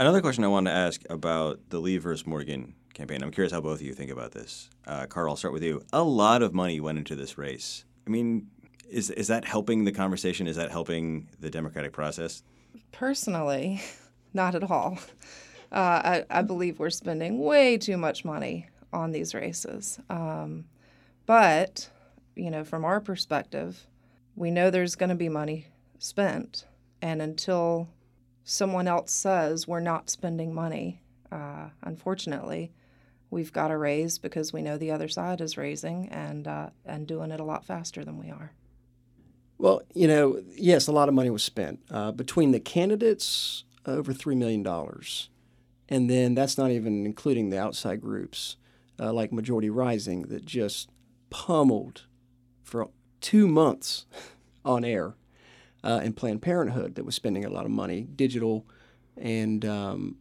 Another 0.00 0.20
question 0.20 0.42
I 0.42 0.48
wanted 0.48 0.70
to 0.70 0.76
ask 0.76 1.02
about 1.08 1.60
the 1.68 1.78
Lee 1.78 1.98
versus 1.98 2.26
Morgan 2.26 2.74
campaign. 2.92 3.22
I'm 3.22 3.30
curious 3.30 3.52
how 3.52 3.60
both 3.60 3.78
of 3.78 3.86
you 3.86 3.94
think 3.94 4.10
about 4.10 4.32
this. 4.32 4.68
Uh, 4.84 5.06
Carter, 5.06 5.28
I'll 5.28 5.36
start 5.36 5.54
with 5.54 5.62
you. 5.62 5.84
A 5.92 6.02
lot 6.02 6.42
of 6.42 6.52
money 6.54 6.80
went 6.80 6.98
into 6.98 7.14
this 7.14 7.38
race. 7.38 7.84
I 8.04 8.10
mean, 8.10 8.48
is 8.88 9.10
is 9.10 9.28
that 9.28 9.44
helping 9.44 9.84
the 9.84 9.92
conversation? 9.92 10.48
Is 10.48 10.56
that 10.56 10.72
helping 10.72 11.28
the 11.38 11.50
democratic 11.50 11.92
process? 11.92 12.42
Personally, 12.90 13.80
not 14.34 14.56
at 14.56 14.68
all. 14.68 14.98
Uh, 15.72 16.24
I, 16.30 16.38
I, 16.38 16.42
believe 16.42 16.80
we're 16.80 16.90
spending 16.90 17.38
way 17.38 17.78
too 17.78 17.96
much 17.96 18.24
money 18.24 18.66
on 18.92 19.12
these 19.12 19.34
races. 19.34 20.00
Um, 20.10 20.64
but, 21.26 21.88
you 22.34 22.50
know, 22.50 22.64
from 22.64 22.84
our 22.84 23.00
perspective, 23.00 23.86
we 24.34 24.50
know 24.50 24.70
there's 24.70 24.96
going 24.96 25.10
to 25.10 25.14
be 25.14 25.28
money 25.28 25.68
spent. 25.98 26.66
And 27.00 27.22
until 27.22 27.88
someone 28.42 28.88
else 28.88 29.12
says 29.12 29.68
we're 29.68 29.78
not 29.78 30.10
spending 30.10 30.52
money, 30.52 31.02
uh, 31.30 31.68
unfortunately, 31.82 32.72
we've 33.30 33.52
got 33.52 33.68
to 33.68 33.76
raise 33.76 34.18
because 34.18 34.52
we 34.52 34.62
know 34.62 34.76
the 34.76 34.90
other 34.90 35.08
side 35.08 35.40
is 35.40 35.56
raising 35.56 36.08
and, 36.08 36.48
uh, 36.48 36.70
and 36.84 37.06
doing 37.06 37.30
it 37.30 37.38
a 37.38 37.44
lot 37.44 37.64
faster 37.64 38.04
than 38.04 38.18
we 38.18 38.28
are. 38.28 38.52
Well, 39.56 39.82
you 39.94 40.08
know, 40.08 40.42
yes, 40.56 40.88
a 40.88 40.92
lot 40.92 41.08
of 41.08 41.14
money 41.14 41.30
was 41.30 41.44
spent. 41.44 41.80
Uh, 41.90 42.12
between 42.12 42.50
the 42.50 42.60
candidates, 42.60 43.64
over 43.86 44.12
$3 44.12 44.36
million. 44.36 44.64
And 45.90 46.08
then 46.08 46.34
that's 46.34 46.56
not 46.56 46.70
even 46.70 47.04
including 47.04 47.50
the 47.50 47.58
outside 47.58 48.00
groups 48.00 48.56
uh, 49.00 49.12
like 49.12 49.32
Majority 49.32 49.70
Rising 49.70 50.22
that 50.22 50.44
just 50.44 50.90
pummeled 51.30 52.06
for 52.62 52.88
two 53.20 53.48
months 53.48 54.06
on 54.64 54.84
air, 54.84 55.14
uh, 55.82 56.00
and 56.02 56.16
Planned 56.16 56.42
Parenthood 56.42 56.94
that 56.94 57.04
was 57.04 57.14
spending 57.14 57.44
a 57.44 57.50
lot 57.50 57.64
of 57.64 57.70
money, 57.70 58.06
digital 58.14 58.66
and 59.16 59.64
um, 59.64 60.16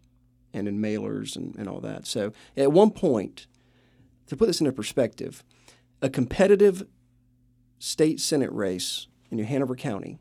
and 0.53 0.67
in 0.67 0.79
mailers 0.79 1.35
and, 1.35 1.55
and 1.57 1.67
all 1.67 1.79
that. 1.81 2.07
So 2.07 2.31
at 2.57 2.71
one 2.71 2.91
point, 2.91 3.47
to 4.27 4.37
put 4.37 4.47
this 4.47 4.61
into 4.61 4.71
perspective, 4.71 5.43
a 6.01 6.09
competitive 6.09 6.87
state 7.77 8.19
senate 8.19 8.51
race 8.51 9.07
in 9.29 9.37
New 9.37 9.45
Hanover 9.45 9.75
County, 9.75 10.17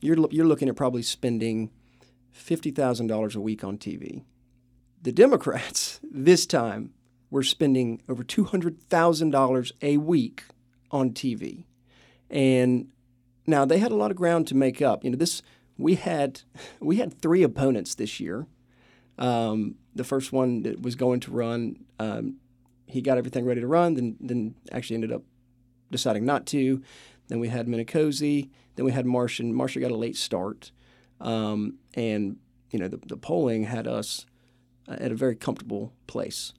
you're 0.00 0.18
you're 0.30 0.46
looking 0.46 0.68
at 0.68 0.76
probably 0.76 1.02
spending 1.02 1.70
fifty 2.30 2.70
thousand 2.70 3.06
dollars 3.06 3.36
a 3.36 3.40
week 3.40 3.62
on 3.62 3.78
TV. 3.78 4.24
The 5.02 5.12
Democrats 5.12 6.00
this 6.10 6.46
time 6.46 6.92
were 7.30 7.42
spending 7.42 8.02
over 8.08 8.24
$200,000 8.24 9.72
a 9.82 9.96
week 9.98 10.44
on 10.90 11.10
TV. 11.10 11.64
And 12.28 12.88
now 13.46 13.64
they 13.64 13.78
had 13.78 13.92
a 13.92 13.96
lot 13.96 14.10
of 14.10 14.16
ground 14.16 14.46
to 14.48 14.54
make 14.54 14.82
up. 14.82 15.04
You 15.04 15.10
know, 15.10 15.16
this 15.16 15.42
we 15.78 15.94
had 15.94 16.42
we 16.80 16.96
had 16.96 17.20
three 17.20 17.42
opponents 17.42 17.94
this 17.94 18.20
year. 18.20 18.46
Um, 19.18 19.76
the 19.94 20.04
first 20.04 20.32
one 20.32 20.62
that 20.62 20.80
was 20.80 20.94
going 20.94 21.20
to 21.20 21.30
run, 21.30 21.84
um, 21.98 22.36
he 22.86 23.02
got 23.02 23.18
everything 23.18 23.44
ready 23.44 23.60
to 23.60 23.66
run, 23.66 23.94
then 23.94 24.16
then 24.20 24.54
actually 24.72 24.94
ended 24.94 25.12
up 25.12 25.22
deciding 25.90 26.24
not 26.24 26.46
to. 26.46 26.82
Then 27.28 27.40
we 27.40 27.48
had 27.48 27.66
Minicozzi. 27.66 28.50
Then 28.76 28.84
we 28.84 28.92
had 28.92 29.06
Marcia. 29.06 29.44
Marcia 29.44 29.80
got 29.80 29.90
a 29.90 29.96
late 29.96 30.16
start, 30.16 30.72
um, 31.20 31.78
and 31.94 32.36
you 32.70 32.78
know 32.78 32.88
the, 32.88 32.98
the 33.06 33.16
polling 33.16 33.64
had 33.64 33.86
us 33.86 34.26
at 34.98 35.12
a 35.12 35.14
very 35.14 35.36
comfortable 35.36 35.92
place. 36.06 36.52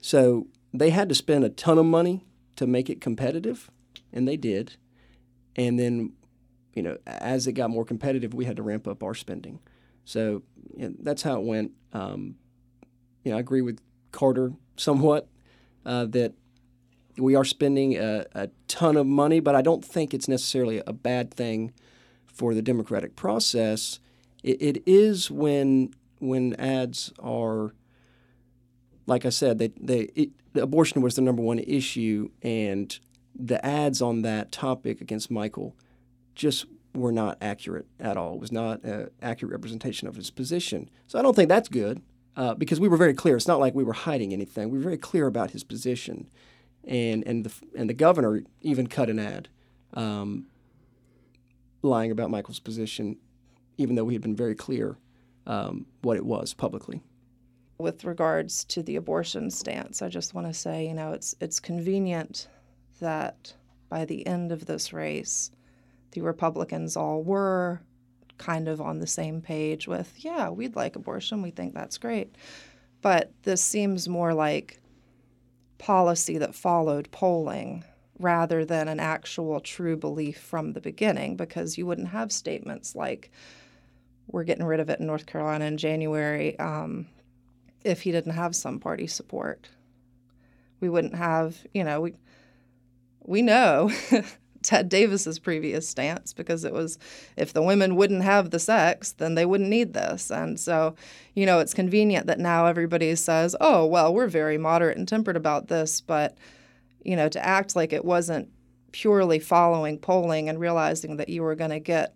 So 0.00 0.46
they 0.72 0.90
had 0.90 1.08
to 1.08 1.14
spend 1.14 1.44
a 1.44 1.48
ton 1.48 1.78
of 1.78 1.86
money 1.86 2.24
to 2.56 2.66
make 2.66 2.88
it 2.88 3.00
competitive, 3.00 3.70
and 4.12 4.26
they 4.26 4.36
did. 4.36 4.76
And 5.56 5.78
then, 5.78 6.12
you 6.74 6.82
know, 6.82 6.98
as 7.06 7.46
it 7.46 7.52
got 7.52 7.70
more 7.70 7.84
competitive, 7.84 8.34
we 8.34 8.44
had 8.44 8.56
to 8.56 8.62
ramp 8.62 8.86
up 8.86 9.02
our 9.02 9.14
spending. 9.14 9.60
So 10.04 10.42
you 10.76 10.88
know, 10.88 10.94
that's 11.00 11.22
how 11.22 11.40
it 11.40 11.44
went. 11.44 11.72
Um, 11.92 12.36
you 13.24 13.32
know, 13.32 13.38
I 13.38 13.40
agree 13.40 13.62
with 13.62 13.80
Carter 14.12 14.52
somewhat 14.76 15.28
uh, 15.84 16.04
that 16.06 16.34
we 17.18 17.34
are 17.34 17.44
spending 17.44 17.96
a, 17.96 18.26
a, 18.34 18.50
ton 18.68 18.96
of 18.96 19.06
money, 19.06 19.40
but 19.40 19.54
I 19.54 19.62
don't 19.62 19.84
think 19.84 20.12
it's 20.12 20.28
necessarily 20.28 20.82
a 20.86 20.92
bad 20.92 21.32
thing 21.32 21.72
for 22.26 22.52
the 22.52 22.60
democratic 22.60 23.16
process. 23.16 23.98
it, 24.42 24.60
it 24.60 24.82
is 24.86 25.30
when 25.30 25.94
when 26.18 26.54
ads 26.54 27.12
are, 27.18 27.74
like 29.06 29.24
I 29.24 29.30
said, 29.30 29.58
they, 29.58 29.68
they 29.80 30.00
it, 30.14 30.30
the 30.52 30.62
abortion 30.62 31.02
was 31.02 31.16
the 31.16 31.22
number 31.22 31.42
one 31.42 31.58
issue, 31.58 32.30
and 32.42 32.98
the 33.34 33.64
ads 33.64 34.00
on 34.00 34.22
that 34.22 34.50
topic 34.52 35.00
against 35.00 35.30
Michael 35.30 35.76
just 36.34 36.66
were 36.94 37.12
not 37.12 37.36
accurate 37.40 37.86
at 38.00 38.16
all. 38.16 38.34
It 38.34 38.40
was 38.40 38.52
not 38.52 38.82
an 38.82 39.10
accurate 39.20 39.52
representation 39.52 40.08
of 40.08 40.16
his 40.16 40.30
position. 40.30 40.88
So 41.06 41.18
I 41.18 41.22
don't 41.22 41.36
think 41.36 41.48
that's 41.48 41.68
good 41.68 42.02
uh, 42.36 42.54
because 42.54 42.80
we 42.80 42.88
were 42.88 42.96
very 42.96 43.14
clear. 43.14 43.36
It's 43.36 43.46
not 43.46 43.60
like 43.60 43.74
we 43.74 43.84
were 43.84 43.92
hiding 43.92 44.32
anything. 44.32 44.70
We 44.70 44.78
were 44.78 44.84
very 44.84 44.98
clear 44.98 45.26
about 45.26 45.50
his 45.50 45.62
position, 45.64 46.28
and 46.84 47.22
and 47.26 47.44
the 47.44 47.52
and 47.76 47.88
the 47.88 47.94
governor 47.94 48.42
even 48.62 48.86
cut 48.86 49.10
an 49.10 49.18
ad, 49.18 49.48
um, 49.94 50.46
lying 51.82 52.10
about 52.10 52.30
Michael's 52.30 52.60
position, 52.60 53.18
even 53.76 53.94
though 53.94 54.04
we 54.04 54.14
had 54.14 54.22
been 54.22 54.36
very 54.36 54.54
clear 54.54 54.96
um, 55.46 55.86
what 56.02 56.16
it 56.16 56.24
was 56.24 56.54
publicly. 56.54 57.00
With 57.78 58.04
regards 58.04 58.64
to 58.66 58.82
the 58.82 58.96
abortion 58.96 59.50
stance, 59.50 60.02
I 60.02 60.08
just 60.08 60.34
want 60.34 60.46
to 60.46 60.54
say, 60.54 60.86
you 60.86 60.94
know, 60.94 61.12
it's 61.12 61.34
it's 61.40 61.60
convenient 61.60 62.48
that 63.00 63.52
by 63.88 64.04
the 64.04 64.26
end 64.26 64.50
of 64.50 64.66
this 64.66 64.92
race, 64.92 65.50
the 66.12 66.22
Republicans 66.22 66.96
all 66.96 67.22
were 67.22 67.80
kind 68.38 68.68
of 68.68 68.80
on 68.80 68.98
the 68.98 69.06
same 69.06 69.40
page 69.40 69.86
with, 69.88 70.12
yeah, 70.18 70.48
we'd 70.50 70.76
like 70.76 70.96
abortion. 70.96 71.42
We 71.42 71.50
think 71.50 71.74
that's 71.74 71.98
great. 71.98 72.34
But 73.02 73.32
this 73.42 73.62
seems 73.62 74.08
more 74.08 74.34
like 74.34 74.80
policy 75.78 76.38
that 76.38 76.54
followed 76.54 77.10
polling 77.10 77.84
rather 78.18 78.64
than 78.64 78.88
an 78.88 78.98
actual 78.98 79.60
true 79.60 79.96
belief 79.96 80.38
from 80.38 80.72
the 80.72 80.80
beginning 80.80 81.36
because 81.36 81.76
you 81.76 81.86
wouldn't 81.86 82.08
have 82.08 82.32
statements 82.32 82.94
like, 82.94 83.30
we're 84.36 84.44
getting 84.44 84.66
rid 84.66 84.80
of 84.80 84.90
it 84.90 85.00
in 85.00 85.06
North 85.06 85.24
Carolina 85.24 85.64
in 85.64 85.78
January 85.78 86.58
um, 86.58 87.06
if 87.84 88.02
he 88.02 88.12
didn't 88.12 88.34
have 88.34 88.54
some 88.54 88.78
party 88.78 89.06
support. 89.06 89.70
We 90.78 90.90
wouldn't 90.90 91.14
have, 91.14 91.56
you 91.72 91.82
know, 91.82 92.02
we 92.02 92.12
we 93.22 93.40
know 93.40 93.90
Ted 94.62 94.90
Davis's 94.90 95.38
previous 95.38 95.88
stance 95.88 96.34
because 96.34 96.64
it 96.64 96.74
was 96.74 96.98
if 97.38 97.54
the 97.54 97.62
women 97.62 97.96
wouldn't 97.96 98.24
have 98.24 98.50
the 98.50 98.58
sex, 98.58 99.12
then 99.12 99.36
they 99.36 99.46
wouldn't 99.46 99.70
need 99.70 99.94
this. 99.94 100.30
And 100.30 100.60
so, 100.60 100.96
you 101.34 101.46
know, 101.46 101.58
it's 101.58 101.72
convenient 101.72 102.26
that 102.26 102.38
now 102.38 102.66
everybody 102.66 103.14
says, 103.14 103.56
"Oh, 103.58 103.86
well, 103.86 104.12
we're 104.12 104.28
very 104.28 104.58
moderate 104.58 104.98
and 104.98 105.08
tempered 105.08 105.36
about 105.36 105.68
this," 105.68 106.02
but 106.02 106.36
you 107.02 107.16
know, 107.16 107.30
to 107.30 107.42
act 107.42 107.74
like 107.74 107.94
it 107.94 108.04
wasn't 108.04 108.50
purely 108.92 109.38
following 109.38 109.98
polling 109.98 110.50
and 110.50 110.60
realizing 110.60 111.16
that 111.16 111.30
you 111.30 111.42
were 111.42 111.54
going 111.54 111.70
to 111.70 111.80
get 111.80 112.14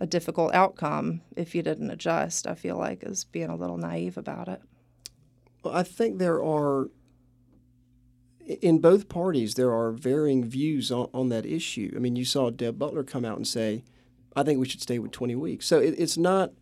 a 0.00 0.06
difficult 0.06 0.54
outcome 0.54 1.22
if 1.36 1.54
you 1.54 1.62
didn't 1.62 1.90
adjust, 1.90 2.46
I 2.46 2.54
feel 2.54 2.76
like 2.76 3.02
is 3.02 3.24
being 3.24 3.48
a 3.48 3.56
little 3.56 3.78
naive 3.78 4.18
about 4.18 4.48
it. 4.48 4.60
Well, 5.62 5.74
I 5.74 5.82
think 5.82 6.18
there 6.18 6.42
are 6.42 6.90
in 8.46 8.78
both 8.78 9.08
parties, 9.08 9.54
there 9.54 9.72
are 9.72 9.90
varying 9.90 10.44
views 10.44 10.92
on, 10.92 11.08
on 11.12 11.28
that 11.30 11.44
issue. 11.44 11.92
I 11.96 11.98
mean, 11.98 12.14
you 12.14 12.24
saw 12.24 12.50
Deb 12.50 12.78
Butler 12.78 13.02
come 13.02 13.24
out 13.24 13.36
and 13.36 13.46
say, 13.46 13.82
"I 14.36 14.44
think 14.44 14.60
we 14.60 14.68
should 14.68 14.82
stay 14.82 14.98
with 14.98 15.10
20 15.10 15.34
weeks." 15.34 15.66
So 15.66 15.80
it, 15.80 15.94
it's 15.98 16.16
not, 16.16 16.52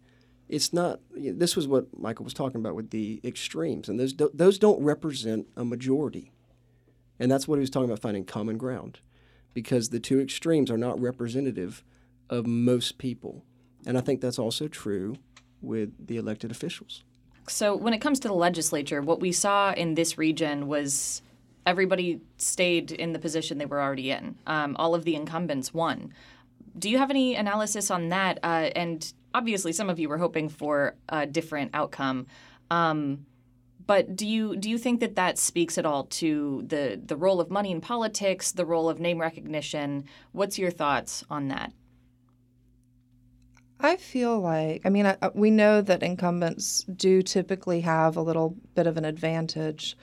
it's 0.48 0.72
not. 0.72 1.00
This 1.14 1.56
was 1.56 1.68
what 1.68 1.98
Michael 1.98 2.24
was 2.24 2.32
talking 2.32 2.60
about 2.60 2.74
with 2.74 2.90
the 2.90 3.20
extremes, 3.22 3.88
and 3.88 4.00
those 4.00 4.14
those 4.32 4.58
don't 4.58 4.82
represent 4.82 5.46
a 5.56 5.64
majority, 5.64 6.32
and 7.18 7.30
that's 7.30 7.46
what 7.46 7.56
he 7.56 7.60
was 7.60 7.70
talking 7.70 7.90
about 7.90 8.00
finding 8.00 8.24
common 8.24 8.56
ground, 8.56 9.00
because 9.52 9.90
the 9.90 10.00
two 10.00 10.20
extremes 10.20 10.70
are 10.70 10.78
not 10.78 10.98
representative 10.98 11.84
of 12.30 12.46
most 12.46 12.98
people, 12.98 13.44
and 13.86 13.98
I 13.98 14.00
think 14.00 14.20
that's 14.20 14.38
also 14.38 14.68
true 14.68 15.16
with 15.60 15.90
the 16.06 16.16
elected 16.16 16.50
officials. 16.50 17.04
So 17.48 17.76
when 17.76 17.92
it 17.92 18.00
comes 18.00 18.20
to 18.20 18.28
the 18.28 18.34
legislature, 18.34 19.02
what 19.02 19.20
we 19.20 19.32
saw 19.32 19.72
in 19.72 19.94
this 19.94 20.16
region 20.16 20.66
was 20.66 21.22
everybody 21.66 22.20
stayed 22.38 22.92
in 22.92 23.12
the 23.12 23.18
position 23.18 23.58
they 23.58 23.66
were 23.66 23.80
already 23.80 24.10
in. 24.10 24.36
Um, 24.46 24.76
all 24.78 24.94
of 24.94 25.04
the 25.04 25.14
incumbents 25.14 25.72
won. 25.74 26.12
Do 26.78 26.90
you 26.90 26.98
have 26.98 27.10
any 27.10 27.34
analysis 27.34 27.90
on 27.90 28.08
that? 28.08 28.38
Uh, 28.42 28.70
and 28.74 29.12
obviously, 29.32 29.72
some 29.72 29.90
of 29.90 29.98
you 29.98 30.08
were 30.08 30.18
hoping 30.18 30.48
for 30.48 30.96
a 31.08 31.26
different 31.26 31.70
outcome. 31.74 32.26
Um, 32.70 33.26
but 33.86 34.16
do 34.16 34.26
you 34.26 34.56
do 34.56 34.70
you 34.70 34.78
think 34.78 35.00
that 35.00 35.16
that 35.16 35.38
speaks 35.38 35.76
at 35.76 35.84
all 35.84 36.04
to 36.04 36.64
the 36.66 37.00
the 37.04 37.16
role 37.16 37.40
of 37.40 37.50
money 37.50 37.70
in 37.70 37.80
politics, 37.80 38.52
the 38.52 38.64
role 38.64 38.88
of 38.88 38.98
name 38.98 39.20
recognition? 39.20 40.04
What's 40.32 40.58
your 40.58 40.70
thoughts 40.70 41.22
on 41.28 41.48
that? 41.48 41.72
I 43.80 43.96
feel 43.96 44.38
like, 44.38 44.82
I 44.84 44.88
mean, 44.88 45.06
I, 45.06 45.16
we 45.34 45.50
know 45.50 45.80
that 45.82 46.02
incumbents 46.02 46.84
do 46.84 47.22
typically 47.22 47.80
have 47.82 48.16
a 48.16 48.22
little 48.22 48.56
bit 48.74 48.86
of 48.86 48.96
an 48.96 49.04
advantage 49.04 49.96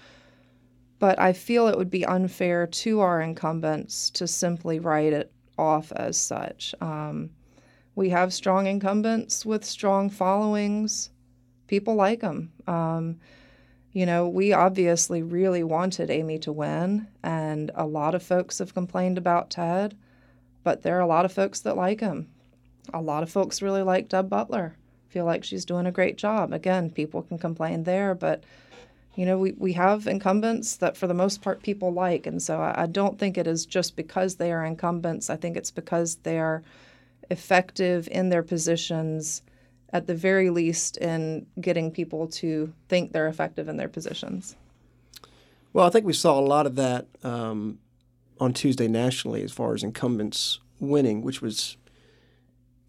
but 1.02 1.18
I 1.20 1.34
feel 1.34 1.68
it 1.68 1.80
would 1.80 1.90
be 1.90 2.06
unfair 2.06 2.68
to 2.68 3.00
our 3.00 3.20
incumbents 3.22 4.12
to 4.12 4.28
simply 4.28 4.80
write 4.80 5.14
it 5.14 5.32
off 5.58 5.92
as 5.94 6.16
such. 6.16 6.76
Um, 6.80 7.32
we 7.96 8.10
have 8.10 8.32
strong 8.32 8.68
incumbents 8.68 9.44
with 9.44 9.66
strong 9.66 10.12
followings. 10.12 11.10
People 11.66 11.96
like 11.96 12.20
them. 12.20 12.52
Um, 12.68 13.20
you 13.94 14.06
know, 14.06 14.30
we 14.30 14.54
obviously 14.54 15.24
really 15.24 15.64
wanted 15.64 16.12
Amy 16.12 16.38
to 16.40 16.52
win, 16.52 17.08
and 17.24 17.72
a 17.74 17.88
lot 17.88 18.14
of 18.14 18.22
folks 18.22 18.60
have 18.60 18.76
complained 18.76 19.18
about 19.18 19.50
Ted, 19.50 19.98
but 20.64 20.84
there 20.84 20.98
are 21.00 21.02
a 21.02 21.08
lot 21.08 21.26
of 21.26 21.34
folks 21.34 21.62
that 21.62 21.76
like 21.76 22.00
him. 22.00 22.30
A 22.94 23.02
lot 23.02 23.24
of 23.24 23.32
folks 23.32 23.62
really 23.62 23.84
like 23.84 24.10
Deb 24.10 24.30
Butler, 24.30 24.76
feel 25.10 25.26
like 25.26 25.44
she's 25.44 25.66
doing 25.66 25.86
a 25.86 25.92
great 25.92 26.18
job. 26.18 26.54
Again, 26.54 26.90
people 26.90 27.22
can 27.22 27.38
complain 27.38 27.84
there, 27.84 28.16
but 28.16 28.44
you 29.16 29.26
know, 29.26 29.38
we, 29.38 29.52
we 29.54 29.74
have 29.74 30.08
incumbents 30.08 30.78
that 30.78 30.96
for 30.96 31.08
the 31.08 31.14
most 31.14 31.42
part 31.42 31.62
people 31.64 31.92
like. 31.92 32.26
And 32.26 32.42
so 32.42 32.60
I, 32.60 32.84
I 32.84 32.86
don't 32.86 33.20
think 33.20 33.38
it 33.38 33.46
is 33.46 33.66
just 33.66 33.96
because 33.96 34.36
they 34.36 34.52
are 34.52 34.64
incumbents. 34.64 35.30
I 35.30 35.36
think 35.36 35.58
it's 35.58 35.72
because 35.72 36.16
they 36.24 36.40
are 36.40 36.64
effective 37.30 38.08
in 38.10 38.30
their 38.30 38.44
positions, 38.44 39.42
at 39.92 40.08
the 40.08 40.16
very 40.16 40.50
least, 40.50 40.98
in 40.98 41.46
getting 41.60 41.92
people 41.92 42.28
to 42.28 42.74
think 42.88 43.12
they're 43.12 43.28
effective 43.28 43.68
in 43.68 43.78
their 43.78 43.90
positions. 43.90 44.56
Well, 45.74 45.86
I 45.86 45.90
think 45.90 46.06
we 46.06 46.14
saw 46.14 46.40
a 46.40 46.42
lot 46.42 46.66
of 46.66 46.76
that 46.76 47.08
um, 47.24 47.80
on 48.40 48.54
Tuesday 48.54 48.88
nationally 48.88 49.44
as 49.44 49.52
far 49.52 49.74
as 49.74 49.84
incumbents 49.84 50.60
winning, 50.80 51.22
which 51.22 51.42
was 51.42 51.78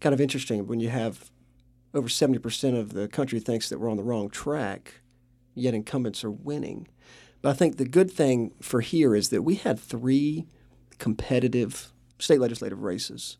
kind 0.03 0.13
of 0.13 0.19
interesting 0.19 0.67
when 0.67 0.81
you 0.81 0.89
have 0.89 1.31
over 1.93 2.09
70% 2.09 2.77
of 2.77 2.91
the 2.91 3.07
country 3.07 3.39
thinks 3.39 3.69
that 3.69 3.79
we're 3.79 3.89
on 3.89 3.95
the 3.95 4.03
wrong 4.03 4.29
track 4.29 4.95
yet 5.55 5.73
incumbents 5.73 6.25
are 6.25 6.31
winning. 6.31 6.87
But 7.41 7.49
I 7.49 7.53
think 7.53 7.77
the 7.77 7.85
good 7.85 8.11
thing 8.11 8.51
for 8.61 8.81
here 8.81 9.15
is 9.15 9.29
that 9.29 9.43
we 9.43 9.55
had 9.55 9.79
three 9.79 10.45
competitive 10.97 11.93
state 12.19 12.41
legislative 12.41 12.83
races. 12.83 13.37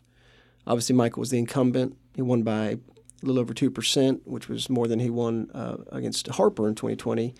Obviously, 0.66 0.96
Michael 0.96 1.20
was 1.20 1.32
the 1.32 1.38
incumbent. 1.38 1.98
He 2.16 2.22
won 2.22 2.44
by 2.44 2.66
a 2.66 2.78
little 3.22 3.42
over 3.42 3.54
2%, 3.54 4.22
which 4.24 4.48
was 4.48 4.70
more 4.70 4.88
than 4.88 5.00
he 5.00 5.10
won 5.10 5.52
uh, 5.54 5.78
against 5.92 6.28
Harper 6.28 6.70
in 6.70 6.76
2020. 6.76 7.34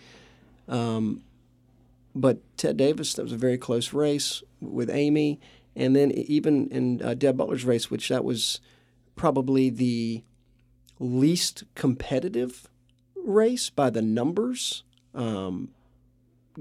Um, 0.68 1.24
but 2.14 2.40
Ted 2.58 2.76
Davis, 2.76 3.14
that 3.14 3.24
was 3.24 3.32
a 3.32 3.38
very 3.38 3.58
close 3.58 3.94
race 3.94 4.44
with 4.60 4.90
Amy. 4.90 5.40
And 5.78 5.96
then 5.96 6.12
even 6.12 6.68
in 6.70 7.02
uh, 7.02 7.14
Deb 7.14 7.38
Butler's 7.38 7.64
race, 7.64 7.90
which 7.90 8.10
that 8.10 8.26
was 8.26 8.60
probably 9.16 9.70
the 9.70 10.24
least 11.00 11.64
competitive 11.76 12.68
race 13.16 13.70
by 13.70 13.90
the 13.90 14.02
numbers. 14.02 14.84
Um, 15.14 15.70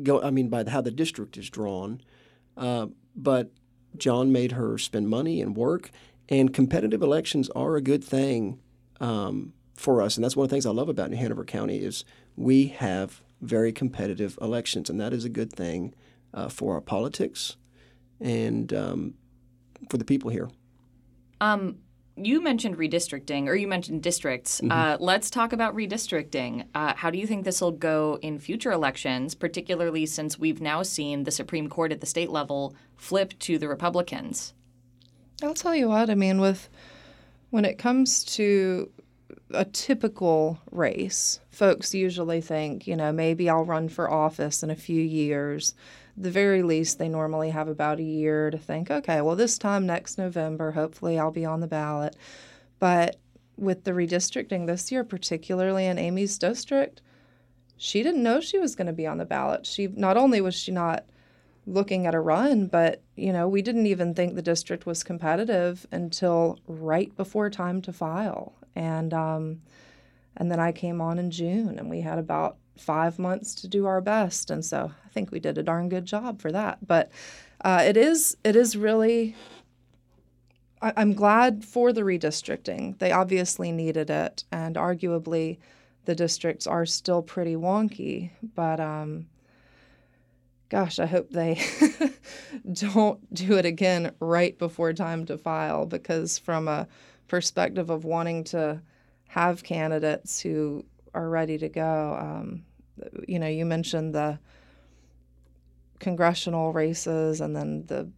go, 0.03 0.23
I 0.23 0.31
mean, 0.31 0.49
by 0.49 0.69
how 0.69 0.81
the 0.81 0.91
district 0.91 1.37
is 1.37 1.51
drawn. 1.51 2.01
Uh, 2.57 2.87
but 3.15 3.51
John 3.97 4.33
made 4.33 4.53
her 4.53 4.79
spend 4.79 5.09
money 5.09 5.41
and 5.41 5.57
work, 5.57 5.91
and 6.29 6.53
competitive 6.53 7.03
elections 7.03 7.51
are 7.51 7.77
a 7.77 7.81
good 7.81 8.03
thing 8.03 8.61
um, 9.01 9.53
for 9.75 10.01
us. 10.03 10.17
And 10.17 10.25
that's 10.25 10.37
one 10.37 10.45
of 10.45 10.51
the 10.51 10.55
things 10.55 10.67
I 10.67 10.71
love 10.71 10.89
about 10.89 11.11
New 11.11 11.17
Hanover 11.17 11.45
County 11.45 11.79
is 11.79 12.05
we 12.37 12.69
have 12.69 13.23
very 13.41 13.73
competitive 13.73 14.39
elections, 14.41 14.89
and 14.89 15.01
that 15.01 15.13
is 15.13 15.25
a 15.25 15.29
good 15.29 15.53
thing 15.53 15.95
uh, 16.33 16.49
for 16.49 16.75
our 16.75 16.81
politics 16.81 17.57
and 18.21 18.73
um, 18.73 19.15
for 19.91 19.99
the 19.99 20.05
people 20.05 20.31
here. 20.31 20.49
Um, 21.41 21.79
you 22.17 22.43
mentioned 22.43 22.77
redistricting, 22.77 23.47
or 23.47 23.55
you 23.55 23.67
mentioned 23.67 24.03
districts. 24.03 24.61
Mm-hmm. 24.61 24.73
Uh, 24.73 24.97
let's 25.01 25.31
talk 25.31 25.53
about 25.53 25.75
redistricting. 25.75 26.67
Uh, 26.75 26.95
how 26.95 27.11
do 27.11 27.19
you 27.19 27.27
think 27.27 27.45
this 27.45 27.61
will 27.61 27.73
go 27.73 28.19
in 28.23 28.39
future 28.39 28.73
elections, 28.73 29.35
particularly 29.35 30.07
since 30.07 30.39
we've 30.39 30.61
now 30.61 30.83
seen 30.83 31.25
the 31.25 31.31
Supreme 31.31 31.69
Court 31.69 31.93
at 31.93 32.01
the 32.01 32.07
state 32.07 32.31
level 32.31 32.75
flip 32.97 33.39
to 33.41 33.59
the 33.59 33.69
Republicans? 33.69 34.53
I'll 35.43 35.55
tell 35.55 35.75
you 35.75 35.89
what. 35.89 36.11
I 36.11 36.15
mean, 36.15 36.41
with 36.41 36.69
when 37.51 37.65
it 37.65 37.79
comes 37.79 38.25
to 38.25 38.91
a 39.51 39.65
typical 39.65 40.59
race, 40.71 41.41
folks 41.51 41.95
usually 41.95 42.41
think, 42.41 42.87
you 42.87 42.97
know, 42.97 43.13
maybe 43.13 43.49
I'll 43.49 43.65
run 43.65 43.89
for 43.89 44.11
office 44.11 44.63
in 44.63 44.71
a 44.71 44.77
few 44.77 45.01
years 45.01 45.75
the 46.17 46.31
very 46.31 46.63
least, 46.63 46.99
they 46.99 47.09
normally 47.09 47.51
have 47.51 47.69
about 47.69 47.99
a 47.99 48.05
year 48.05 48.51
to 48.51 48.59
think, 48.59 48.91
okay, 48.91 49.21
well, 49.21 49.37
this 49.37 49.59
time 49.59 49.87
next 49.87 50.19
November, 50.19 50.73
hopefully 50.73 51.19
I'll 51.19 51.31
be 51.31 51.45
on 51.45 51.61
the 51.61 51.67
ballot. 51.67 52.17
But 52.79 53.17
with 53.57 53.85
the 53.85 53.93
redistricting 53.93 54.67
this 54.67 54.93
year, 54.93 55.05
particularly 55.05 55.87
in 55.87 55.99
Amy's 55.99 56.39
district, 56.39 57.01
she 57.77 58.03
didn't 58.03 58.23
know 58.23 58.41
she 58.41 58.59
was 58.59 58.77
going 58.77 58.87
to 58.87 58.93
be 58.93 59.07
on 59.07 59.19
the 59.19 59.25
ballot. 59.25 59.67
She 59.67 59.89
not 59.89 60.17
only 60.17 60.41
was 60.41 60.55
she 60.55 60.73
not 60.73 61.05
looking 61.67 62.07
at 62.07 62.15
a 62.15 62.21
run, 62.21 62.67
but 62.67 63.03
you 63.17 63.33
know, 63.33 63.49
we 63.49 63.63
didn't 63.63 63.87
even 63.87 64.15
think 64.15 64.35
the 64.35 64.43
district 64.43 64.87
was 64.87 65.03
competitive 65.03 65.87
until 65.93 66.59
right 66.67 67.15
before 67.17 67.51
time 67.51 67.81
to 67.83 67.93
file. 67.93 68.55
And 68.75 69.13
um, 69.15 69.63
and 70.37 70.51
then 70.51 70.61
I 70.61 70.73
came 70.73 71.01
on 71.01 71.19
in 71.19 71.31
June, 71.31 71.79
and 71.79 71.91
we 71.91 72.01
had 72.01 72.19
about 72.19 72.57
five 72.77 73.19
months 73.19 73.55
to 73.57 73.69
do 73.69 73.87
our 73.87 74.01
best, 74.01 74.51
and 74.51 74.65
so 74.65 74.93
I 75.05 75.09
think 75.11 75.31
we 75.31 75.41
did 75.41 75.59
a 75.59 75.63
darn 75.63 75.89
good 75.89 76.05
job 76.05 76.41
for 76.41 76.53
that. 76.53 76.87
But 76.87 77.11
uh, 77.65 77.83
it 77.85 77.97
is 77.97 78.37
it 78.45 78.57
is 78.57 78.77
really. 78.77 79.37
I, 80.81 80.93
I'm 80.97 81.15
glad 81.15 81.65
for 81.65 81.93
the 81.93 82.03
redistricting. 82.03 82.99
They 82.99 83.13
obviously 83.13 83.73
needed 83.73 84.11
it, 84.11 84.45
and 84.51 84.77
arguably, 84.77 85.59
the 86.05 86.15
districts 86.15 86.67
are 86.67 86.87
still 86.87 87.23
pretty 87.23 87.55
wonky. 87.55 88.31
But 88.55 88.81
um, 88.81 89.27
gosh, 90.69 90.99
I 90.99 91.07
hope 91.07 91.31
they 91.31 91.61
don't 92.73 93.33
do 93.35 93.59
it 93.59 93.67
again 93.67 94.13
right 94.21 94.59
before 94.59 94.93
time 94.93 95.27
to 95.27 95.39
file 95.39 95.87
because, 95.87 96.39
from 96.39 96.67
a 96.67 96.89
perspective 97.29 97.91
of 97.91 98.05
wanting 98.05 98.45
to 98.45 98.81
have 99.29 99.63
candidates 99.63 100.41
who 100.41 100.85
are 101.15 101.29
ready 101.29 101.59
to 101.59 101.69
go, 101.69 102.17
um, 102.21 102.65
you 103.29 103.39
know, 103.39 103.49
you 103.49 103.65
mentioned 103.65 104.15
the 104.15 104.39
congressional 105.99 106.73
races 106.73 107.41
and 107.41 107.55
then 107.55 107.87
the 107.87 108.11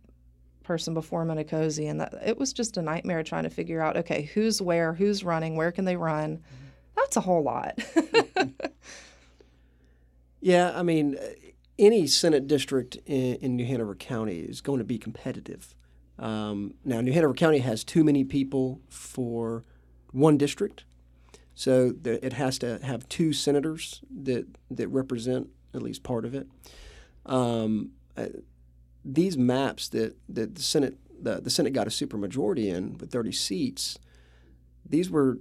person 0.64 0.94
before 0.94 1.24
Minicozzi, 1.24 1.88
and 1.88 2.00
that 2.00 2.14
it 2.24 2.38
was 2.38 2.52
just 2.52 2.76
a 2.76 2.82
nightmare 2.82 3.22
trying 3.22 3.44
to 3.44 3.50
figure 3.50 3.80
out 3.80 3.96
okay, 3.96 4.22
who's 4.34 4.60
where, 4.60 4.94
who's 4.94 5.22
running, 5.22 5.56
where 5.56 5.70
can 5.70 5.84
they 5.84 5.96
run. 5.96 6.42
That's 6.96 7.16
a 7.16 7.20
whole 7.20 7.42
lot. 7.42 7.78
yeah, 10.40 10.72
I 10.74 10.82
mean, 10.82 11.18
any 11.78 12.06
Senate 12.06 12.46
district 12.46 12.96
in, 13.06 13.36
in, 13.36 13.56
New 13.56 13.66
Hanover 13.66 13.94
County 13.94 14.38
is 14.38 14.60
going 14.60 14.78
to 14.78 14.84
be 14.84 14.98
competitive. 14.98 15.74
Um, 16.18 16.74
now, 16.84 17.00
New 17.00 17.12
Hanover 17.12 17.34
County 17.34 17.58
has 17.58 17.84
too 17.84 18.04
many 18.04 18.24
people 18.24 18.80
for 18.88 19.64
one 20.12 20.38
district, 20.38 20.84
so 21.54 21.94
it 22.04 22.32
has 22.32 22.58
to 22.58 22.78
have 22.82 23.08
two 23.08 23.32
senators 23.32 24.00
that 24.10 24.46
that 24.70 24.88
represent 24.88 25.48
at 25.72 25.82
least 25.82 26.02
part 26.02 26.24
of 26.24 26.34
it. 26.34 26.48
Um, 27.26 27.90
uh, 28.16 28.26
these 29.04 29.36
maps 29.36 29.88
that, 29.88 30.16
that 30.28 30.54
the 30.54 30.62
Senate 30.62 30.98
the, 31.20 31.40
the 31.40 31.50
Senate 31.50 31.72
got 31.72 31.86
a 31.86 31.90
supermajority 31.90 32.66
in 32.66 32.98
with 32.98 33.10
30 33.10 33.32
seats, 33.32 33.98
these 34.84 35.10
were 35.10 35.38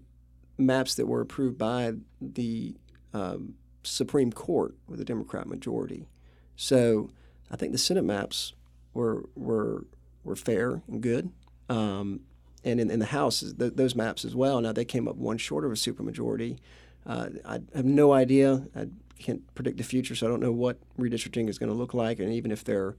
maps 0.58 0.96
that 0.96 1.08
were 1.08 1.22
approved 1.22 1.58
by 1.58 1.94
the 2.22 2.76
um, 3.14 3.56
Supreme 3.84 4.32
Court 4.32 4.76
with 4.88 5.02
a 5.02 5.06
Democrat 5.06 5.48
majority. 5.48 6.08
So 6.56 7.10
I 7.52 7.56
think 7.56 7.72
the 7.72 7.78
Senate 7.78 8.06
maps 8.06 8.54
were 8.94 9.30
were 9.36 9.86
were 10.24 10.36
fair 10.36 10.82
and 10.88 11.02
good. 11.02 11.32
Um, 11.70 12.22
and 12.64 12.80
in, 12.80 12.90
in 12.90 13.00
the 13.00 13.08
House, 13.08 13.42
th- 13.42 13.74
those 13.76 13.96
maps 13.96 14.26
as 14.26 14.36
well. 14.36 14.62
Now 14.62 14.72
they 14.72 14.86
came 14.86 15.08
up 15.08 15.16
one 15.16 15.38
short 15.38 15.66
of 15.66 15.72
a 15.72 15.76
supermajority. 15.76 16.58
Uh, 17.06 17.30
I 17.46 17.60
have 17.76 17.86
no 17.86 18.14
idea. 18.14 18.68
I 18.76 18.88
can't 19.20 19.54
predict 19.56 19.78
the 19.78 19.84
future, 19.84 20.16
so 20.16 20.28
I 20.28 20.30
don't 20.30 20.40
know 20.40 20.52
what 20.52 20.78
redistricting 20.98 21.50
is 21.50 21.58
going 21.58 21.70
to 21.72 21.76
look 21.76 21.94
like, 21.94 22.20
and 22.20 22.32
even 22.32 22.52
if 22.52 22.64
they're 22.64 22.96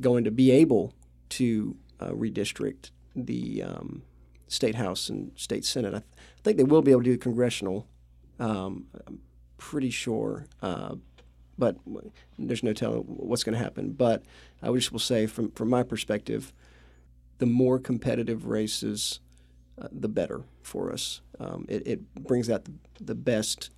going 0.00 0.24
to 0.24 0.30
be 0.30 0.50
able 0.50 0.92
to 1.30 1.76
uh, 2.00 2.10
redistrict 2.10 2.90
the 3.14 3.62
um, 3.62 4.02
state 4.48 4.74
house 4.74 5.08
and 5.08 5.32
state 5.36 5.64
senate. 5.64 5.88
I, 5.88 5.98
th- 5.98 6.04
I, 6.16 6.42
think 6.42 6.56
they 6.58 6.64
will 6.64 6.82
be 6.82 6.90
able 6.90 7.02
to 7.02 7.10
do 7.10 7.18
congressional. 7.18 7.86
Um, 8.38 8.86
I'm 9.06 9.20
pretty 9.56 9.90
sure, 9.90 10.46
uh, 10.62 10.96
but 11.58 11.76
there's 12.38 12.62
no 12.62 12.72
telling 12.72 13.00
what's 13.00 13.42
going 13.42 13.56
to 13.56 13.62
happen. 13.62 13.92
But 13.92 14.24
I 14.62 14.70
just 14.72 14.92
will 14.92 14.98
say, 14.98 15.26
from 15.26 15.50
from 15.52 15.70
my 15.70 15.82
perspective, 15.82 16.52
the 17.38 17.46
more 17.46 17.78
competitive 17.78 18.46
races, 18.46 19.20
uh, 19.80 19.88
the 19.92 20.08
better 20.08 20.42
for 20.62 20.92
us. 20.92 21.20
Um, 21.38 21.66
it, 21.68 21.86
it, 21.86 22.14
brings 22.14 22.48
out 22.48 22.64
the, 22.64 22.72
the 23.00 23.14
best 23.14 23.70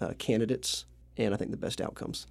uh, 0.00 0.12
candidates 0.18 0.86
and 1.16 1.32
I 1.32 1.36
think 1.36 1.50
the 1.50 1.56
best 1.56 1.80
outcomes. 1.80 2.26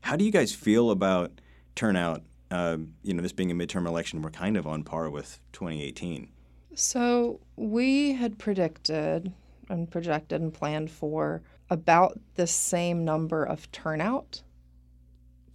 How 0.00 0.16
do 0.16 0.24
you 0.24 0.32
guys 0.32 0.52
feel 0.52 0.90
about 0.90 1.40
turnout? 1.74 2.22
Uh, 2.50 2.78
you 3.02 3.14
know, 3.14 3.22
this 3.22 3.32
being 3.32 3.50
a 3.50 3.54
midterm 3.54 3.86
election, 3.86 4.22
we're 4.22 4.30
kind 4.30 4.56
of 4.56 4.66
on 4.66 4.84
par 4.84 5.10
with 5.10 5.40
2018. 5.52 6.28
So 6.74 7.40
we 7.56 8.12
had 8.12 8.38
predicted 8.38 9.32
and 9.68 9.90
projected 9.90 10.40
and 10.40 10.52
planned 10.52 10.90
for 10.90 11.42
about 11.70 12.18
the 12.34 12.46
same 12.46 13.04
number 13.04 13.44
of 13.44 13.70
turnout 13.72 14.42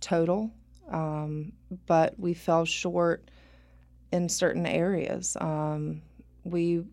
total, 0.01 0.51
um, 0.89 1.51
but 1.85 2.19
we 2.19 2.33
fell 2.33 2.65
short 2.65 3.29
in 4.11 4.29
certain 4.29 4.65
areas. 4.65 5.37
Um, 5.39 6.01
we 6.43 6.83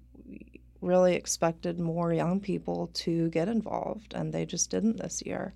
really 0.81 1.15
expected 1.15 1.81
more 1.81 2.13
young 2.13 2.41
people 2.41 2.91
to 2.95 3.29
get 3.31 3.49
involved, 3.49 4.15
and 4.15 4.33
they 4.33 4.45
just 4.45 4.71
didn't 4.71 4.99
this 4.99 5.23
year. 5.25 5.55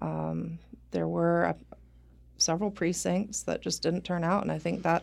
Um, 0.00 0.58
there 0.90 1.08
were 1.08 1.54
several 2.38 2.70
precincts 2.70 3.42
that 3.42 3.62
just 3.62 3.82
didn't 3.82 4.02
turn 4.02 4.24
out, 4.24 4.42
and 4.42 4.52
I 4.52 4.58
think 4.58 4.82
that 4.82 5.02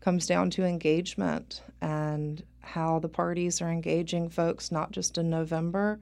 comes 0.00 0.26
down 0.26 0.50
to 0.50 0.64
engagement 0.64 1.62
and 1.80 2.42
how 2.60 2.98
the 2.98 3.08
parties 3.08 3.60
are 3.60 3.70
engaging 3.70 4.28
folks, 4.28 4.70
not 4.70 4.92
just 4.92 5.18
in 5.18 5.28
November, 5.28 5.98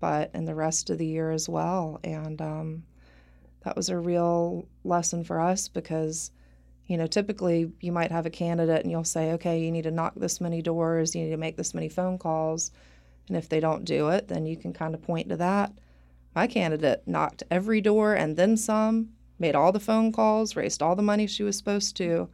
but 0.00 0.30
in 0.34 0.44
the 0.44 0.54
rest 0.54 0.90
of 0.90 0.98
the 0.98 1.06
year 1.06 1.30
as 1.30 1.48
well. 1.48 1.98
And 2.04 2.40
um, 2.40 2.84
that 3.62 3.74
was 3.74 3.88
a 3.88 3.98
real 3.98 4.68
lesson 4.84 5.24
for 5.24 5.40
us 5.40 5.68
because, 5.68 6.30
you 6.86 6.96
know, 6.96 7.06
typically 7.06 7.72
you 7.80 7.92
might 7.92 8.10
have 8.10 8.26
a 8.26 8.30
candidate 8.30 8.82
and 8.82 8.90
you'll 8.90 9.04
say, 9.04 9.32
okay, 9.32 9.58
you 9.60 9.72
need 9.72 9.82
to 9.84 9.90
knock 9.90 10.14
this 10.16 10.40
many 10.40 10.60
doors, 10.60 11.14
you 11.14 11.24
need 11.24 11.30
to 11.30 11.36
make 11.36 11.56
this 11.56 11.74
many 11.74 11.88
phone 11.88 12.18
calls. 12.18 12.70
And 13.28 13.36
if 13.36 13.48
they 13.48 13.60
don't 13.60 13.84
do 13.84 14.08
it, 14.08 14.28
then 14.28 14.44
you 14.44 14.56
can 14.56 14.72
kind 14.72 14.94
of 14.94 15.02
point 15.02 15.28
to 15.30 15.36
that. 15.36 15.72
My 16.34 16.46
candidate 16.46 17.02
knocked 17.06 17.42
every 17.50 17.80
door 17.80 18.14
and 18.14 18.36
then 18.36 18.56
some, 18.56 19.10
made 19.38 19.54
all 19.54 19.72
the 19.72 19.80
phone 19.80 20.12
calls, 20.12 20.56
raised 20.56 20.82
all 20.82 20.94
the 20.94 21.02
money 21.02 21.26
she 21.26 21.42
was 21.42 21.56
supposed 21.56 21.96
to. 21.96 22.28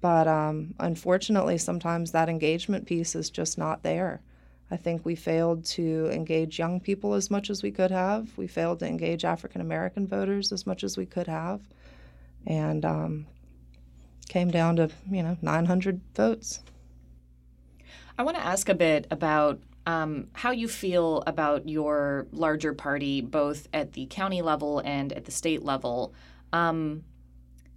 But 0.00 0.28
um, 0.28 0.74
unfortunately, 0.80 1.56
sometimes 1.58 2.10
that 2.10 2.28
engagement 2.28 2.86
piece 2.86 3.14
is 3.14 3.30
just 3.30 3.56
not 3.56 3.82
there. 3.82 4.20
I 4.70 4.76
think 4.76 5.04
we 5.04 5.14
failed 5.14 5.64
to 5.66 6.08
engage 6.10 6.58
young 6.58 6.80
people 6.80 7.14
as 7.14 7.30
much 7.30 7.50
as 7.50 7.62
we 7.62 7.70
could 7.70 7.90
have. 7.90 8.36
We 8.36 8.46
failed 8.46 8.80
to 8.80 8.86
engage 8.86 9.24
African 9.24 9.60
American 9.60 10.06
voters 10.06 10.50
as 10.50 10.66
much 10.66 10.82
as 10.82 10.96
we 10.96 11.06
could 11.06 11.26
have. 11.28 11.60
And 12.46 12.84
um, 12.84 13.26
came 14.32 14.50
down 14.50 14.76
to, 14.76 14.88
you 15.10 15.22
know, 15.22 15.36
900 15.42 16.00
votes. 16.14 16.60
I 18.16 18.22
want 18.22 18.38
to 18.38 18.42
ask 18.42 18.70
a 18.70 18.74
bit 18.74 19.06
about 19.10 19.60
um, 19.84 20.28
how 20.32 20.52
you 20.52 20.68
feel 20.68 21.22
about 21.26 21.68
your 21.68 22.26
larger 22.32 22.72
party, 22.72 23.20
both 23.20 23.68
at 23.74 23.92
the 23.92 24.06
county 24.06 24.40
level 24.40 24.78
and 24.78 25.12
at 25.12 25.26
the 25.26 25.30
state 25.30 25.62
level. 25.62 26.14
Um, 26.50 27.04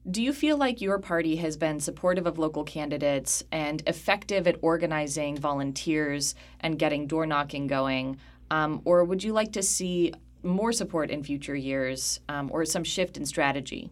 do 0.09 0.23
you 0.23 0.31
feel 0.31 0.55
like 0.55 0.79
your 0.79 0.97
party 0.97 1.35
has 1.37 1.57
been 1.57 1.81
supportive 1.81 2.25
of 2.25 2.39
local 2.39 2.63
candidates 2.63 3.43
and 3.51 3.83
effective 3.85 4.47
at 4.47 4.55
organizing 4.61 5.35
volunteers 5.35 6.35
and 6.61 6.79
getting 6.79 7.05
door 7.05 7.25
knocking 7.25 7.67
going? 7.67 8.17
Um, 8.49 8.81
or 8.85 9.03
would 9.03 9.25
you 9.25 9.33
like 9.33 9.51
to 9.53 9.63
see 9.63 10.13
more 10.41 10.71
support 10.71 11.09
in 11.11 11.21
future 11.21 11.55
years 11.55 12.21
um, 12.29 12.49
or 12.53 12.63
some 12.63 12.85
shift 12.85 13.17
in 13.17 13.25
strategy? 13.25 13.89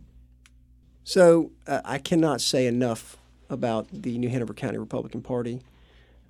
So 1.04 1.52
uh, 1.68 1.82
I 1.84 1.98
cannot 1.98 2.42
say 2.42 2.66
enough 2.66 3.18
about 3.50 3.88
the 3.92 4.18
New 4.18 4.30
Hanover 4.30 4.54
County 4.54 4.78
Republican 4.78 5.22
Party 5.22 5.62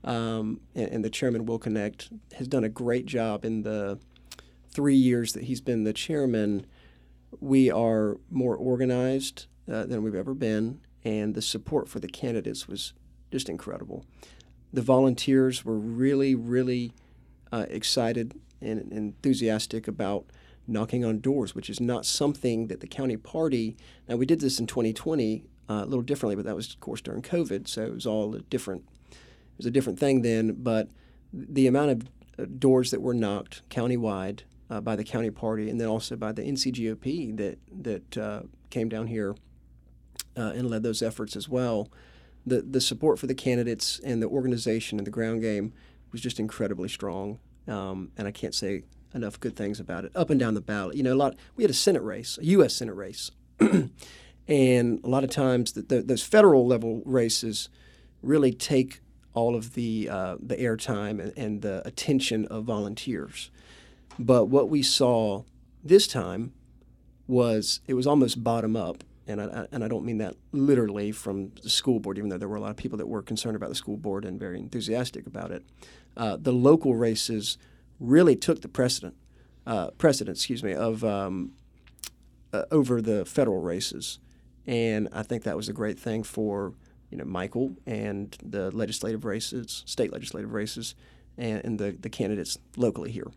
um, 0.03 0.59
and, 0.75 0.89
and, 0.89 1.05
the 1.05 1.09
chairman 1.09 1.45
Will 1.45 1.59
Knecht 1.59 2.09
has 2.33 2.47
done 2.47 2.63
a 2.63 2.69
great 2.69 3.05
job 3.05 3.45
in 3.45 3.61
the 3.63 3.99
three 4.69 4.95
years 4.95 5.31
that 5.33 5.43
he's 5.43 5.61
been 5.61 5.85
the 5.85 5.93
chairman. 5.93 6.65
We 7.39 7.71
are 7.71 8.17
more 8.29 8.57
organized 8.57 9.45
uh, 9.71 9.85
than 9.85 10.03
we've 10.03 10.15
ever 10.15 10.33
been, 10.33 10.81
and 11.05 11.35
the 11.35 11.41
support 11.41 11.87
for 11.87 11.99
the 11.99 12.09
candidates 12.09 12.67
was 12.67 12.91
just 13.31 13.47
incredible. 13.47 14.05
The 14.73 14.81
volunteers 14.81 15.63
were 15.63 15.77
really, 15.77 16.35
really 16.35 16.91
uh, 17.53 17.65
excited 17.69 18.33
and, 18.59 18.81
and 18.81 18.91
enthusiastic 18.91 19.87
about 19.87 20.25
knocking 20.67 21.03
on 21.03 21.19
doors, 21.19 21.53
which 21.53 21.69
is 21.69 21.79
not 21.79 22.05
something 22.05 22.67
that 22.67 22.79
the 22.79 22.87
county 22.87 23.17
party. 23.17 23.75
Now 24.07 24.15
we 24.15 24.25
did 24.25 24.39
this 24.39 24.59
in 24.59 24.67
2020 24.67 25.45
uh, 25.69 25.73
a 25.73 25.85
little 25.85 26.01
differently, 26.01 26.35
but 26.35 26.45
that 26.45 26.55
was 26.55 26.73
of 26.73 26.79
course 26.79 27.01
during 27.01 27.21
COVID, 27.21 27.67
so 27.67 27.83
it 27.83 27.93
was 27.93 28.05
all 28.05 28.35
a 28.35 28.41
different 28.41 28.83
it 29.11 29.57
was 29.57 29.65
a 29.65 29.71
different 29.71 29.99
thing 29.99 30.21
then, 30.21 30.55
but 30.59 30.89
the 31.31 31.67
amount 31.67 31.91
of 31.91 32.09
uh, 32.39 32.45
doors 32.57 32.91
that 32.91 33.01
were 33.01 33.13
knocked 33.13 33.61
countywide 33.69 34.41
uh, 34.69 34.81
by 34.81 34.95
the 34.95 35.03
county 35.03 35.29
party 35.29 35.69
and 35.69 35.79
then 35.79 35.87
also 35.87 36.15
by 36.15 36.31
the 36.31 36.41
NCGOP 36.41 37.37
that 37.37 37.59
that 37.81 38.17
uh, 38.17 38.41
came 38.69 38.89
down 38.89 39.07
here 39.07 39.35
uh, 40.37 40.53
and 40.55 40.69
led 40.69 40.83
those 40.83 41.01
efforts 41.01 41.35
as 41.35 41.47
well. 41.47 41.89
The 42.45 42.61
the 42.61 42.81
support 42.81 43.19
for 43.19 43.27
the 43.27 43.35
candidates 43.35 43.99
and 44.03 44.21
the 44.21 44.27
organization 44.27 44.97
and 44.97 45.07
the 45.07 45.11
ground 45.11 45.41
game 45.41 45.73
was 46.11 46.21
just 46.21 46.39
incredibly 46.39 46.89
strong, 46.89 47.39
um, 47.67 48.11
and 48.17 48.27
I 48.27 48.31
can't 48.31 48.53
say 48.53 48.83
enough 49.13 49.39
good 49.39 49.55
things 49.55 49.79
about 49.79 50.05
it. 50.05 50.11
Up 50.15 50.29
and 50.29 50.39
down 50.39 50.53
the 50.53 50.61
ballot, 50.61 50.95
you 50.95 51.03
know, 51.03 51.13
a 51.13 51.15
lot. 51.15 51.35
We 51.55 51.63
had 51.63 51.71
a 51.71 51.75
Senate 51.75 52.03
race, 52.03 52.37
a 52.37 52.45
U.S. 52.45 52.75
Senate 52.75 52.95
race, 52.95 53.31
and 53.59 54.99
a 55.03 55.07
lot 55.07 55.23
of 55.23 55.29
times 55.29 55.73
the, 55.73 55.81
the, 55.81 56.01
those 56.01 56.23
federal 56.23 56.65
level 56.65 57.01
races 57.05 57.69
really 58.21 58.53
take 58.53 59.01
all 59.33 59.55
of 59.55 59.73
the 59.73 60.09
uh, 60.09 60.37
the 60.39 60.55
airtime 60.55 61.19
and, 61.21 61.33
and 61.37 61.61
the 61.61 61.85
attention 61.85 62.45
of 62.45 62.63
volunteers. 62.65 63.51
But 64.19 64.45
what 64.45 64.69
we 64.69 64.83
saw 64.83 65.43
this 65.83 66.07
time 66.07 66.53
was 67.27 67.81
it 67.87 67.93
was 67.93 68.05
almost 68.05 68.43
bottom 68.43 68.75
up, 68.75 69.03
and 69.27 69.41
I, 69.41 69.67
and 69.71 69.83
I 69.83 69.87
don't 69.87 70.05
mean 70.05 70.17
that 70.19 70.35
literally 70.51 71.11
from 71.11 71.51
the 71.63 71.69
school 71.69 71.99
board, 71.99 72.17
even 72.17 72.29
though 72.29 72.37
there 72.37 72.47
were 72.47 72.57
a 72.57 72.61
lot 72.61 72.71
of 72.71 72.77
people 72.77 72.97
that 72.97 73.07
were 73.07 73.21
concerned 73.21 73.55
about 73.55 73.69
the 73.69 73.75
school 73.75 73.97
board 73.97 74.25
and 74.25 74.39
very 74.39 74.59
enthusiastic 74.59 75.25
about 75.25 75.51
it. 75.51 75.63
Uh, 76.15 76.37
the 76.39 76.51
local 76.51 76.95
races 76.95 77.57
really 77.99 78.35
took 78.35 78.61
the 78.61 78.67
precedent, 78.67 79.15
uh, 79.65 79.91
precedent, 79.91 80.37
excuse 80.37 80.63
me, 80.63 80.73
of 80.73 81.03
um, 81.03 81.53
uh, 82.51 82.63
over 82.71 83.01
the 83.01 83.25
federal 83.25 83.61
races, 83.61 84.19
and 84.65 85.09
I 85.11 85.23
think 85.23 85.43
that 85.43 85.55
was 85.55 85.69
a 85.69 85.73
great 85.73 85.99
thing 85.99 86.23
for 86.23 86.73
you 87.09 87.17
know 87.17 87.25
Michael 87.25 87.75
and 87.85 88.35
the 88.43 88.71
legislative 88.71 89.25
races, 89.25 89.83
state 89.85 90.11
legislative 90.11 90.53
races, 90.53 90.95
and, 91.37 91.63
and 91.63 91.79
the 91.79 91.91
the 91.91 92.09
candidates 92.09 92.57
locally 92.77 93.11
here. 93.11 93.27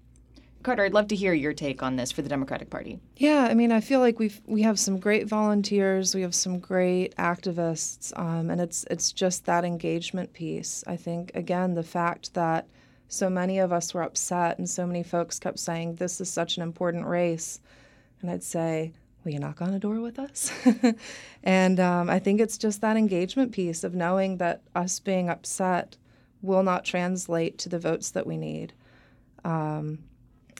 Carter, 0.66 0.82
I'd 0.82 0.94
love 0.94 1.06
to 1.08 1.14
hear 1.14 1.32
your 1.32 1.52
take 1.52 1.80
on 1.80 1.94
this 1.94 2.10
for 2.10 2.22
the 2.22 2.28
Democratic 2.28 2.70
Party. 2.70 2.98
Yeah, 3.18 3.46
I 3.48 3.54
mean, 3.54 3.70
I 3.70 3.80
feel 3.80 4.00
like 4.00 4.18
we've 4.18 4.40
we 4.46 4.62
have 4.62 4.80
some 4.80 4.98
great 4.98 5.28
volunteers, 5.28 6.12
we 6.12 6.22
have 6.22 6.34
some 6.34 6.58
great 6.58 7.14
activists, 7.16 8.12
um, 8.18 8.50
and 8.50 8.60
it's 8.60 8.84
it's 8.90 9.12
just 9.12 9.44
that 9.44 9.64
engagement 9.64 10.32
piece. 10.32 10.82
I 10.84 10.96
think 10.96 11.30
again 11.34 11.74
the 11.74 11.84
fact 11.84 12.34
that 12.34 12.66
so 13.08 13.30
many 13.30 13.58
of 13.58 13.72
us 13.72 13.94
were 13.94 14.02
upset 14.02 14.58
and 14.58 14.68
so 14.68 14.86
many 14.86 15.02
folks 15.02 15.38
kept 15.38 15.58
saying 15.58 15.94
this 15.94 16.20
is 16.20 16.30
such 16.30 16.56
an 16.56 16.62
important 16.62 17.06
race, 17.06 17.60
and 18.20 18.30
I'd 18.30 18.42
say, 18.42 18.92
will 19.24 19.32
you 19.32 19.40
knock 19.40 19.60
on 19.60 19.74
a 19.74 19.78
door 19.78 20.00
with 20.00 20.18
us? 20.18 20.52
and 21.42 21.80
um, 21.80 22.08
I 22.08 22.18
think 22.18 22.40
it's 22.40 22.56
just 22.56 22.80
that 22.80 22.96
engagement 22.96 23.52
piece 23.52 23.84
of 23.84 23.94
knowing 23.94 24.36
that 24.38 24.62
us 24.74 25.00
being 25.00 25.28
upset 25.28 25.96
will 26.42 26.62
not 26.62 26.84
translate 26.84 27.58
to 27.58 27.68
the 27.68 27.78
votes 27.78 28.10
that 28.10 28.26
we 28.26 28.36
need. 28.36 28.72
Um, 29.44 29.98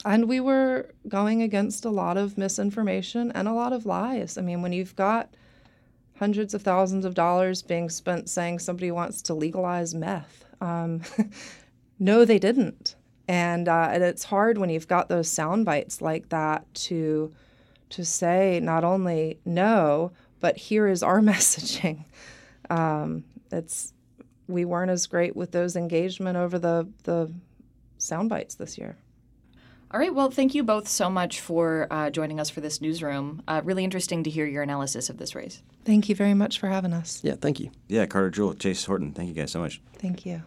and 0.05 0.29
we 0.29 0.41
were 0.41 0.91
going 1.09 1.43
against 1.43 1.85
a 1.85 1.91
lot 1.91 2.17
of 2.17 2.39
misinformation 2.39 3.33
and 3.33 3.49
a 3.49 3.53
lot 3.53 3.73
of 3.73 3.87
lies. 3.87 4.37
I 4.37 4.43
mean, 4.43 4.63
when 4.63 4.73
you've 4.73 4.97
got 4.97 5.35
hundreds 6.19 6.55
of 6.55 6.63
thousands 6.63 7.05
of 7.05 7.15
dollars 7.15 7.63
being 7.63 7.89
spent 7.89 8.29
saying 8.29 8.59
somebody 8.59 8.91
wants 8.91 9.23
to 9.23 9.35
legalize 9.35 9.95
meth, 9.95 10.45
um, 10.61 11.03
no, 11.99 12.25
they 12.25 12.39
didn't. 12.39 12.95
And, 13.29 13.69
uh, 13.69 13.89
and 13.93 14.03
it's 14.03 14.25
hard 14.25 14.59
when 14.59 14.71
you've 14.71 14.89
got 14.89 15.09
those 15.09 15.29
sound 15.29 15.65
bites 15.65 16.01
like 16.01 16.29
that 16.29 16.73
to 16.75 17.33
to 17.89 18.05
say 18.05 18.59
not 18.61 18.83
only 18.83 19.39
no, 19.45 20.11
but 20.41 20.57
here 20.57 20.89
is 20.89 21.03
our 21.03 21.21
messaging. 21.33 22.05
Um, 22.71 23.25
it's 23.51 23.93
we 24.49 24.65
weren't 24.65 24.91
as 24.91 25.07
great 25.07 25.35
with 25.35 25.53
those 25.53 25.77
engagement 25.77 26.37
over 26.37 26.59
the 26.59 26.89
the 27.05 27.33
sound 27.99 28.29
bites 28.29 28.55
this 28.55 28.79
year. 28.79 28.97
All 29.93 30.01
right. 30.01 30.13
Well, 30.13 30.31
thank 30.31 30.55
you 30.55 30.65
both 30.65 30.89
so 30.89 31.09
much 31.09 31.41
for 31.41 31.87
uh, 31.93 32.11
joining 32.11 32.41
us 32.41 32.51
for 32.51 32.61
this 32.61 32.81
newsroom. 32.81 33.43
Uh, 33.47 33.61
really 33.65 33.85
interesting 33.85 34.25
to 34.25 34.31
hear 34.31 34.45
your 34.45 34.65
analysis 34.65 35.09
of 35.09 35.17
this 35.17 35.35
race. 35.35 35.63
Thank 35.85 36.09
you 36.09 36.17
very 36.17 36.35
much 36.35 36.59
for 36.59 36.67
having 36.67 36.93
us. 36.93 37.21
Yeah, 37.23 37.37
thank 37.41 37.61
you. 37.61 37.71
Yeah, 37.87 38.05
Carter 38.07 38.31
Jewell, 38.31 38.55
Chase 38.55 38.85
Horton, 38.85 39.13
thank 39.13 39.29
you 39.29 39.35
guys 39.35 39.53
so 39.53 39.61
much. 39.61 39.81
Thank 39.95 40.27
you. 40.27 40.43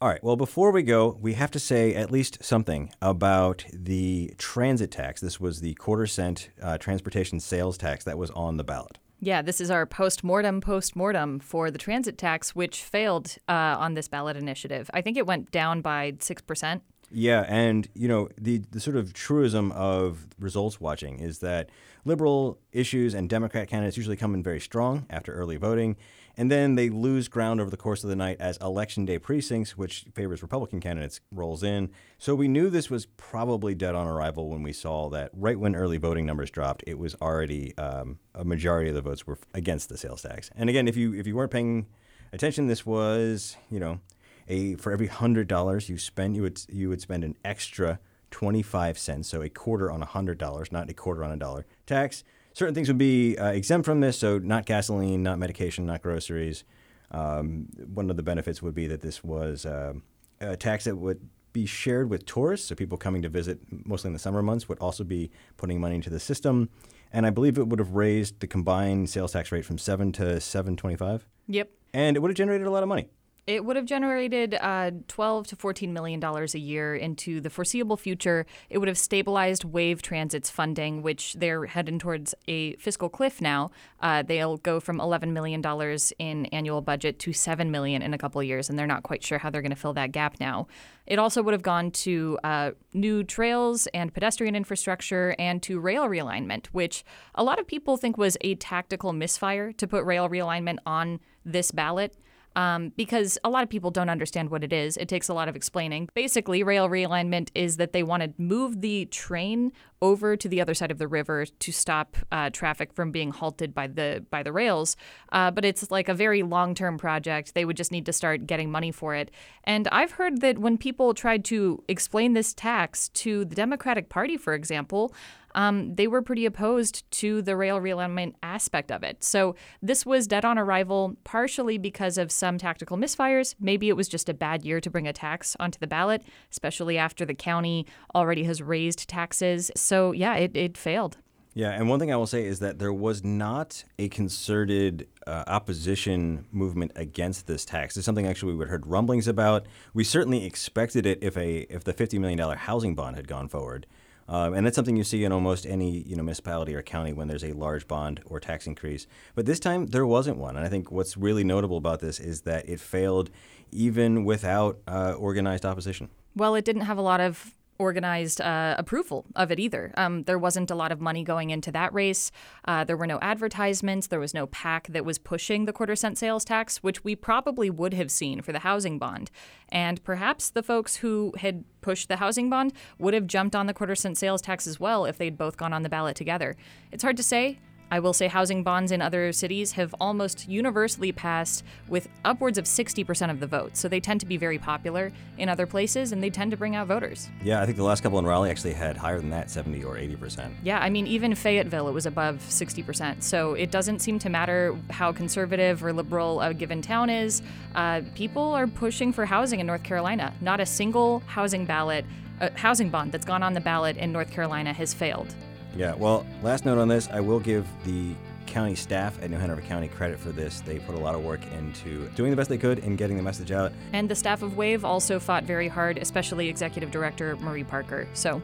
All 0.00 0.08
right. 0.08 0.22
Well, 0.22 0.36
before 0.36 0.70
we 0.72 0.82
go, 0.82 1.16
we 1.20 1.34
have 1.34 1.50
to 1.52 1.60
say 1.60 1.94
at 1.94 2.10
least 2.10 2.44
something 2.44 2.92
about 3.00 3.64
the 3.72 4.34
transit 4.38 4.90
tax. 4.90 5.20
This 5.20 5.40
was 5.40 5.60
the 5.60 5.74
quarter 5.74 6.06
cent 6.06 6.50
uh, 6.60 6.78
transportation 6.78 7.40
sales 7.40 7.78
tax 7.78 8.04
that 8.04 8.18
was 8.18 8.30
on 8.32 8.56
the 8.56 8.64
ballot. 8.64 8.98
Yeah, 9.20 9.40
this 9.40 9.60
is 9.60 9.70
our 9.70 9.86
post 9.86 10.22
mortem 10.22 10.60
post 10.60 10.94
mortem 10.96 11.38
for 11.38 11.70
the 11.70 11.78
transit 11.78 12.18
tax, 12.18 12.54
which 12.54 12.82
failed 12.82 13.36
uh, 13.48 13.76
on 13.78 13.94
this 13.94 14.08
ballot 14.08 14.36
initiative. 14.36 14.90
I 14.92 15.00
think 15.00 15.16
it 15.16 15.26
went 15.26 15.50
down 15.50 15.80
by 15.80 16.12
6%. 16.12 16.80
Yeah, 17.10 17.44
and 17.48 17.88
you 17.94 18.08
know 18.08 18.28
the 18.36 18.58
the 18.70 18.80
sort 18.80 18.96
of 18.96 19.12
truism 19.12 19.70
of 19.72 20.26
results 20.38 20.80
watching 20.80 21.20
is 21.20 21.38
that 21.38 21.70
liberal 22.04 22.58
issues 22.72 23.14
and 23.14 23.28
Democrat 23.28 23.68
candidates 23.68 23.96
usually 23.96 24.16
come 24.16 24.34
in 24.34 24.42
very 24.42 24.60
strong 24.60 25.06
after 25.08 25.32
early 25.32 25.56
voting, 25.56 25.96
and 26.36 26.50
then 26.50 26.74
they 26.74 26.90
lose 26.90 27.28
ground 27.28 27.60
over 27.60 27.70
the 27.70 27.76
course 27.76 28.02
of 28.02 28.10
the 28.10 28.16
night 28.16 28.36
as 28.40 28.56
election 28.58 29.04
day 29.04 29.18
precincts, 29.18 29.76
which 29.76 30.06
favors 30.14 30.42
Republican 30.42 30.80
candidates, 30.80 31.20
rolls 31.32 31.62
in. 31.62 31.90
So 32.18 32.34
we 32.34 32.48
knew 32.48 32.70
this 32.70 32.90
was 32.90 33.06
probably 33.06 33.74
dead 33.74 33.94
on 33.94 34.06
arrival 34.06 34.48
when 34.48 34.62
we 34.62 34.72
saw 34.72 35.08
that 35.10 35.30
right 35.32 35.58
when 35.58 35.74
early 35.74 35.96
voting 35.96 36.26
numbers 36.26 36.50
dropped, 36.50 36.84
it 36.86 36.98
was 36.98 37.14
already 37.16 37.76
um, 37.78 38.18
a 38.34 38.44
majority 38.44 38.88
of 38.88 38.94
the 38.94 39.02
votes 39.02 39.26
were 39.26 39.38
against 39.52 39.88
the 39.88 39.96
sales 39.96 40.22
tax. 40.22 40.50
And 40.56 40.68
again, 40.68 40.88
if 40.88 40.96
you 40.96 41.14
if 41.14 41.26
you 41.26 41.36
weren't 41.36 41.52
paying 41.52 41.86
attention, 42.32 42.66
this 42.66 42.84
was 42.84 43.56
you 43.70 43.80
know 43.80 44.00
a 44.48 44.74
for 44.76 44.92
every 44.92 45.06
hundred 45.06 45.48
dollars 45.48 45.88
you 45.88 45.98
spend, 45.98 46.36
you 46.36 46.42
would 46.42 46.60
you 46.68 46.88
would 46.88 47.00
spend 47.00 47.24
an 47.24 47.36
extra 47.44 47.98
twenty 48.30 48.62
five 48.62 48.98
cents, 48.98 49.28
so 49.28 49.42
a 49.42 49.48
quarter 49.48 49.90
on 49.90 50.02
a 50.02 50.06
hundred 50.06 50.38
dollars, 50.38 50.72
not 50.72 50.90
a 50.90 50.94
quarter 50.94 51.24
on 51.24 51.30
a 51.30 51.36
dollar 51.36 51.66
tax. 51.86 52.24
Certain 52.54 52.74
things 52.74 52.88
would 52.88 52.98
be 52.98 53.36
uh, 53.36 53.48
exempt 53.48 53.84
from 53.84 54.00
this, 54.00 54.18
so 54.18 54.38
not 54.38 54.64
gasoline, 54.64 55.22
not 55.22 55.38
medication, 55.38 55.84
not 55.84 56.02
groceries. 56.02 56.64
Um, 57.10 57.68
one 57.92 58.08
of 58.10 58.16
the 58.16 58.22
benefits 58.22 58.62
would 58.62 58.74
be 58.74 58.86
that 58.86 59.00
this 59.00 59.22
was 59.22 59.66
uh, 59.66 59.92
a 60.40 60.56
tax 60.56 60.84
that 60.84 60.96
would 60.96 61.28
be 61.52 61.66
shared 61.66 62.10
with 62.10 62.26
tourists, 62.26 62.68
so 62.68 62.74
people 62.74 62.96
coming 62.96 63.22
to 63.22 63.28
visit, 63.28 63.58
mostly 63.70 64.08
in 64.08 64.12
the 64.12 64.18
summer 64.18 64.42
months, 64.42 64.68
would 64.68 64.78
also 64.78 65.04
be 65.04 65.30
putting 65.56 65.80
money 65.80 65.96
into 65.96 66.10
the 66.10 66.18
system. 66.18 66.68
And 67.12 67.26
I 67.26 67.30
believe 67.30 67.58
it 67.58 67.68
would 67.68 67.78
have 67.78 67.90
raised 67.90 68.40
the 68.40 68.46
combined 68.46 69.10
sales 69.10 69.32
tax 69.32 69.52
rate 69.52 69.64
from 69.64 69.78
seven 69.78 70.10
to 70.12 70.40
seven 70.40 70.76
twenty-five. 70.76 71.26
Yep. 71.46 71.70
And 71.92 72.16
it 72.16 72.20
would 72.20 72.30
have 72.30 72.36
generated 72.36 72.66
a 72.66 72.70
lot 72.70 72.82
of 72.82 72.88
money. 72.88 73.08
It 73.46 73.64
would 73.64 73.76
have 73.76 73.84
generated 73.84 74.54
uh, 74.58 74.92
12 75.06 75.48
to 75.48 75.56
14 75.56 75.92
million 75.92 76.18
dollars 76.18 76.54
a 76.54 76.58
year 76.58 76.94
into 76.94 77.42
the 77.42 77.50
foreseeable 77.50 77.98
future. 77.98 78.46
It 78.70 78.78
would 78.78 78.88
have 78.88 78.96
stabilized 78.96 79.64
Wave 79.64 80.00
Transit's 80.00 80.48
funding, 80.48 81.02
which 81.02 81.34
they're 81.34 81.66
heading 81.66 81.98
towards 81.98 82.34
a 82.48 82.74
fiscal 82.76 83.10
cliff 83.10 83.42
now. 83.42 83.70
Uh, 84.00 84.22
they'll 84.22 84.56
go 84.56 84.80
from 84.80 84.98
11 84.98 85.34
million 85.34 85.60
dollars 85.60 86.12
in 86.18 86.46
annual 86.46 86.80
budget 86.80 87.18
to 87.18 87.34
7 87.34 87.70
million 87.70 88.00
in 88.00 88.14
a 88.14 88.18
couple 88.18 88.40
of 88.40 88.46
years, 88.46 88.70
and 88.70 88.78
they're 88.78 88.86
not 88.86 89.02
quite 89.02 89.22
sure 89.22 89.36
how 89.36 89.50
they're 89.50 89.62
going 89.62 89.70
to 89.70 89.76
fill 89.76 89.92
that 89.92 90.12
gap 90.12 90.40
now. 90.40 90.66
It 91.06 91.18
also 91.18 91.42
would 91.42 91.52
have 91.52 91.62
gone 91.62 91.90
to 91.90 92.38
uh, 92.44 92.70
new 92.94 93.24
trails 93.24 93.86
and 93.88 94.14
pedestrian 94.14 94.56
infrastructure 94.56 95.36
and 95.38 95.62
to 95.64 95.78
rail 95.78 96.04
realignment, 96.04 96.68
which 96.68 97.04
a 97.34 97.44
lot 97.44 97.58
of 97.60 97.66
people 97.66 97.98
think 97.98 98.16
was 98.16 98.38
a 98.40 98.54
tactical 98.54 99.12
misfire 99.12 99.70
to 99.72 99.86
put 99.86 100.02
rail 100.04 100.30
realignment 100.30 100.78
on 100.86 101.20
this 101.44 101.70
ballot 101.70 102.16
um, 102.56 102.92
because 102.96 103.38
a 103.44 103.50
lot 103.50 103.62
of 103.62 103.68
people 103.68 103.90
don't 103.90 104.08
understand 104.08 104.50
what 104.50 104.62
it 104.62 104.72
is. 104.72 104.96
It 104.96 105.08
takes 105.08 105.28
a 105.28 105.34
lot 105.34 105.48
of 105.48 105.56
explaining. 105.56 106.08
Basically, 106.14 106.62
rail 106.62 106.88
realignment 106.88 107.50
is 107.54 107.76
that 107.76 107.92
they 107.92 108.02
want 108.02 108.22
to 108.22 108.32
move 108.38 108.80
the 108.80 109.06
train 109.06 109.72
over 110.04 110.36
to 110.36 110.48
the 110.50 110.60
other 110.60 110.74
side 110.74 110.90
of 110.90 110.98
the 110.98 111.08
river 111.08 111.46
to 111.46 111.72
stop 111.72 112.18
uh, 112.30 112.50
traffic 112.50 112.92
from 112.92 113.10
being 113.10 113.30
halted 113.30 113.74
by 113.74 113.86
the 113.86 114.22
by 114.30 114.42
the 114.42 114.52
rails. 114.52 114.96
Uh, 115.32 115.50
but 115.50 115.64
it's 115.64 115.90
like 115.90 116.10
a 116.10 116.14
very 116.14 116.42
long 116.42 116.74
term 116.74 116.98
project. 116.98 117.54
They 117.54 117.64
would 117.64 117.78
just 117.78 117.90
need 117.90 118.04
to 118.04 118.12
start 118.12 118.46
getting 118.46 118.70
money 118.70 118.92
for 118.92 119.14
it. 119.14 119.30
And 119.64 119.88
I've 119.88 120.12
heard 120.12 120.42
that 120.42 120.58
when 120.58 120.76
people 120.76 121.14
tried 121.14 121.42
to 121.46 121.82
explain 121.88 122.34
this 122.34 122.52
tax 122.52 123.08
to 123.24 123.46
the 123.46 123.54
Democratic 123.54 124.10
Party, 124.10 124.36
for 124.36 124.52
example 124.52 125.14
um, 125.54 125.94
they 125.94 126.06
were 126.06 126.22
pretty 126.22 126.46
opposed 126.46 127.08
to 127.12 127.42
the 127.42 127.56
rail 127.56 127.80
realignment 127.80 128.34
aspect 128.42 128.90
of 128.90 129.02
it. 129.02 129.22
So 129.22 129.54
this 129.80 130.04
was 130.04 130.26
dead 130.26 130.44
on 130.44 130.58
arrival, 130.58 131.16
partially 131.24 131.78
because 131.78 132.18
of 132.18 132.32
some 132.32 132.58
tactical 132.58 132.96
misfires. 132.96 133.54
Maybe 133.60 133.88
it 133.88 133.96
was 133.96 134.08
just 134.08 134.28
a 134.28 134.34
bad 134.34 134.64
year 134.64 134.80
to 134.80 134.90
bring 134.90 135.06
a 135.06 135.12
tax 135.12 135.56
onto 135.60 135.78
the 135.78 135.86
ballot, 135.86 136.22
especially 136.50 136.98
after 136.98 137.24
the 137.24 137.34
county 137.34 137.86
already 138.14 138.44
has 138.44 138.60
raised 138.62 139.08
taxes. 139.08 139.70
So 139.76 139.93
yeah, 140.12 140.34
it, 140.36 140.56
it 140.56 140.76
failed. 140.76 141.16
Yeah, 141.56 141.70
and 141.70 141.88
one 141.88 142.00
thing 142.00 142.12
I 142.12 142.16
will 142.16 142.26
say 142.26 142.44
is 142.44 142.58
that 142.58 142.80
there 142.80 142.92
was 142.92 143.22
not 143.22 143.84
a 143.96 144.08
concerted 144.08 145.06
uh, 145.24 145.44
opposition 145.46 146.46
movement 146.50 146.90
against 146.96 147.46
this 147.46 147.64
tax. 147.64 147.96
It's 147.96 148.04
something 148.04 148.26
actually 148.26 148.52
we 148.52 148.58
would 148.58 148.68
heard 148.68 148.88
rumblings 148.88 149.28
about. 149.28 149.66
We 149.94 150.02
certainly 150.02 150.44
expected 150.44 151.06
it 151.06 151.20
if 151.22 151.36
a 151.36 151.72
if 151.72 151.84
the 151.84 151.92
fifty 151.92 152.18
million 152.18 152.38
dollar 152.38 152.56
housing 152.56 152.96
bond 152.96 153.14
had 153.14 153.28
gone 153.28 153.48
forward. 153.48 153.86
Um, 154.26 154.54
and 154.54 154.66
that's 154.66 154.74
something 154.74 154.96
you 154.96 155.04
see 155.04 155.22
in 155.22 155.32
almost 155.32 155.64
any 155.66 155.98
you 156.00 156.16
know 156.16 156.24
municipality 156.24 156.74
or 156.74 156.82
county 156.82 157.12
when 157.12 157.28
there's 157.28 157.44
a 157.44 157.52
large 157.52 157.86
bond 157.86 158.20
or 158.26 158.40
tax 158.40 158.66
increase. 158.66 159.06
But 159.36 159.46
this 159.46 159.60
time 159.60 159.86
there 159.86 160.06
wasn't 160.06 160.38
one, 160.38 160.56
and 160.56 160.66
I 160.66 160.68
think 160.68 160.90
what's 160.90 161.16
really 161.16 161.44
notable 161.44 161.76
about 161.76 162.00
this 162.00 162.18
is 162.18 162.40
that 162.42 162.68
it 162.68 162.80
failed 162.80 163.30
even 163.70 164.24
without 164.24 164.78
uh, 164.88 165.12
organized 165.12 165.64
opposition. 165.64 166.08
Well, 166.34 166.56
it 166.56 166.64
didn't 166.64 166.82
have 166.82 166.98
a 166.98 167.02
lot 167.02 167.20
of 167.20 167.54
organized 167.78 168.40
uh, 168.40 168.74
approval 168.78 169.24
of 169.34 169.50
it 169.50 169.58
either. 169.58 169.92
Um, 169.96 170.22
there 170.24 170.38
wasn't 170.38 170.70
a 170.70 170.74
lot 170.74 170.92
of 170.92 171.00
money 171.00 171.24
going 171.24 171.50
into 171.50 171.72
that 171.72 171.92
race. 171.92 172.30
Uh, 172.64 172.84
there 172.84 172.96
were 172.96 173.06
no 173.06 173.18
advertisements. 173.20 174.06
There 174.06 174.20
was 174.20 174.34
no 174.34 174.46
PAC 174.46 174.88
that 174.88 175.04
was 175.04 175.18
pushing 175.18 175.64
the 175.64 175.72
quarter 175.72 175.96
cent 175.96 176.18
sales 176.18 176.44
tax, 176.44 176.78
which 176.78 177.04
we 177.04 177.16
probably 177.16 177.70
would 177.70 177.94
have 177.94 178.10
seen 178.10 178.42
for 178.42 178.52
the 178.52 178.60
housing 178.60 178.98
bond. 178.98 179.30
And 179.68 180.02
perhaps 180.04 180.50
the 180.50 180.62
folks 180.62 180.96
who 180.96 181.32
had 181.38 181.64
pushed 181.80 182.08
the 182.08 182.16
housing 182.16 182.48
bond 182.48 182.72
would 182.98 183.14
have 183.14 183.26
jumped 183.26 183.56
on 183.56 183.66
the 183.66 183.74
quarter 183.74 183.94
cent 183.94 184.18
sales 184.18 184.40
tax 184.40 184.66
as 184.66 184.78
well 184.78 185.04
if 185.04 185.18
they'd 185.18 185.36
both 185.36 185.56
gone 185.56 185.72
on 185.72 185.82
the 185.82 185.88
ballot 185.88 186.16
together. 186.16 186.56
It's 186.92 187.02
hard 187.02 187.16
to 187.16 187.22
say. 187.22 187.58
I 187.90 188.00
will 188.00 188.12
say 188.12 188.28
housing 188.28 188.62
bonds 188.62 188.92
in 188.92 189.00
other 189.00 189.32
cities 189.32 189.72
have 189.72 189.94
almost 190.00 190.48
universally 190.48 191.12
passed 191.12 191.64
with 191.88 192.08
upwards 192.24 192.58
of 192.58 192.64
60% 192.64 193.30
of 193.30 193.40
the 193.40 193.46
vote. 193.46 193.76
So 193.76 193.88
they 193.88 194.00
tend 194.00 194.20
to 194.20 194.26
be 194.26 194.36
very 194.36 194.58
popular 194.58 195.12
in 195.38 195.48
other 195.48 195.66
places 195.66 196.12
and 196.12 196.22
they 196.22 196.30
tend 196.30 196.50
to 196.50 196.56
bring 196.56 196.74
out 196.74 196.86
voters. 196.88 197.28
Yeah, 197.42 197.60
I 197.60 197.66
think 197.66 197.76
the 197.76 197.84
last 197.84 198.02
couple 198.02 198.18
in 198.18 198.26
Raleigh 198.26 198.50
actually 198.50 198.72
had 198.72 198.96
higher 198.96 199.20
than 199.20 199.30
that, 199.30 199.50
70 199.50 199.84
or 199.84 199.96
80%. 199.96 200.52
Yeah, 200.62 200.78
I 200.78 200.90
mean, 200.90 201.06
even 201.06 201.34
Fayetteville, 201.34 201.88
it 201.88 201.92
was 201.92 202.06
above 202.06 202.36
60%. 202.48 203.22
So 203.22 203.54
it 203.54 203.70
doesn't 203.70 204.00
seem 204.00 204.18
to 204.20 204.28
matter 204.28 204.76
how 204.90 205.12
conservative 205.12 205.84
or 205.84 205.92
liberal 205.92 206.40
a 206.40 206.54
given 206.54 206.82
town 206.82 207.10
is. 207.10 207.42
Uh, 207.74 208.02
people 208.14 208.42
are 208.42 208.66
pushing 208.66 209.12
for 209.12 209.24
housing 209.24 209.60
in 209.60 209.66
North 209.66 209.82
Carolina. 209.82 210.32
Not 210.40 210.60
a 210.60 210.66
single 210.66 211.20
housing 211.26 211.64
ballot, 211.64 212.04
uh, 212.40 212.50
housing 212.54 212.90
bond 212.90 213.12
that's 213.12 213.24
gone 213.24 213.42
on 213.42 213.52
the 213.52 213.60
ballot 213.60 213.96
in 213.96 214.12
North 214.12 214.30
Carolina 214.30 214.72
has 214.72 214.92
failed. 214.94 215.34
Yeah, 215.76 215.94
well, 215.94 216.24
last 216.42 216.64
note 216.64 216.78
on 216.78 216.88
this, 216.88 217.08
I 217.10 217.20
will 217.20 217.40
give 217.40 217.66
the 217.84 218.14
county 218.46 218.74
staff 218.74 219.20
at 219.22 219.30
New 219.30 219.38
Hanover 219.38 219.62
County 219.62 219.88
credit 219.88 220.18
for 220.18 220.30
this. 220.30 220.60
They 220.60 220.78
put 220.78 220.94
a 220.94 220.98
lot 220.98 221.14
of 221.14 221.24
work 221.24 221.40
into 221.52 222.08
doing 222.10 222.30
the 222.30 222.36
best 222.36 222.48
they 222.48 222.58
could 222.58 222.78
in 222.80 222.96
getting 222.96 223.16
the 223.16 223.22
message 223.22 223.50
out. 223.50 223.72
And 223.92 224.08
the 224.08 224.14
staff 224.14 224.42
of 224.42 224.56
WAVE 224.56 224.84
also 224.84 225.18
fought 225.18 225.44
very 225.44 225.68
hard, 225.68 225.98
especially 225.98 226.48
Executive 226.48 226.90
Director 226.90 227.36
Marie 227.36 227.64
Parker. 227.64 228.06
So 228.14 228.40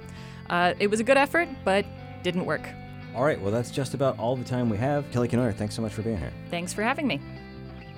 uh, 0.49 0.75
it 0.79 0.89
was 0.89 1.01
a 1.01 1.05
good 1.05 1.17
effort, 1.17 1.49
but 1.65 1.85
didn't 2.23 2.45
work. 2.45 2.69
All 3.15 3.25
right, 3.25 3.41
well, 3.41 3.51
that's 3.51 3.71
just 3.71 3.95
about 3.95 4.19
all 4.19 4.37
the 4.37 4.45
time 4.45 4.71
we 4.71 4.77
have. 4.79 5.11
Kelly 5.11 5.29
Kenoyer, 5.29 5.55
thanks 5.55 5.75
so 5.75 5.83
much 5.83 5.93
for 5.93 6.03
being 6.03 6.19
here. 6.19 6.33
Thanks 6.51 6.73
for 6.73 6.83
having 6.83 7.07
me. 7.07 7.21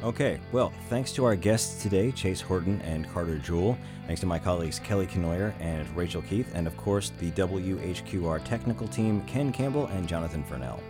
Okay, 0.03 0.41
well, 0.51 0.73
thanks 0.89 1.13
to 1.13 1.25
our 1.25 1.37
guests 1.37 1.81
today, 1.81 2.11
Chase 2.11 2.41
Horton 2.41 2.81
and 2.81 3.09
Carter 3.13 3.39
Jewell. 3.39 3.79
Thanks 4.09 4.21
to 4.23 4.27
my 4.27 4.37
colleagues 4.37 4.81
Kelly 4.81 5.07
Kenoyer 5.07 5.55
and 5.61 5.89
Rachel 5.97 6.23
Keith, 6.23 6.51
and 6.57 6.67
of 6.67 6.77
course 6.77 7.13
the 7.21 7.31
WHQR 7.31 8.45
technical 8.45 8.89
team, 8.89 9.23
Ken 9.27 9.53
Campbell 9.53 9.87
and 9.87 10.09
Jonathan 10.09 10.43
Furnell. 10.43 10.81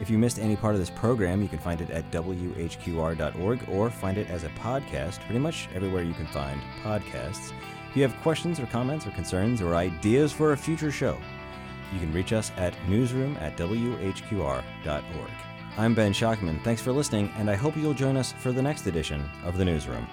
If 0.00 0.08
you 0.08 0.16
missed 0.16 0.38
any 0.38 0.54
part 0.54 0.74
of 0.74 0.80
this 0.80 0.90
program, 0.90 1.42
you 1.42 1.48
can 1.48 1.58
find 1.58 1.80
it 1.80 1.90
at 1.90 2.08
WHQR.org 2.12 3.68
or 3.68 3.90
find 3.90 4.16
it 4.16 4.30
as 4.30 4.44
a 4.44 4.48
podcast 4.50 5.18
pretty 5.24 5.40
much 5.40 5.68
everywhere 5.74 6.04
you 6.04 6.14
can 6.14 6.28
find 6.28 6.60
podcasts. 6.84 7.52
If 7.90 7.96
you 7.96 8.02
have 8.02 8.14
questions 8.22 8.60
or 8.60 8.66
comments 8.66 9.08
or 9.08 9.10
concerns 9.10 9.60
or 9.60 9.74
ideas 9.74 10.32
for 10.32 10.52
a 10.52 10.56
future 10.56 10.92
show, 10.92 11.18
you 11.92 11.98
can 11.98 12.12
reach 12.12 12.32
us 12.32 12.52
at 12.56 12.74
newsroom 12.88 13.36
at 13.40 13.56
WHQR.org. 13.56 14.62
I'm 15.78 15.94
Ben 15.94 16.12
Schachtman. 16.12 16.62
Thanks 16.62 16.80
for 16.80 16.90
listening, 16.90 17.30
and 17.36 17.50
I 17.50 17.54
hope 17.54 17.76
you'll 17.76 17.92
join 17.92 18.16
us 18.16 18.32
for 18.32 18.50
the 18.50 18.62
next 18.62 18.86
edition 18.86 19.22
of 19.44 19.58
The 19.58 19.64
Newsroom. 19.64 20.06